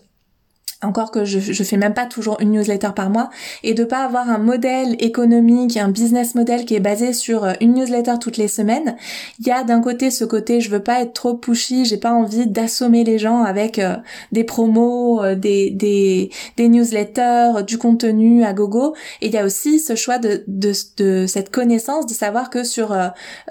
encore 0.83 1.11
que 1.11 1.25
je, 1.25 1.39
je 1.39 1.63
fais 1.63 1.77
même 1.77 1.93
pas 1.93 2.05
toujours 2.05 2.37
une 2.39 2.51
newsletter 2.51 2.89
par 2.95 3.09
mois, 3.09 3.29
et 3.63 3.73
de 3.73 3.83
pas 3.83 4.03
avoir 4.03 4.29
un 4.29 4.37
modèle 4.37 4.95
économique, 4.99 5.75
un 5.77 5.89
business 5.89 6.35
model 6.35 6.65
qui 6.65 6.75
est 6.75 6.79
basé 6.79 7.13
sur 7.13 7.43
euh, 7.43 7.53
une 7.61 7.73
newsletter 7.73 8.13
toutes 8.21 8.37
les 8.37 8.47
semaines, 8.47 8.95
il 9.39 9.47
y 9.47 9.51
a 9.51 9.63
d'un 9.63 9.81
côté 9.81 10.11
ce 10.11 10.23
côté 10.23 10.61
je 10.61 10.69
veux 10.69 10.83
pas 10.83 11.01
être 11.01 11.13
trop 11.13 11.33
pushy, 11.33 11.85
j'ai 11.85 11.97
pas 11.97 12.11
envie 12.11 12.47
d'assommer 12.47 13.03
les 13.03 13.17
gens 13.17 13.43
avec 13.43 13.79
euh, 13.79 13.95
des 14.31 14.43
promos, 14.43 15.23
euh, 15.23 15.35
des, 15.35 15.71
des, 15.71 16.29
des 16.57 16.69
newsletters, 16.69 17.63
du 17.65 17.77
contenu 17.77 18.43
à 18.43 18.53
gogo, 18.53 18.95
et 19.21 19.27
il 19.27 19.33
y 19.33 19.37
a 19.37 19.45
aussi 19.45 19.79
ce 19.79 19.95
choix 19.95 20.19
de, 20.19 20.43
de, 20.47 20.73
de 20.97 21.25
cette 21.27 21.49
connaissance, 21.49 22.05
de 22.05 22.13
savoir 22.13 22.49
que 22.49 22.63
sur 22.63 22.95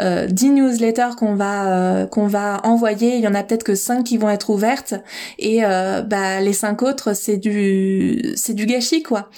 euh, 0.00 0.26
10 0.26 0.50
newsletters 0.50 1.16
qu'on 1.18 1.34
va 1.34 2.06
qu'on 2.10 2.26
va 2.26 2.60
envoyer, 2.64 3.16
il 3.16 3.20
y 3.20 3.28
en 3.28 3.34
a 3.34 3.42
peut-être 3.42 3.64
que 3.64 3.74
5 3.74 4.04
qui 4.04 4.16
vont 4.16 4.30
être 4.30 4.50
ouvertes, 4.50 4.94
et 5.38 5.62
bah 5.62 6.40
les 6.40 6.52
5 6.52 6.82
autres 6.82 7.15
c'est 7.16 7.36
du 7.36 8.22
c'est 8.36 8.54
du 8.54 8.66
gâchis 8.66 9.02
quoi. 9.02 9.30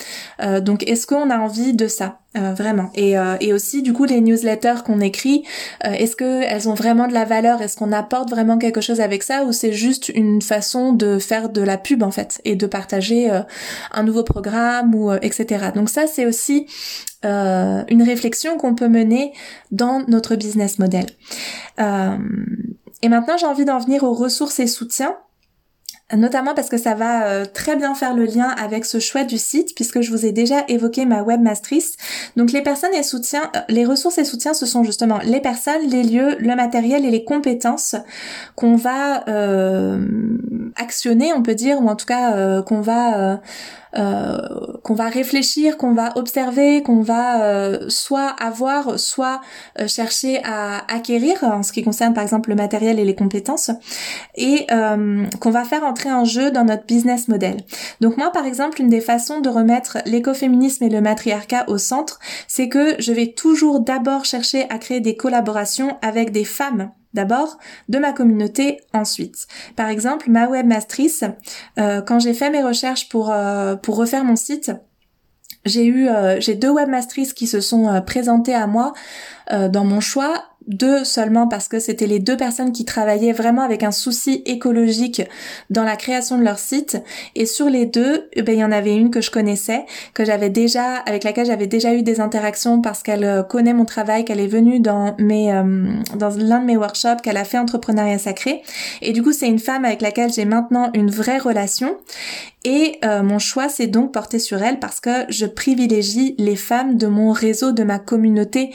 Euh, 0.42 0.60
donc 0.60 0.86
est-ce 0.88 1.06
qu'on 1.06 1.30
a 1.30 1.38
envie 1.38 1.72
de 1.72 1.88
ça 1.88 2.20
euh, 2.36 2.52
vraiment? 2.52 2.90
Et, 2.94 3.18
euh, 3.18 3.36
et 3.40 3.52
aussi 3.52 3.82
du 3.82 3.92
coup 3.92 4.04
les 4.04 4.20
newsletters 4.20 4.82
qu'on 4.84 5.00
écrit 5.00 5.44
est-ce 5.82 6.16
que 6.16 6.42
elles 6.42 6.68
ont 6.68 6.74
vraiment 6.74 7.08
de 7.08 7.14
la 7.14 7.24
valeur? 7.24 7.62
Est-ce 7.62 7.76
qu'on 7.76 7.92
apporte 7.92 8.30
vraiment 8.30 8.58
quelque 8.58 8.80
chose 8.80 9.00
avec 9.00 9.22
ça? 9.22 9.44
Ou 9.44 9.52
c'est 9.52 9.72
juste 9.72 10.10
une 10.10 10.42
façon 10.42 10.92
de 10.92 11.18
faire 11.18 11.48
de 11.48 11.62
la 11.62 11.78
pub 11.78 12.02
en 12.02 12.10
fait 12.10 12.40
et 12.44 12.56
de 12.56 12.66
partager 12.66 13.30
un 13.92 14.02
nouveau 14.02 14.22
programme 14.22 14.94
ou 14.94 15.12
etc 15.12 15.66
donc 15.74 15.88
ça 15.88 16.06
c'est 16.06 16.26
aussi 16.26 16.66
une 17.24 18.02
réflexion 18.02 18.58
qu'on 18.58 18.74
peut 18.74 18.88
mener 18.88 19.32
dans 19.70 20.04
notre 20.08 20.36
business 20.36 20.78
model. 20.78 21.06
Et 21.78 23.08
maintenant 23.08 23.36
j'ai 23.38 23.46
envie 23.46 23.64
d'en 23.64 23.78
venir 23.78 24.02
aux 24.02 24.14
ressources 24.14 24.60
et 24.60 24.66
soutiens 24.66 25.16
notamment 26.16 26.54
parce 26.54 26.68
que 26.68 26.78
ça 26.78 26.94
va 26.94 27.26
euh, 27.26 27.44
très 27.44 27.76
bien 27.76 27.94
faire 27.94 28.14
le 28.14 28.24
lien 28.24 28.48
avec 28.48 28.86
ce 28.86 28.98
choix 28.98 29.24
du 29.24 29.36
site 29.36 29.74
puisque 29.74 30.00
je 30.00 30.10
vous 30.10 30.24
ai 30.24 30.32
déjà 30.32 30.64
évoqué 30.68 31.04
ma 31.04 31.22
webmastrice. 31.22 31.96
Donc 32.36 32.52
les 32.52 32.62
personnes 32.62 32.94
et 32.94 33.02
soutiens, 33.02 33.50
euh, 33.54 33.60
les 33.68 33.84
ressources 33.84 34.16
et 34.18 34.24
soutiens, 34.24 34.54
ce 34.54 34.64
sont 34.64 34.84
justement 34.84 35.18
les 35.22 35.40
personnes, 35.40 35.86
les 35.88 36.02
lieux, 36.02 36.36
le 36.38 36.56
matériel 36.56 37.04
et 37.04 37.10
les 37.10 37.24
compétences 37.24 37.94
qu'on 38.56 38.76
va 38.76 39.28
euh, 39.28 39.98
actionner, 40.78 41.32
on 41.32 41.42
peut 41.42 41.54
dire, 41.54 41.80
ou 41.80 41.88
en 41.88 41.96
tout 41.96 42.06
cas 42.06 42.62
qu'on 42.62 42.80
va 42.80 43.40
euh, 43.96 44.36
qu'on 44.84 44.92
va 44.92 45.08
réfléchir, 45.08 45.78
qu'on 45.78 45.92
va 45.92 46.12
observer, 46.16 46.82
qu'on 46.82 47.00
va 47.00 47.42
euh, 47.44 47.88
soit 47.88 48.28
avoir, 48.28 48.98
soit 48.98 49.40
euh, 49.80 49.88
chercher 49.88 50.42
à 50.44 50.84
acquérir 50.92 51.42
en 51.42 51.62
ce 51.62 51.72
qui 51.72 51.82
concerne 51.82 52.12
par 52.12 52.22
exemple 52.22 52.50
le 52.50 52.56
matériel 52.56 52.98
et 52.98 53.04
les 53.04 53.14
compétences, 53.14 53.70
et 54.36 54.66
qu'on 54.68 55.50
va 55.50 55.64
faire 55.64 55.84
entrer 55.84 56.12
en 56.12 56.24
jeu 56.24 56.50
dans 56.50 56.64
notre 56.64 56.84
business 56.84 57.28
model. 57.28 57.56
Donc 58.00 58.16
moi 58.16 58.30
par 58.30 58.44
exemple, 58.44 58.80
une 58.80 58.88
des 58.88 59.00
façons 59.00 59.40
de 59.40 59.48
remettre 59.48 59.98
l'écoféminisme 60.04 60.84
et 60.84 60.90
le 60.90 61.00
matriarcat 61.00 61.64
au 61.68 61.78
centre, 61.78 62.18
c'est 62.46 62.68
que 62.68 62.96
je 62.98 63.12
vais 63.12 63.28
toujours 63.28 63.80
d'abord 63.80 64.24
chercher 64.24 64.66
à 64.70 64.78
créer 64.78 65.00
des 65.00 65.16
collaborations 65.16 65.96
avec 66.02 66.30
des 66.30 66.44
femmes 66.44 66.90
D'abord, 67.18 67.58
de 67.88 67.98
ma 67.98 68.12
communauté 68.12 68.80
ensuite. 68.94 69.48
Par 69.74 69.88
exemple, 69.88 70.30
ma 70.30 70.46
webmastrice, 70.46 71.24
euh, 71.76 72.00
quand 72.00 72.20
j'ai 72.20 72.32
fait 72.32 72.48
mes 72.48 72.62
recherches 72.62 73.08
pour, 73.08 73.32
euh, 73.32 73.74
pour 73.74 73.96
refaire 73.96 74.22
mon 74.22 74.36
site, 74.36 74.70
j'ai 75.64 75.84
eu 75.84 76.08
euh, 76.08 76.38
j'ai 76.38 76.54
deux 76.54 76.70
webmastrices 76.70 77.32
qui 77.32 77.48
se 77.48 77.60
sont 77.60 78.00
présentées 78.06 78.54
à 78.54 78.68
moi 78.68 78.92
dans 79.50 79.84
mon 79.84 79.98
choix 79.98 80.44
deux 80.68 81.02
seulement 81.04 81.48
parce 81.48 81.66
que 81.66 81.80
c'était 81.80 82.06
les 82.06 82.18
deux 82.18 82.36
personnes 82.36 82.72
qui 82.72 82.84
travaillaient 82.84 83.32
vraiment 83.32 83.62
avec 83.62 83.82
un 83.82 83.90
souci 83.90 84.42
écologique 84.46 85.22
dans 85.70 85.82
la 85.82 85.96
création 85.96 86.38
de 86.38 86.44
leur 86.44 86.58
site. 86.58 86.98
Et 87.34 87.46
sur 87.46 87.68
les 87.68 87.86
deux, 87.86 88.28
eh 88.34 88.42
ben, 88.42 88.54
il 88.54 88.58
y 88.58 88.64
en 88.64 88.72
avait 88.72 88.94
une 88.94 89.10
que 89.10 89.20
je 89.20 89.30
connaissais, 89.30 89.84
que 90.14 90.24
j'avais 90.24 90.50
déjà, 90.50 90.96
avec 91.06 91.24
laquelle 91.24 91.46
j'avais 91.46 91.66
déjà 91.66 91.94
eu 91.94 92.02
des 92.02 92.20
interactions 92.20 92.80
parce 92.80 93.02
qu'elle 93.02 93.24
euh, 93.24 93.42
connaît 93.42 93.74
mon 93.74 93.86
travail, 93.86 94.24
qu'elle 94.24 94.40
est 94.40 94.46
venue 94.46 94.78
dans 94.80 95.16
mes, 95.18 95.52
euh, 95.52 95.92
dans 96.16 96.30
l'un 96.36 96.60
de 96.60 96.66
mes 96.66 96.76
workshops, 96.76 97.22
qu'elle 97.22 97.38
a 97.38 97.44
fait 97.44 97.58
entrepreneuriat 97.58 98.18
sacré. 98.18 98.62
Et 99.00 99.12
du 99.12 99.22
coup, 99.22 99.32
c'est 99.32 99.48
une 99.48 99.58
femme 99.58 99.84
avec 99.84 100.02
laquelle 100.02 100.32
j'ai 100.32 100.44
maintenant 100.44 100.90
une 100.94 101.10
vraie 101.10 101.38
relation. 101.38 101.96
Et 102.64 102.98
euh, 103.04 103.22
mon 103.22 103.38
choix 103.38 103.68
s'est 103.68 103.86
donc 103.86 104.12
porté 104.12 104.38
sur 104.38 104.62
elle 104.62 104.78
parce 104.78 105.00
que 105.00 105.24
je 105.28 105.46
privilégie 105.46 106.34
les 106.38 106.56
femmes 106.56 106.96
de 106.96 107.06
mon 107.06 107.32
réseau, 107.32 107.72
de 107.72 107.84
ma 107.84 107.98
communauté 107.98 108.70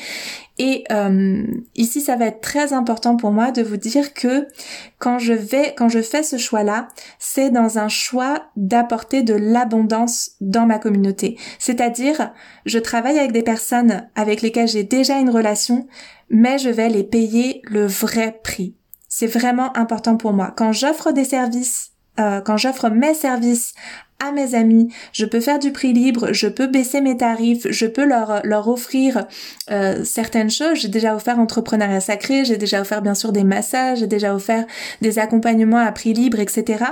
Et 0.60 0.84
euh, 0.91 1.43
ici, 1.76 2.01
ça 2.01 2.16
va 2.16 2.26
être 2.28 2.41
très 2.41 2.74
important 2.74 3.16
pour 3.16 3.32
moi 3.32 3.51
de 3.51 3.64
vous 3.64 3.78
dire 3.78 4.14
que 4.14 4.47
quand 4.99 5.18
je 5.18 5.34
vais, 5.34 5.74
quand 5.76 5.89
je 5.89 6.01
fais 6.01 6.22
ce 6.22 6.38
choix-là, 6.38 6.89
c'est 7.18 7.49
dans 7.49 7.80
un 7.80 7.88
choix 7.88 8.43
d'apporter 8.56 9.24
de 9.24 9.34
l'abondance 9.34 10.32
dans 10.41 10.68
ma 10.68 10.78
communauté. 10.78 11.38
C'est-à-dire, 11.58 12.32
je 12.66 12.78
travaille 12.78 13.18
avec 13.18 13.32
des 13.32 13.41
personnes 13.41 14.08
avec 14.16 14.41
lesquelles 14.41 14.68
j'ai 14.68 14.84
déjà 14.84 15.18
une 15.20 15.32
relation, 15.32 15.88
mais 16.30 16.60
je 16.60 16.70
vais 16.70 16.89
les 16.89 17.04
payer 17.04 17.62
le 17.66 17.88
vrai 17.88 18.39
prix. 18.43 18.76
C'est 19.10 19.28
vraiment 19.28 19.76
important 19.78 20.18
pour 20.18 20.34
moi. 20.34 20.54
Quand 20.56 20.72
j'offre 20.72 21.12
des 21.12 21.26
services 21.26 21.93
euh, 22.20 22.41
quand 22.41 22.57
j'offre 22.57 22.89
mes 22.89 23.14
services 23.14 23.74
à 24.20 24.32
mes 24.32 24.55
amis, 24.55 24.93
je 25.11 25.26
peux 25.26 25.41
faire 25.41 25.59
du 25.59 25.72
prix 25.72 25.91
libre, 25.91 26.32
je 26.32 26.47
peux 26.47 26.68
baisser 26.68 27.01
mes 27.01 27.18
tarifs, 27.18 27.68
je 27.70 27.86
peux 27.86 28.05
leur, 28.05 28.41
leur 28.45 28.68
offrir 28.68 29.26
euh, 29.72 30.03
certaines 30.05 30.51
choses. 30.51 30.80
J'ai 30.80 30.88
déjà 30.88 31.16
offert 31.16 31.39
entrepreneuriat 31.39 31.99
sacré, 31.99 32.45
j'ai 32.45 32.57
déjà 32.57 32.82
offert 32.82 33.01
bien 33.01 33.16
sûr 33.16 33.32
des 33.32 33.43
massages, 33.43 33.99
j'ai 33.99 34.07
déjà 34.07 34.34
offert 34.34 34.66
des 35.01 35.20
accompagnements 35.20 35.78
à 35.78 35.91
prix 35.91 36.14
libre, 36.14 36.39
etc 36.39 36.86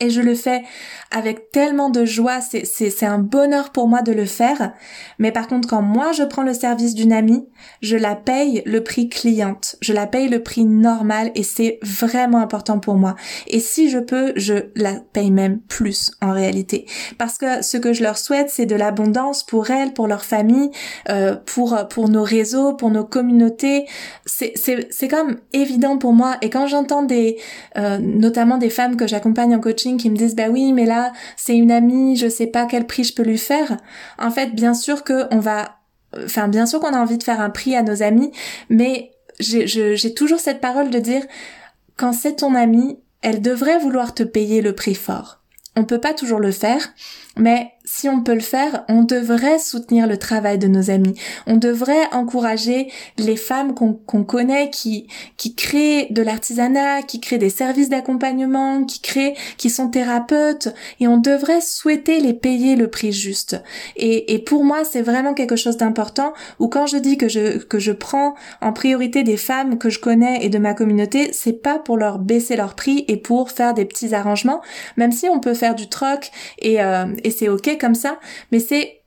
et 0.00 0.10
je 0.10 0.20
le 0.20 0.34
fais 0.34 0.62
avec 1.10 1.50
tellement 1.50 1.90
de 1.90 2.04
joie, 2.04 2.40
c'est, 2.40 3.02
un 3.02 3.18
bonheur 3.18 3.70
pour 3.70 3.88
moi 3.88 4.02
de 4.02 4.12
le 4.12 4.26
faire. 4.26 4.72
Mais 5.18 5.32
par 5.32 5.48
contre, 5.48 5.68
quand 5.68 5.82
moi 5.82 6.12
je 6.12 6.22
prends 6.22 6.42
le 6.42 6.54
service 6.54 6.94
d'une 6.94 7.12
amie, 7.12 7.46
je 7.82 7.96
la 7.96 8.14
paye 8.14 8.62
le 8.64 8.82
prix 8.84 9.08
cliente, 9.08 9.76
je 9.80 9.92
la 9.92 10.06
paye 10.06 10.28
le 10.28 10.42
prix 10.42 10.64
normal 10.64 11.32
et 11.34 11.42
c'est 11.42 11.78
vraiment 11.82 12.38
important 12.38 12.78
pour 12.78 12.94
moi. 12.94 13.16
Et 13.48 13.58
si 13.58 13.90
je 13.90 13.98
peux, 13.98 14.32
je 14.36 14.54
la 14.76 14.94
paye 15.12 15.30
même 15.30 15.60
plus 15.60 16.12
en 16.22 16.32
réalité. 16.32 16.86
Parce 17.18 17.38
que 17.38 17.62
ce 17.62 17.76
que 17.76 17.92
je 17.92 18.02
leur 18.02 18.16
souhaite, 18.16 18.50
c'est 18.50 18.66
de 18.66 18.76
l'abondance 18.76 19.42
pour 19.42 19.70
elles, 19.70 19.92
pour 19.92 20.06
leur 20.06 20.24
famille, 20.24 20.70
euh, 21.08 21.34
pour, 21.34 21.76
pour 21.88 22.08
nos 22.08 22.22
réseaux, 22.22 22.74
pour 22.74 22.90
nos 22.90 23.04
communautés. 23.04 23.86
C'est 24.26 25.08
comme 25.08 25.38
évident 25.52 25.98
pour 25.98 26.12
moi. 26.12 26.36
Et 26.42 26.50
quand 26.50 26.66
j'entends 26.66 27.02
des, 27.02 27.36
euh, 27.76 27.98
notamment 27.98 28.58
des 28.58 28.70
femmes 28.70 28.96
que 28.96 29.06
j'accompagne 29.06 29.54
en 29.56 29.60
coaching, 29.60 29.89
qui 29.96 30.10
me 30.10 30.16
disent 30.16 30.34
bah 30.34 30.48
oui 30.50 30.72
mais 30.72 30.86
là 30.86 31.12
c'est 31.36 31.56
une 31.56 31.70
amie, 31.70 32.16
je 32.16 32.28
sais 32.28 32.46
pas 32.46 32.66
quel 32.66 32.86
prix 32.86 33.04
je 33.04 33.14
peux 33.14 33.22
lui 33.22 33.38
faire. 33.38 33.76
En 34.18 34.30
fait, 34.30 34.54
bien 34.54 34.74
sûr 34.74 35.04
que 35.04 35.26
on 35.30 35.38
va 35.38 35.76
enfin 36.24 36.48
bien 36.48 36.66
sûr 36.66 36.80
qu'on 36.80 36.92
a 36.92 36.98
envie 36.98 37.18
de 37.18 37.22
faire 37.22 37.40
un 37.40 37.50
prix 37.50 37.76
à 37.76 37.82
nos 37.82 38.02
amis, 38.02 38.32
mais 38.68 39.12
j'ai 39.38 40.14
toujours 40.14 40.40
cette 40.40 40.60
parole 40.60 40.90
de 40.90 40.98
dire 40.98 41.22
quand 41.96 42.12
c'est 42.12 42.36
ton 42.36 42.54
amie, 42.54 42.98
elle 43.22 43.42
devrait 43.42 43.78
vouloir 43.78 44.14
te 44.14 44.22
payer 44.22 44.62
le 44.62 44.74
prix 44.74 44.94
fort. 44.94 45.40
On 45.76 45.84
peut 45.84 46.00
pas 46.00 46.14
toujours 46.14 46.40
le 46.40 46.50
faire, 46.50 46.92
mais 47.36 47.72
si 47.84 48.08
on 48.08 48.22
peut 48.22 48.34
le 48.34 48.40
faire, 48.40 48.84
on 48.88 49.02
devrait 49.02 49.58
soutenir 49.58 50.06
le 50.06 50.16
travail 50.16 50.58
de 50.58 50.68
nos 50.68 50.90
amis. 50.90 51.14
On 51.46 51.56
devrait 51.56 52.12
encourager 52.12 52.90
les 53.18 53.36
femmes 53.36 53.74
qu'on 53.74 54.24
connaît 54.24 54.70
qui 54.70 55.08
qui 55.36 55.54
créent 55.54 56.06
de 56.10 56.22
l'artisanat, 56.22 57.02
qui 57.02 57.20
créent 57.20 57.38
des 57.38 57.50
services 57.50 57.88
d'accompagnement, 57.88 58.84
qui 58.84 59.00
créent, 59.00 59.34
qui 59.56 59.70
sont 59.70 59.88
thérapeutes, 59.88 60.68
et 61.00 61.08
on 61.08 61.16
devrait 61.16 61.60
souhaiter 61.60 62.20
les 62.20 62.34
payer 62.34 62.76
le 62.76 62.88
prix 62.88 63.12
juste. 63.12 63.60
Et, 63.96 64.34
et 64.34 64.38
pour 64.38 64.62
moi, 64.62 64.84
c'est 64.84 65.02
vraiment 65.02 65.34
quelque 65.34 65.56
chose 65.56 65.76
d'important. 65.76 66.32
Ou 66.58 66.68
quand 66.68 66.86
je 66.86 66.96
dis 66.96 67.16
que 67.16 67.28
je 67.28 67.58
que 67.58 67.78
je 67.78 67.92
prends 67.92 68.34
en 68.60 68.72
priorité 68.72 69.22
des 69.22 69.36
femmes 69.36 69.78
que 69.78 69.90
je 69.90 69.98
connais 69.98 70.44
et 70.44 70.48
de 70.48 70.58
ma 70.58 70.74
communauté, 70.74 71.32
c'est 71.32 71.62
pas 71.62 71.78
pour 71.78 71.96
leur 71.96 72.18
baisser 72.18 72.56
leur 72.56 72.74
prix 72.74 73.04
et 73.08 73.16
pour 73.16 73.50
faire 73.50 73.74
des 73.74 73.84
petits 73.84 74.14
arrangements, 74.14 74.60
même 74.96 75.12
si 75.12 75.28
on 75.28 75.40
peut 75.40 75.54
faire 75.54 75.74
du 75.74 75.88
troc 75.88 76.30
et 76.58 76.82
euh, 76.82 77.06
et 77.24 77.30
c'est 77.30 77.48
ok 77.48 77.78
comme 77.80 77.94
ça, 77.94 78.18
mais 78.52 78.60
c'est 78.60 79.00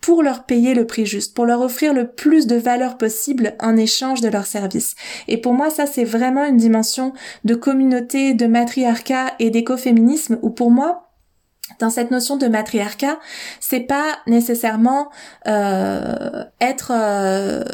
pour 0.00 0.22
leur 0.22 0.44
payer 0.44 0.74
le 0.74 0.86
prix 0.86 1.06
juste, 1.06 1.34
pour 1.34 1.46
leur 1.46 1.60
offrir 1.60 1.94
le 1.94 2.08
plus 2.08 2.46
de 2.46 2.56
valeur 2.56 2.98
possible 2.98 3.54
en 3.60 3.76
échange 3.76 4.20
de 4.20 4.28
leurs 4.28 4.46
services. 4.46 4.94
Et 5.28 5.40
pour 5.40 5.52
moi, 5.52 5.70
ça, 5.70 5.86
c'est 5.86 6.04
vraiment 6.04 6.44
une 6.44 6.56
dimension 6.56 7.12
de 7.44 7.54
communauté, 7.54 8.34
de 8.34 8.46
matriarcat 8.46 9.34
et 9.38 9.50
d'écoféminisme 9.50 10.38
où 10.42 10.50
pour 10.50 10.70
moi, 10.70 11.06
dans 11.78 11.90
cette 11.90 12.10
notion 12.10 12.36
de 12.36 12.46
matriarcat, 12.46 13.18
c'est 13.60 13.80
pas 13.80 14.18
nécessairement 14.26 15.10
euh, 15.46 16.44
être 16.60 16.92
euh, 16.94 17.64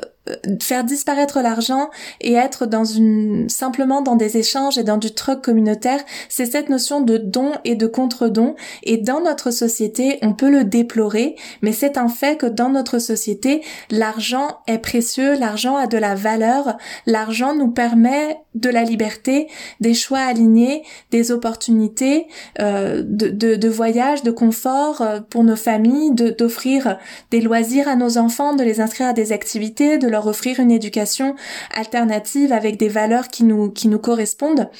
faire 0.61 0.85
disparaître 0.85 1.41
l'argent 1.41 1.91
et 2.21 2.35
être 2.35 2.67
dans 2.67 2.85
une 2.85 3.49
simplement 3.49 4.03
dans 4.03 4.15
des 4.15 4.37
échanges 4.37 4.79
et 4.79 4.85
dans 4.85 4.97
du 4.97 5.13
truc 5.13 5.43
communautaire, 5.43 6.01
c'est 6.29 6.47
cette 6.47 6.69
notion 6.69 7.01
de 7.01 7.17
don 7.17 7.53
et 7.65 7.75
de 7.75 7.87
contre-don. 7.87 8.55
Et 8.85 8.99
dans 8.99 9.21
notre 9.21 9.51
société, 9.51 10.19
on 10.23 10.33
peut 10.33 10.51
le 10.51 10.65
déplorer, 10.65 11.37
mais 11.61 11.73
c'est 11.73 11.99
un 11.99 12.09
fait 12.09 12.37
que 12.37 12.47
dans 12.47 12.69
notre 12.69 12.99
société, 12.99 13.63
l'argent 13.91 14.59
est 14.69 14.79
précieux, 14.79 15.35
l'argent 15.35 15.77
a 15.77 15.87
de 15.87 15.99
la 15.99 16.15
valeur, 16.15 16.77
l'argent 17.07 17.55
nous 17.55 17.71
permet 17.71 18.39
de 18.55 18.69
la 18.69 18.85
liberté, 18.85 19.49
des 19.81 19.95
choix 19.95 20.21
alignés, 20.21 20.83
des 21.11 21.33
opportunités 21.33 22.27
euh, 22.61 23.03
de, 23.05 23.29
de, 23.29 23.57
de 23.57 23.69
voyage, 23.69 24.23
de 24.23 24.31
confort 24.31 25.01
euh, 25.01 25.21
pour 25.21 25.43
nos 25.43 25.57
familles, 25.57 26.13
d'offrir 26.13 26.99
des 27.31 27.41
loisirs 27.41 27.89
à 27.89 27.97
nos 27.97 28.19
enfants, 28.19 28.55
de 28.55 28.63
les 28.63 28.81
inscrire 28.81 29.09
à 29.09 29.13
des 29.13 29.33
activités, 29.33 29.99
leur 30.13 30.27
offrir 30.29 30.61
une 30.61 30.71
éducation 30.71 31.35
alternative 31.75 32.53
avec 32.53 32.77
des 32.77 32.89
valeurs 32.89 33.29
qui 33.29 33.45
nous, 33.45 33.71
qui 33.71 33.89
nous 33.89 33.99
correspondent. 33.99 34.71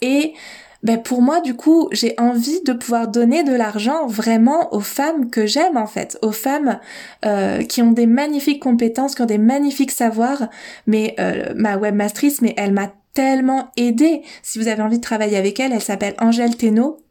Et 0.00 0.34
ben 0.82 1.00
pour 1.00 1.22
moi 1.22 1.40
du 1.40 1.54
coup 1.54 1.88
j'ai 1.92 2.14
envie 2.18 2.60
de 2.62 2.72
pouvoir 2.72 3.06
donner 3.06 3.44
de 3.44 3.54
l'argent 3.54 4.06
vraiment 4.06 4.74
aux 4.74 4.80
femmes 4.80 5.30
que 5.30 5.46
j'aime 5.46 5.76
en 5.76 5.86
fait, 5.86 6.18
aux 6.22 6.32
femmes 6.32 6.80
euh, 7.24 7.62
qui 7.62 7.82
ont 7.82 7.92
des 7.92 8.06
magnifiques 8.06 8.62
compétences, 8.62 9.14
qui 9.14 9.22
ont 9.22 9.26
des 9.26 9.38
magnifiques 9.38 9.92
savoirs. 9.92 10.48
Mais 10.86 11.14
euh, 11.20 11.52
ma 11.56 11.76
webmastrice, 11.76 12.42
mais 12.42 12.54
elle 12.56 12.72
m'a 12.72 12.92
tellement 13.14 13.70
aidée. 13.76 14.22
Si 14.42 14.58
vous 14.58 14.68
avez 14.68 14.82
envie 14.82 14.96
de 14.96 15.02
travailler 15.02 15.36
avec 15.36 15.60
elle, 15.60 15.72
elle 15.72 15.82
s'appelle 15.82 16.14
Angèle 16.18 16.56
Thénault. 16.56 17.01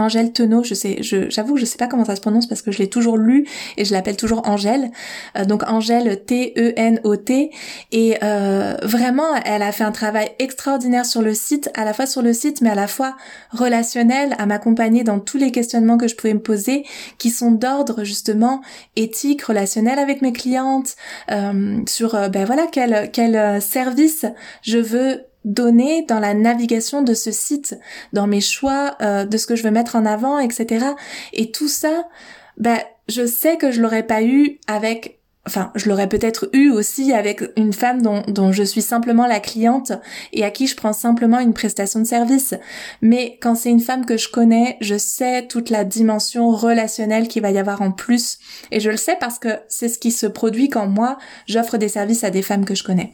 Angèle 0.00 0.32
Tenot, 0.32 0.64
je 0.64 0.74
sais, 0.74 0.98
j'avoue 1.02 1.54
que 1.54 1.60
je 1.60 1.66
sais 1.66 1.76
pas 1.76 1.86
comment 1.86 2.04
ça 2.04 2.16
se 2.16 2.20
prononce 2.20 2.46
parce 2.46 2.62
que 2.62 2.72
je 2.72 2.78
l'ai 2.78 2.88
toujours 2.88 3.18
lu 3.18 3.46
et 3.76 3.84
je 3.84 3.92
l'appelle 3.92 4.16
toujours 4.16 4.48
Angèle. 4.48 4.90
Euh, 5.36 5.44
donc 5.44 5.62
Angèle 5.68 6.24
T-E-N-O-T 6.24 7.50
et 7.92 8.16
euh, 8.22 8.76
vraiment 8.82 9.34
elle 9.44 9.62
a 9.62 9.72
fait 9.72 9.84
un 9.84 9.92
travail 9.92 10.30
extraordinaire 10.38 11.04
sur 11.04 11.22
le 11.22 11.34
site, 11.34 11.70
à 11.74 11.84
la 11.84 11.92
fois 11.92 12.06
sur 12.06 12.22
le 12.22 12.32
site 12.32 12.62
mais 12.62 12.70
à 12.70 12.74
la 12.74 12.86
fois 12.86 13.16
relationnel, 13.50 14.34
à 14.38 14.46
m'accompagner 14.46 15.04
dans 15.04 15.20
tous 15.20 15.36
les 15.36 15.52
questionnements 15.52 15.98
que 15.98 16.08
je 16.08 16.16
pouvais 16.16 16.34
me 16.34 16.40
poser, 16.40 16.84
qui 17.18 17.30
sont 17.30 17.50
d'ordre 17.50 18.04
justement 18.04 18.62
éthique, 18.96 19.42
relationnel 19.42 19.98
avec 19.98 20.22
mes 20.22 20.32
clientes, 20.32 20.96
euh, 21.30 21.78
sur 21.86 22.12
ben 22.30 22.44
voilà 22.44 22.66
quel 22.70 23.10
quel 23.12 23.60
service 23.60 24.24
je 24.62 24.78
veux 24.78 25.29
donner 25.44 26.04
dans 26.06 26.20
la 26.20 26.34
navigation 26.34 27.02
de 27.02 27.14
ce 27.14 27.30
site, 27.30 27.78
dans 28.12 28.26
mes 28.26 28.40
choix 28.40 28.96
euh, 29.00 29.24
de 29.24 29.36
ce 29.36 29.46
que 29.46 29.56
je 29.56 29.62
veux 29.62 29.70
mettre 29.70 29.96
en 29.96 30.06
avant, 30.06 30.38
etc. 30.38 30.86
Et 31.32 31.50
tout 31.50 31.68
ça, 31.68 32.08
ben, 32.56 32.78
je 33.08 33.26
sais 33.26 33.56
que 33.56 33.70
je 33.70 33.80
l'aurais 33.80 34.06
pas 34.06 34.22
eu 34.22 34.58
avec 34.66 35.20
enfin, 35.46 35.72
je 35.74 35.88
l'aurais 35.88 36.08
peut-être 36.08 36.48
eu 36.52 36.70
aussi 36.70 37.12
avec 37.12 37.42
une 37.56 37.72
femme 37.72 38.02
dont, 38.02 38.22
dont 38.28 38.52
je 38.52 38.62
suis 38.62 38.82
simplement 38.82 39.26
la 39.26 39.40
cliente 39.40 39.92
et 40.32 40.44
à 40.44 40.50
qui 40.50 40.66
je 40.66 40.76
prends 40.76 40.92
simplement 40.92 41.40
une 41.40 41.54
prestation 41.54 42.00
de 42.00 42.04
service. 42.04 42.54
Mais 43.00 43.38
quand 43.40 43.54
c'est 43.54 43.70
une 43.70 43.80
femme 43.80 44.04
que 44.04 44.16
je 44.16 44.28
connais, 44.28 44.76
je 44.80 44.98
sais 44.98 45.46
toute 45.46 45.70
la 45.70 45.84
dimension 45.84 46.50
relationnelle 46.50 47.26
qu'il 47.26 47.42
va 47.42 47.50
y 47.50 47.58
avoir 47.58 47.82
en 47.82 47.90
plus. 47.90 48.38
Et 48.70 48.80
je 48.80 48.90
le 48.90 48.96
sais 48.96 49.16
parce 49.18 49.38
que 49.38 49.48
c'est 49.68 49.88
ce 49.88 49.98
qui 49.98 50.12
se 50.12 50.26
produit 50.26 50.68
quand 50.68 50.86
moi, 50.86 51.18
j'offre 51.46 51.78
des 51.78 51.88
services 51.88 52.22
à 52.22 52.30
des 52.30 52.42
femmes 52.42 52.64
que 52.64 52.74
je 52.74 52.84
connais. 52.84 53.12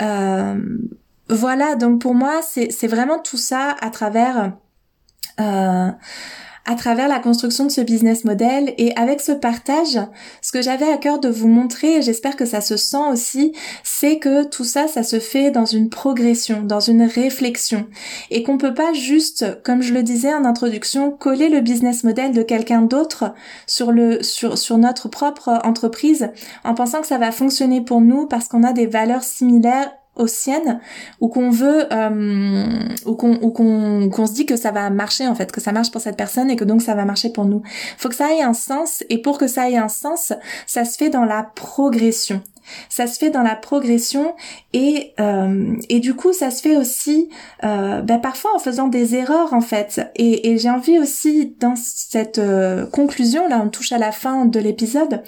Euh, 0.00 0.54
voilà, 1.28 1.74
donc 1.74 2.00
pour 2.00 2.14
moi, 2.14 2.40
c'est 2.42 2.86
vraiment 2.86 3.18
tout 3.18 3.38
ça 3.38 3.76
à 3.80 3.90
travers... 3.90 4.52
Euh, 5.40 5.90
à 6.66 6.74
travers 6.74 7.08
la 7.08 7.20
construction 7.20 7.64
de 7.64 7.70
ce 7.70 7.80
business 7.80 8.24
model. 8.24 8.74
Et 8.76 8.94
avec 8.96 9.20
ce 9.20 9.32
partage, 9.32 9.98
ce 10.42 10.52
que 10.52 10.60
j'avais 10.60 10.90
à 10.90 10.96
cœur 10.96 11.20
de 11.20 11.28
vous 11.28 11.48
montrer, 11.48 12.02
j'espère 12.02 12.36
que 12.36 12.44
ça 12.44 12.60
se 12.60 12.76
sent 12.76 12.96
aussi, 13.10 13.52
c'est 13.84 14.18
que 14.18 14.44
tout 14.44 14.64
ça, 14.64 14.88
ça 14.88 15.02
se 15.02 15.20
fait 15.20 15.50
dans 15.50 15.64
une 15.64 15.88
progression, 15.88 16.62
dans 16.62 16.80
une 16.80 17.02
réflexion. 17.02 17.86
Et 18.30 18.42
qu'on 18.42 18.58
peut 18.58 18.74
pas 18.74 18.92
juste, 18.92 19.62
comme 19.62 19.82
je 19.82 19.94
le 19.94 20.02
disais 20.02 20.34
en 20.34 20.44
introduction, 20.44 21.12
coller 21.12 21.48
le 21.48 21.60
business 21.60 22.04
model 22.04 22.32
de 22.32 22.42
quelqu'un 22.42 22.82
d'autre 22.82 23.32
sur 23.66 23.92
le, 23.92 24.22
sur, 24.22 24.58
sur 24.58 24.76
notre 24.76 25.08
propre 25.08 25.60
entreprise 25.64 26.30
en 26.64 26.74
pensant 26.74 27.00
que 27.00 27.06
ça 27.06 27.18
va 27.18 27.30
fonctionner 27.30 27.80
pour 27.80 28.00
nous 28.00 28.26
parce 28.26 28.48
qu'on 28.48 28.64
a 28.64 28.72
des 28.72 28.86
valeurs 28.86 29.22
similaires 29.22 29.92
aux 30.16 30.26
siennes 30.26 30.80
ou 31.20 31.28
qu'on 31.28 31.50
veut 31.50 31.92
euh, 31.92 32.78
ou 33.04 33.14
qu'on 33.14 34.08
qu'on 34.10 34.26
se 34.26 34.32
dit 34.32 34.46
que 34.46 34.56
ça 34.56 34.72
va 34.72 34.90
marcher 34.90 35.26
en 35.26 35.34
fait 35.34 35.52
que 35.52 35.60
ça 35.60 35.72
marche 35.72 35.90
pour 35.90 36.00
cette 36.00 36.16
personne 36.16 36.50
et 36.50 36.56
que 36.56 36.64
donc 36.64 36.82
ça 36.82 36.94
va 36.94 37.04
marcher 37.04 37.30
pour 37.30 37.44
nous. 37.44 37.62
Faut 37.98 38.08
que 38.08 38.14
ça 38.14 38.32
ait 38.32 38.42
un 38.42 38.54
sens 38.54 39.04
et 39.08 39.18
pour 39.18 39.38
que 39.38 39.46
ça 39.46 39.70
ait 39.70 39.76
un 39.76 39.88
sens 39.88 40.32
ça 40.66 40.84
se 40.84 40.96
fait 40.96 41.10
dans 41.10 41.24
la 41.24 41.42
progression 41.42 42.42
ça 42.88 43.06
se 43.06 43.18
fait 43.18 43.30
dans 43.30 43.42
la 43.42 43.56
progression 43.56 44.34
et 44.72 45.12
euh, 45.20 45.74
et 45.88 46.00
du 46.00 46.14
coup 46.14 46.32
ça 46.32 46.50
se 46.50 46.62
fait 46.62 46.76
aussi 46.76 47.28
euh, 47.64 48.00
ben 48.02 48.18
parfois 48.18 48.54
en 48.54 48.58
faisant 48.58 48.88
des 48.88 49.14
erreurs 49.14 49.52
en 49.52 49.60
fait 49.60 50.00
et, 50.16 50.50
et 50.50 50.58
j'ai 50.58 50.70
envie 50.70 50.98
aussi 50.98 51.56
dans 51.60 51.76
cette 51.76 52.38
euh, 52.38 52.86
conclusion 52.86 53.48
là 53.48 53.60
on 53.64 53.68
touche 53.68 53.92
à 53.92 53.98
la 53.98 54.12
fin 54.12 54.46
de 54.46 54.60
l'épisode 54.60 55.22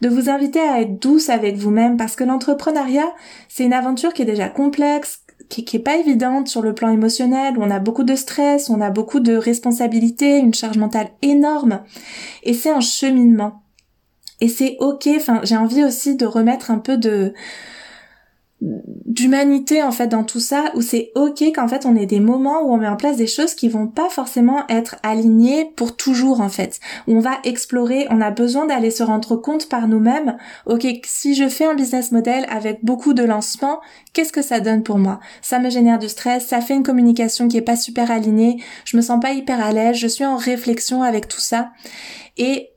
de 0.00 0.08
vous 0.08 0.28
inviter 0.30 0.60
à 0.60 0.80
être 0.80 0.98
douce 0.98 1.28
avec 1.28 1.56
vous-même 1.56 1.96
parce 1.96 2.16
que 2.16 2.24
l'entrepreneuriat 2.24 3.12
c'est 3.48 3.64
une 3.64 3.72
aventure 3.72 4.12
qui 4.12 4.22
est 4.22 4.26
déjà 4.26 4.48
complexe 4.48 5.22
qui, 5.48 5.64
qui 5.64 5.76
est 5.76 5.80
pas 5.80 5.96
évidente 5.96 6.48
sur 6.48 6.62
le 6.62 6.74
plan 6.74 6.88
émotionnel, 6.88 7.58
où 7.58 7.62
on 7.62 7.70
a 7.70 7.78
beaucoup 7.78 8.04
de 8.04 8.16
stress, 8.16 8.70
on 8.70 8.80
a 8.80 8.90
beaucoup 8.90 9.20
de 9.20 9.34
responsabilités, 9.34 10.38
une 10.38 10.54
charge 10.54 10.78
mentale 10.78 11.10
énorme. 11.20 11.82
Et 12.42 12.54
c'est 12.54 12.70
un 12.70 12.80
cheminement. 12.80 13.61
Et 14.42 14.48
c'est 14.48 14.76
ok, 14.80 15.08
enfin 15.14 15.40
j'ai 15.44 15.56
envie 15.56 15.84
aussi 15.84 16.16
de 16.16 16.26
remettre 16.26 16.72
un 16.72 16.78
peu 16.78 16.96
de 16.98 17.32
d'humanité 18.60 19.82
en 19.82 19.92
fait 19.92 20.08
dans 20.08 20.22
tout 20.24 20.40
ça 20.40 20.70
où 20.74 20.82
c'est 20.82 21.10
ok 21.14 21.42
qu'en 21.54 21.66
fait 21.66 21.86
on 21.86 21.96
ait 21.96 22.06
des 22.06 22.18
moments 22.18 22.62
où 22.62 22.72
on 22.72 22.76
met 22.76 22.88
en 22.88 22.96
place 22.96 23.16
des 23.16 23.28
choses 23.28 23.54
qui 23.54 23.68
vont 23.68 23.86
pas 23.86 24.08
forcément 24.08 24.64
être 24.68 24.96
alignées 25.04 25.72
pour 25.76 25.96
toujours 25.96 26.40
en 26.40 26.48
fait. 26.48 26.80
Où 27.06 27.16
on 27.16 27.20
va 27.20 27.38
explorer 27.44 28.08
on 28.10 28.20
a 28.20 28.32
besoin 28.32 28.66
d'aller 28.66 28.90
se 28.90 29.04
rendre 29.04 29.36
compte 29.36 29.68
par 29.68 29.86
nous-mêmes 29.86 30.36
ok 30.66 30.86
si 31.04 31.36
je 31.36 31.48
fais 31.48 31.66
un 31.66 31.74
business 31.74 32.10
model 32.10 32.44
avec 32.48 32.84
beaucoup 32.84 33.14
de 33.14 33.22
lancements 33.22 33.80
qu'est-ce 34.12 34.32
que 34.32 34.42
ça 34.42 34.58
donne 34.58 34.82
pour 34.82 34.98
moi? 34.98 35.20
Ça 35.40 35.60
me 35.60 35.70
génère 35.70 36.00
du 36.00 36.08
stress 36.08 36.46
ça 36.46 36.60
fait 36.60 36.74
une 36.74 36.82
communication 36.82 37.46
qui 37.46 37.58
est 37.58 37.62
pas 37.62 37.76
super 37.76 38.10
alignée 38.10 38.60
je 38.84 38.96
me 38.96 39.02
sens 39.02 39.20
pas 39.20 39.34
hyper 39.34 39.60
à 39.64 39.70
l'aise 39.70 39.96
je 39.96 40.08
suis 40.08 40.24
en 40.24 40.36
réflexion 40.36 41.04
avec 41.04 41.28
tout 41.28 41.40
ça. 41.40 41.70
Et 42.38 42.71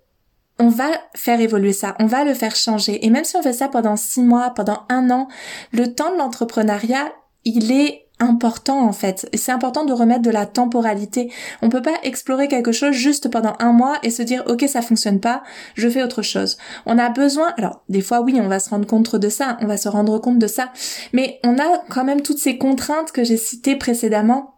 on 0.59 0.69
va 0.69 0.89
faire 1.15 1.41
évoluer 1.41 1.73
ça, 1.73 1.95
on 1.99 2.05
va 2.05 2.23
le 2.23 2.33
faire 2.33 2.55
changer. 2.55 3.05
Et 3.05 3.09
même 3.09 3.25
si 3.25 3.35
on 3.35 3.41
fait 3.41 3.53
ça 3.53 3.67
pendant 3.67 3.95
six 3.95 4.21
mois, 4.21 4.51
pendant 4.51 4.83
un 4.89 5.09
an, 5.09 5.27
le 5.71 5.93
temps 5.93 6.11
de 6.11 6.17
l'entrepreneuriat, 6.17 7.11
il 7.43 7.71
est 7.71 8.05
important 8.19 8.79
en 8.87 8.93
fait. 8.93 9.29
C'est 9.33 9.51
important 9.51 9.83
de 9.83 9.93
remettre 9.93 10.21
de 10.21 10.29
la 10.29 10.45
temporalité. 10.45 11.31
On 11.61 11.69
peut 11.69 11.81
pas 11.81 11.97
explorer 12.03 12.47
quelque 12.47 12.71
chose 12.71 12.93
juste 12.93 13.29
pendant 13.29 13.55
un 13.59 13.73
mois 13.73 13.97
et 14.03 14.09
se 14.09 14.21
dire 14.23 14.43
ok 14.47 14.65
ça 14.67 14.81
fonctionne 14.81 15.19
pas, 15.19 15.43
je 15.75 15.89
fais 15.89 16.03
autre 16.03 16.21
chose. 16.21 16.57
On 16.85 16.97
a 16.97 17.09
besoin, 17.09 17.53
alors 17.57 17.83
des 17.89 18.01
fois 18.01 18.21
oui 18.21 18.39
on 18.41 18.47
va 18.47 18.59
se 18.59 18.69
rendre 18.69 18.87
compte 18.87 19.15
de 19.15 19.29
ça, 19.29 19.57
on 19.61 19.67
va 19.67 19.77
se 19.77 19.89
rendre 19.89 20.17
compte 20.19 20.39
de 20.39 20.47
ça, 20.47 20.71
mais 21.11 21.39
on 21.43 21.57
a 21.57 21.83
quand 21.89 22.05
même 22.05 22.21
toutes 22.21 22.39
ces 22.39 22.57
contraintes 22.57 23.11
que 23.11 23.23
j'ai 23.23 23.37
citées 23.37 23.75
précédemment 23.75 24.54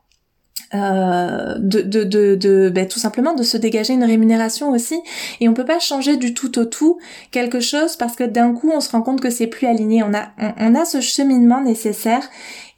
euh, 0.73 1.55
de, 1.59 1.81
de, 1.81 2.03
de, 2.35 2.69
ben, 2.69 2.87
tout 2.87 2.99
simplement 2.99 3.33
de 3.33 3.43
se 3.43 3.55
dégager 3.55 3.93
une 3.93 4.03
rémunération 4.03 4.71
aussi. 4.71 4.99
Et 5.39 5.47
on 5.47 5.53
peut 5.53 5.65
pas 5.65 5.79
changer 5.79 6.17
du 6.17 6.33
tout 6.33 6.59
au 6.59 6.65
tout 6.65 6.99
quelque 7.31 7.61
chose 7.61 7.95
parce 7.95 8.15
que 8.15 8.25
d'un 8.25 8.53
coup 8.53 8.71
on 8.73 8.81
se 8.81 8.91
rend 8.91 9.01
compte 9.01 9.21
que 9.21 9.29
c'est 9.29 9.47
plus 9.47 9.67
aligné. 9.67 10.03
On 10.03 10.13
a 10.13 10.29
on, 10.59 10.75
a 10.75 10.83
ce 10.83 10.99
cheminement 10.99 11.61
nécessaire. 11.61 12.27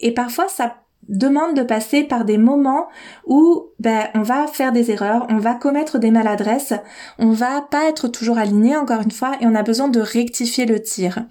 Et 0.02 0.14
parfois 0.14 0.48
ça 0.48 0.76
demande 1.08 1.56
de 1.56 1.64
passer 1.64 2.04
par 2.04 2.26
des 2.26 2.38
moments 2.38 2.88
où 3.26 3.66
ben 3.80 4.08
on 4.14 4.22
va 4.22 4.46
faire 4.46 4.72
des 4.72 4.92
erreurs, 4.92 5.26
on 5.30 5.38
va 5.38 5.56
commettre 5.56 5.98
des 5.98 6.12
maladresses, 6.12 6.74
on 7.18 7.32
va 7.32 7.66
pas 7.72 7.90
être 7.90 8.08
toujours 8.08 8.38
aligné 8.38 8.78
encore 8.78 9.02
une 9.02 9.10
fois 9.10 9.32
et 9.42 9.48
on 9.48 9.56
a 9.56 9.64
besoin 9.64 9.88
de 9.88 10.00
rectifier 10.00 10.68
le 10.68 10.80
tir. 10.80 11.26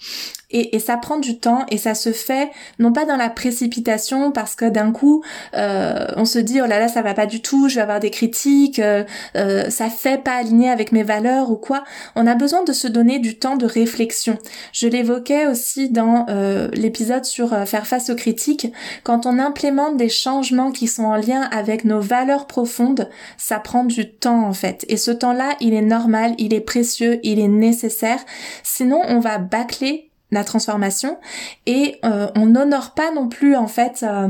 Et, 0.51 0.77
et, 0.77 0.79
ça 0.79 0.97
prend 0.97 1.19
du 1.19 1.39
temps 1.39 1.67
et 1.71 1.77
ça 1.77 1.95
se 1.95 2.13
fait 2.13 2.51
non 2.79 2.93
pas 2.93 3.05
dans 3.05 3.17
la 3.17 3.29
précipitation 3.29 4.33
parce 4.33 4.55
que 4.55 4.65
d'un 4.65 4.93
coup 4.93 5.23
euh, 5.55 6.07
on 6.17 6.25
se 6.25 6.39
dit 6.39 6.61
oh 6.63 6.67
là 6.67 6.79
là 6.79 6.89
ça 6.89 7.03
va 7.03 7.13
pas 7.15 7.27
du 7.27 7.43
tout, 7.43 7.69
je 7.69 7.77
vais 7.77 7.81
avoir 7.83 8.01
des 8.01 8.11
critiques, 8.11 8.79
euh, 8.79 9.05
euh, 9.37 9.69
ça 9.71 9.91
fait 9.91 10.23
pas 10.23 10.33
aligner 10.33 10.71
avec 10.71 10.93
mes 10.93 11.03
valeurs 11.03 11.51
ou 11.51 11.57
quoi. 11.57 11.85
On 12.17 12.27
a 12.27 12.35
besoin 12.35 12.65
de 12.65 12.73
se 12.73 12.89
donner 12.89 13.19
du 13.19 13.39
temps 13.39 13.57
de 13.57 13.67
réflexion. 13.67 14.39
Je 14.73 14.89
l'évoquais 14.89 15.47
aussi 15.47 15.91
dans 15.91 16.27
euh, 16.29 16.69
l'épisode 16.73 17.25
sur 17.25 17.53
euh, 17.53 17.65
faire 17.65 17.87
face 17.87 18.11
aux 18.11 18.17
critiques. 18.17 18.73
Quand 19.05 19.27
on 19.27 19.39
implémente 19.39 19.97
des 19.97 20.09
changements 20.09 20.73
qui 20.73 20.87
sont 20.87 21.05
en 21.05 21.17
lien 21.17 21.43
avec 21.53 21.85
nos 21.85 22.01
valeurs 22.01 22.47
profondes, 22.47 23.09
ça 23.37 23.59
prend 23.59 23.85
du 23.85 24.11
temps 24.13 24.47
en 24.47 24.53
fait. 24.53 24.85
Et 24.89 24.97
ce 24.97 25.11
temps-là, 25.11 25.57
il 25.61 25.75
est 25.75 25.83
normal, 25.83 26.35
il 26.39 26.55
est 26.55 26.61
précieux, 26.61 27.21
il 27.23 27.39
est 27.39 27.49
nécessaire. 27.49 28.21
Sinon 28.63 29.03
on 29.09 29.21
va 29.21 29.39
bâcler 29.39 30.08
la 30.31 30.45
transformation. 30.45 31.19
Et 31.67 31.99
euh, 32.05 32.29
on 32.37 32.47
n'honore 32.47 32.93
pas 32.93 33.13
non 33.13 33.29
plus 33.29 33.57
en 33.57 33.67
fait 33.67 34.03
euh, 34.03 34.29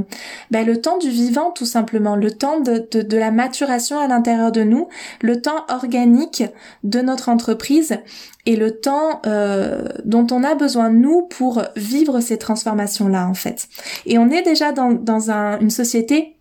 ben, 0.50 0.66
le 0.66 0.80
temps 0.80 0.98
du 0.98 1.10
vivant 1.10 1.50
tout 1.50 1.66
simplement. 1.66 2.16
Le 2.16 2.30
temps 2.30 2.60
de, 2.60 2.86
de, 2.90 3.02
de 3.02 3.16
la 3.16 3.30
maturation 3.30 3.98
à 3.98 4.06
l'intérieur 4.06 4.52
de 4.52 4.62
nous 4.62 4.88
le 5.20 5.40
temps 5.40 5.64
organique 5.68 6.44
de 6.84 7.00
notre 7.00 7.28
entreprise 7.28 7.98
et 8.46 8.56
le 8.56 8.80
temps 8.80 9.20
euh, 9.26 9.84
dont 10.04 10.26
on 10.30 10.44
a 10.44 10.54
besoin 10.54 10.90
nous 10.90 11.22
pour 11.22 11.62
vivre 11.76 12.20
ces 12.20 12.38
transformations 12.38 13.08
là 13.08 13.26
en 13.26 13.34
fait. 13.34 13.68
Et 14.06 14.18
on 14.18 14.30
est 14.30 14.42
déjà 14.42 14.72
dans, 14.72 14.92
dans 14.92 15.30
un, 15.30 15.58
une 15.58 15.70
société 15.70 16.37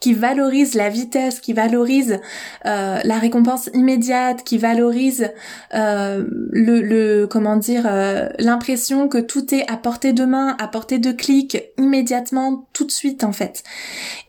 qui 0.00 0.14
valorise 0.14 0.74
la 0.74 0.88
vitesse, 0.88 1.40
qui 1.40 1.52
valorise 1.52 2.20
euh, 2.66 2.98
la 3.02 3.18
récompense 3.18 3.70
immédiate, 3.74 4.44
qui 4.44 4.58
valorise 4.58 5.30
euh, 5.74 6.24
le, 6.50 6.80
le, 6.80 7.26
comment 7.26 7.56
dire 7.56 7.84
euh, 7.86 8.28
l'impression 8.38 9.08
que 9.08 9.18
tout 9.18 9.54
est 9.54 9.68
à 9.70 9.76
portée 9.76 10.12
de 10.12 10.24
main, 10.24 10.56
à 10.58 10.68
portée 10.68 10.98
de 10.98 11.12
clic, 11.12 11.62
immédiatement, 11.78 12.68
tout 12.72 12.84
de 12.84 12.90
suite 12.90 13.24
en 13.24 13.32
fait. 13.32 13.62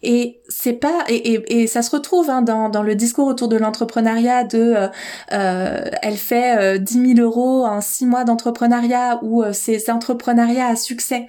Et 0.01 0.39
c'est 0.47 0.74
pas 0.74 1.03
et, 1.07 1.34
et, 1.34 1.62
et, 1.62 1.68
ça 1.68 1.82
se 1.82 1.91
retrouve 1.91 2.30
hein, 2.30 2.41
dans, 2.41 2.70
dans 2.70 2.84
le 2.84 2.95
discours 2.95 3.28
autour 3.28 3.47
de 3.47 3.57
l'entrepreneuriat 3.57 4.43
de 4.43 4.76
elle 5.30 6.18
fait 6.18 6.80
10 6.80 7.16
000 7.16 7.20
euros 7.20 7.66
en 7.66 7.82
six 7.82 8.05
mois 8.05 8.24
d'entrepreneuriat 8.24 9.20
ou 9.24 9.43
c'est 9.51 9.89
entrepreneuriat 9.89 10.68
à 10.68 10.76
succès 10.76 11.28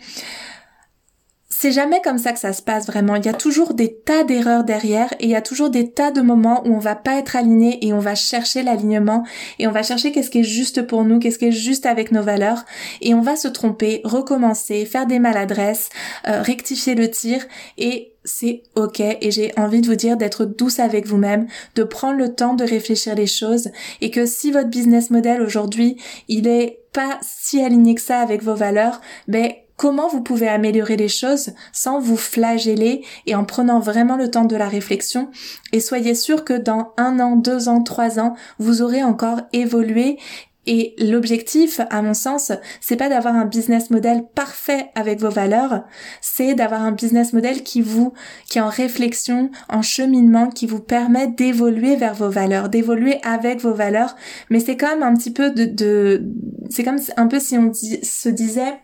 c'est 1.61 1.73
jamais 1.73 2.01
comme 2.01 2.17
ça 2.17 2.33
que 2.33 2.39
ça 2.39 2.55
se 2.55 2.63
passe 2.63 2.87
vraiment. 2.87 3.17
Il 3.17 3.27
y 3.27 3.29
a 3.29 3.35
toujours 3.35 3.75
des 3.75 3.93
tas 3.93 4.25
d'erreurs 4.25 4.65
derrière 4.65 5.13
et 5.21 5.25
il 5.25 5.29
y 5.29 5.35
a 5.35 5.43
toujours 5.43 5.69
des 5.69 5.91
tas 5.91 6.11
de 6.11 6.23
moments 6.23 6.67
où 6.67 6.75
on 6.75 6.79
va 6.79 6.95
pas 6.95 7.19
être 7.19 7.37
aligné 7.37 7.87
et 7.87 7.93
on 7.93 7.99
va 7.99 8.15
chercher 8.15 8.63
l'alignement 8.63 9.25
et 9.59 9.67
on 9.67 9.71
va 9.71 9.83
chercher 9.83 10.11
qu'est-ce 10.11 10.31
qui 10.31 10.39
est 10.39 10.43
juste 10.43 10.81
pour 10.81 11.05
nous, 11.05 11.19
qu'est-ce 11.19 11.39
qui 11.39 11.49
est 11.49 11.53
juste 11.53 11.85
avec 11.85 12.13
nos 12.13 12.23
valeurs 12.23 12.65
et 13.03 13.13
on 13.13 13.21
va 13.21 13.37
se 13.37 13.47
tromper, 13.47 14.01
recommencer, 14.05 14.87
faire 14.87 15.07
des 15.07 15.19
maladresses, 15.19 15.91
euh, 16.27 16.41
rectifier 16.41 16.95
le 16.95 17.11
tir 17.11 17.47
et 17.77 18.15
c'est 18.25 18.63
ok 18.75 19.01
et 19.01 19.31
j'ai 19.31 19.53
envie 19.59 19.83
de 19.83 19.87
vous 19.87 19.97
dire 19.97 20.17
d'être 20.17 20.47
douce 20.47 20.81
avec 20.81 21.07
vous-même, 21.07 21.47
de 21.75 21.83
prendre 21.85 22.17
le 22.17 22.35
temps 22.35 22.55
de 22.55 22.65
réfléchir 22.65 23.15
les 23.15 23.27
choses 23.27 23.69
et 24.01 24.11
que 24.11 24.25
si 24.25 24.51
votre 24.51 24.71
business 24.71 25.11
model 25.11 25.43
aujourd'hui 25.43 25.99
il 26.27 26.49
est 26.49 26.79
pas 26.95 27.19
si 27.21 27.63
aligné 27.63 27.95
que 27.95 28.01
ça 28.01 28.21
avec 28.21 28.43
vos 28.43 28.55
valeurs, 28.55 29.03
ben 29.29 29.53
comment 29.81 30.09
vous 30.09 30.21
pouvez 30.21 30.47
améliorer 30.47 30.99
les 30.99 31.09
choses 31.09 31.55
sans 31.73 32.01
vous 32.01 32.19
flageller 32.19 33.03
et 33.25 33.35
en 33.35 33.47
prenant 33.47 33.81
vraiment 33.81 34.17
le 34.17 34.31
temps 34.31 34.45
de 34.45 34.55
la 34.55 34.69
réflexion? 34.69 35.31
Et 35.73 35.81
soyez 35.81 36.15
sûr 36.15 36.45
que 36.45 36.53
dans 36.53 36.93
un 36.99 37.19
an, 37.19 37.35
deux 37.35 37.71
ans, 37.71 37.83
trois 37.83 38.21
ans, 38.21 38.35
vous 38.59 38.83
aurez 38.83 39.03
encore 39.03 39.41
évolué 39.55 40.19
et 40.67 40.95
l'objectif, 40.99 41.81
à 41.89 42.03
mon 42.03 42.13
sens, 42.13 42.53
c'est 42.83 42.97
pas 42.97 43.09
d'avoir 43.09 43.35
un 43.35 43.47
business 43.47 43.89
model 43.89 44.25
parfait 44.35 44.91
avec 44.95 45.19
vos 45.19 45.31
valeurs, 45.31 45.85
c'est 46.21 46.55
d'avoir 46.55 46.83
un 46.83 46.93
business 46.93 47.33
model 47.33 47.63
qui 47.63 47.81
vous, 47.81 48.13
qui 48.51 48.59
est 48.59 48.61
en 48.61 48.69
réflexion, 48.69 49.51
en 49.71 49.81
cheminement, 49.81 50.51
qui 50.51 50.67
vous 50.67 50.81
permet 50.81 51.29
d'évoluer 51.29 51.97
vers 51.97 52.15
vos 52.15 52.29
valeurs, 52.29 52.69
d'évoluer 52.69 53.19
avec 53.23 53.63
vos 53.63 53.73
valeurs. 53.73 54.15
Mais 54.51 54.61
c'est 54.61 54.77
comme 54.77 55.03
un 55.03 55.15
petit 55.15 55.33
peu 55.33 55.51
de, 55.51 55.65
de 55.65 56.23
c'est 56.69 56.85
comme 56.85 56.99
un 57.17 57.27
peu 57.29 57.41
si 57.41 57.57
on 57.57 57.73
se 57.73 58.29
disait, 58.29 58.75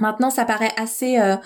Maintenant, 0.00 0.30
ça 0.30 0.44
paraît 0.44 0.72
assez 0.76 1.18
euh, 1.18 1.36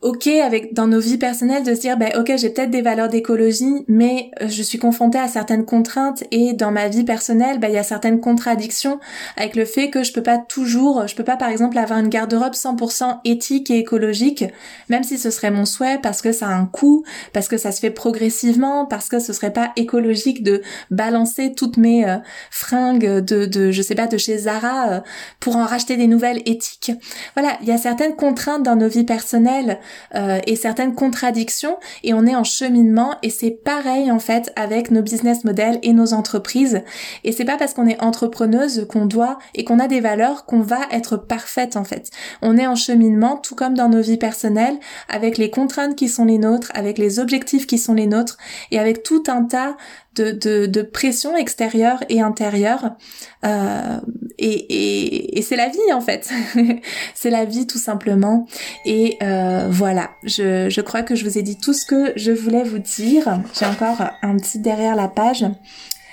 ok 0.00 0.28
avec 0.28 0.74
dans 0.74 0.86
nos 0.86 1.00
vies 1.00 1.18
personnelles 1.18 1.64
de 1.64 1.74
se 1.74 1.80
dire 1.80 1.96
ben 1.96 2.12
ok 2.16 2.32
j'ai 2.36 2.50
peut-être 2.50 2.70
des 2.70 2.82
valeurs 2.82 3.08
d'écologie 3.08 3.84
mais 3.88 4.30
euh, 4.40 4.48
je 4.48 4.62
suis 4.62 4.78
confrontée 4.78 5.18
à 5.18 5.26
certaines 5.26 5.64
contraintes 5.64 6.22
et 6.30 6.52
dans 6.52 6.70
ma 6.70 6.86
vie 6.86 7.02
personnelle 7.02 7.58
ben 7.58 7.66
il 7.66 7.74
y 7.74 7.78
a 7.78 7.82
certaines 7.82 8.20
contradictions 8.20 9.00
avec 9.36 9.56
le 9.56 9.64
fait 9.64 9.90
que 9.90 10.04
je 10.04 10.12
peux 10.12 10.22
pas 10.22 10.38
toujours 10.38 11.08
je 11.08 11.16
peux 11.16 11.24
pas 11.24 11.36
par 11.36 11.48
exemple 11.48 11.76
avoir 11.78 11.98
une 11.98 12.10
garde-robe 12.10 12.52
100% 12.52 13.18
éthique 13.24 13.72
et 13.72 13.78
écologique 13.78 14.44
même 14.88 15.02
si 15.02 15.18
ce 15.18 15.32
serait 15.32 15.50
mon 15.50 15.64
souhait 15.64 15.98
parce 16.00 16.22
que 16.22 16.30
ça 16.30 16.46
a 16.46 16.54
un 16.54 16.66
coût 16.66 17.02
parce 17.32 17.48
que 17.48 17.56
ça 17.56 17.72
se 17.72 17.80
fait 17.80 17.90
progressivement 17.90 18.86
parce 18.86 19.08
que 19.08 19.18
ce 19.18 19.32
serait 19.32 19.52
pas 19.52 19.72
écologique 19.74 20.44
de 20.44 20.62
balancer 20.92 21.54
toutes 21.56 21.76
mes 21.76 22.08
euh, 22.08 22.18
fringues 22.52 23.18
de 23.18 23.46
de 23.46 23.72
je 23.72 23.82
sais 23.82 23.96
pas 23.96 24.06
de 24.06 24.16
chez 24.16 24.38
Zara 24.38 24.92
euh, 24.92 25.00
pour 25.40 25.56
en 25.56 25.64
racheter 25.64 25.96
des 25.96 26.06
nouvelles 26.06 26.42
éthiques. 26.46 26.92
Voilà 27.34 27.58
il 27.62 27.66
y 27.66 27.72
a 27.72 27.78
certaines 27.78 28.14
contraintes 28.14 28.62
dans 28.62 28.76
nos 28.76 28.88
vies 28.88 29.02
personnelles 29.02 29.80
euh, 30.14 30.40
et 30.46 30.56
certaines 30.56 30.94
contradictions 30.94 31.76
et 32.02 32.14
on 32.14 32.26
est 32.26 32.36
en 32.36 32.44
cheminement 32.44 33.16
et 33.22 33.30
c'est 33.30 33.50
pareil 33.50 34.10
en 34.10 34.18
fait 34.18 34.52
avec 34.56 34.90
nos 34.90 35.02
business 35.02 35.44
models 35.44 35.78
et 35.82 35.92
nos 35.92 36.12
entreprises 36.12 36.82
et 37.24 37.32
c'est 37.32 37.44
pas 37.44 37.56
parce 37.56 37.74
qu'on 37.74 37.86
est 37.86 38.02
entrepreneuse 38.02 38.86
qu'on 38.88 39.06
doit 39.06 39.38
et 39.54 39.64
qu'on 39.64 39.78
a 39.78 39.88
des 39.88 40.00
valeurs 40.00 40.46
qu'on 40.46 40.60
va 40.60 40.80
être 40.90 41.16
parfaite 41.16 41.76
en 41.76 41.84
fait. 41.84 42.10
On 42.42 42.56
est 42.56 42.66
en 42.66 42.74
cheminement 42.74 43.36
tout 43.36 43.54
comme 43.54 43.74
dans 43.74 43.88
nos 43.88 44.00
vies 44.00 44.18
personnelles 44.18 44.78
avec 45.08 45.38
les 45.38 45.50
contraintes 45.50 45.96
qui 45.96 46.08
sont 46.08 46.24
les 46.24 46.38
nôtres, 46.38 46.70
avec 46.74 46.98
les 46.98 47.18
objectifs 47.18 47.66
qui 47.66 47.78
sont 47.78 47.94
les 47.94 48.06
nôtres 48.06 48.38
et 48.70 48.78
avec 48.78 49.02
tout 49.02 49.22
un 49.28 49.44
tas 49.44 49.76
de, 50.20 50.82
pression 50.82 51.36
extérieure 51.36 52.02
et 52.08 52.20
intérieure. 52.20 52.96
Euh, 53.44 53.98
et 54.38 55.42
c'est 55.42 55.56
la 55.56 55.68
vie 55.68 55.92
en 55.92 56.00
fait. 56.00 56.30
c'est 57.14 57.30
la 57.30 57.44
vie 57.44 57.66
tout 57.66 57.78
simplement. 57.78 58.46
Et 58.84 59.16
euh, 59.22 59.68
voilà, 59.70 60.10
je, 60.24 60.68
je 60.68 60.80
crois 60.80 61.02
que 61.02 61.14
je 61.14 61.24
vous 61.24 61.38
ai 61.38 61.42
dit 61.42 61.58
tout 61.58 61.72
ce 61.72 61.84
que 61.84 62.12
je 62.16 62.32
voulais 62.32 62.64
vous 62.64 62.78
dire. 62.78 63.40
J'ai 63.58 63.66
encore 63.66 64.02
un 64.22 64.36
petit 64.36 64.58
derrière 64.58 64.96
la 64.96 65.08
page. 65.08 65.44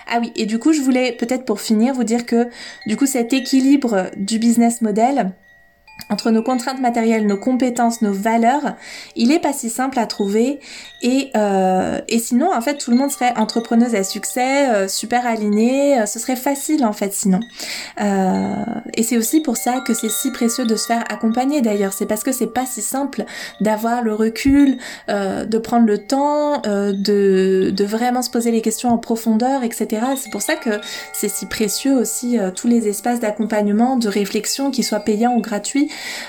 Ah 0.08 0.20
oui, 0.22 0.32
et 0.36 0.46
du 0.46 0.60
coup, 0.60 0.72
je 0.72 0.82
voulais 0.82 1.12
peut-être 1.14 1.46
pour 1.46 1.60
finir 1.60 1.94
vous 1.94 2.04
dire 2.04 2.26
que 2.26 2.48
du 2.86 2.96
coup, 2.96 3.08
cet 3.08 3.34
équilibre 3.34 4.12
du 4.18 4.38
business 4.38 4.82
model, 4.82 5.32
entre 6.10 6.30
nos 6.30 6.44
contraintes 6.44 6.80
matérielles, 6.82 7.26
nos 7.26 7.38
compétences, 7.38 8.02
nos 8.02 8.14
valeurs, 8.14 8.76
il 9.16 9.32
est 9.32 9.40
pas 9.40 9.54
si 9.54 9.70
simple 9.70 9.98
à 9.98 10.06
trouver 10.06 10.60
et, 11.02 11.32
euh, 11.36 12.00
et 12.08 12.20
sinon 12.20 12.54
en 12.54 12.62
fait 12.62 12.78
tout 12.78 12.92
le 12.92 12.98
monde 12.98 13.12
serait 13.12 13.36
entrepreneuse 13.38 13.96
à 13.96 14.04
succès, 14.04 14.70
euh, 14.70 14.88
super 14.88 15.26
alignée, 15.26 16.00
euh, 16.00 16.06
ce 16.06 16.20
serait 16.20 16.36
facile 16.36 16.86
en 16.86 16.94
fait 16.94 17.14
sinon. 17.14 17.40
Euh, 18.02 18.54
et 18.94 19.04
c'est 19.04 19.18
aussi 19.18 19.42
pour 19.42 19.58
ça 19.58 19.82
que 19.82 19.94
c'est 19.94 20.10
si 20.10 20.32
précieux 20.32 20.66
de 20.66 20.76
se 20.76 20.86
faire 20.86 21.04
accompagner 21.10 21.62
d'ailleurs, 21.62 21.94
c'est 21.94 22.06
parce 22.06 22.24
que 22.24 22.32
c'est 22.32 22.54
pas 22.54 22.66
si 22.66 22.82
simple 22.82 23.26
d'avoir 23.60 24.04
le 24.04 24.14
recul, 24.14 24.78
euh, 25.10 25.46
de 25.46 25.58
prendre 25.58 25.88
le 25.88 25.98
temps, 25.98 26.62
de, 26.62 27.72
de 27.72 27.86
vraiment 27.86 28.22
se 28.22 28.30
poser 28.30 28.52
les 28.52 28.62
questions 28.62 28.90
en 28.90 28.98
profondeur, 28.98 29.64
etc. 29.64 30.06
C'est 30.18 30.32
pour 30.32 30.42
ça 30.42 30.56
que 30.56 30.82
c'est 31.14 31.30
si 31.30 31.46
précieux 31.48 31.96
aussi 31.96 32.38
tous 32.56 32.68
les 32.68 32.88
espaces 32.88 33.20
d'accompagnement, 33.20 33.98
de 33.98 34.08
réflexion, 34.08 34.72
qui 34.72 34.84
soient 34.84 35.00
payants 35.00 35.36
ou 35.36 35.42
gratuits, 35.42 35.85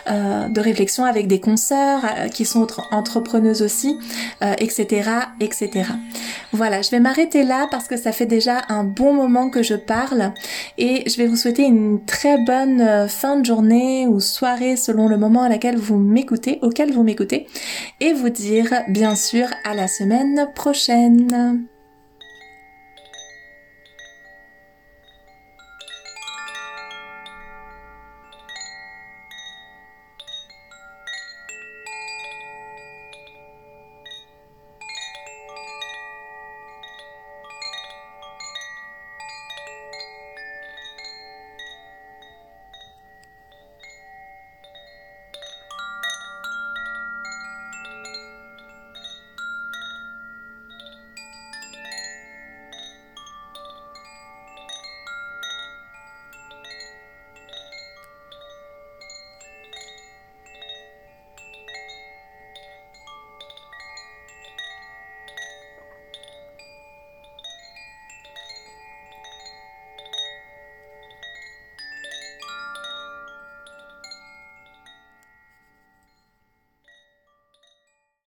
euh, 0.09 0.49
de 0.49 0.61
réflexion 0.61 1.05
avec 1.05 1.27
des 1.27 1.41
consoeurs 1.41 2.05
euh, 2.05 2.29
qui 2.29 2.45
sont 2.45 2.67
entrepreneuses 2.91 3.63
aussi, 3.63 3.99
etc., 4.59 4.87
euh, 4.91 5.21
etc. 5.41 5.91
Voilà, 6.53 6.83
je 6.83 6.91
vais 6.91 7.01
m'arrêter 7.01 7.45
là 7.45 7.69
parce 7.71 7.89
que 7.89 7.97
ça 7.97 8.13
fait 8.13 8.27
déjà 8.27 8.63
un 8.69 8.85
bon 8.85 9.13
moment 9.13 9.51
que 9.51 9.63
je 9.63 9.75
parle 9.75 10.33
et 10.79 11.09
je 11.09 11.17
vais 11.17 11.27
vous 11.27 11.37
souhaiter 11.37 11.65
une 11.65 12.05
très 12.05 12.39
bonne 12.39 13.09
fin 13.09 13.37
de 13.37 13.45
journée 13.45 14.07
ou 14.07 14.21
soirée 14.21 14.77
selon 14.77 15.09
le 15.09 15.17
moment 15.17 15.43
à 15.43 15.49
laquelle 15.49 15.77
vous 15.77 15.99
m'écoutez, 15.99 16.59
auquel 16.63 16.93
vous 16.93 17.03
m'écoutez, 17.03 17.47
et 18.01 18.13
vous 18.13 18.31
dire 18.31 18.73
bien 18.89 19.15
sûr 19.15 19.49
à 19.65 19.75
la 19.75 19.89
semaine 19.89 20.49
prochaine. 20.55 21.67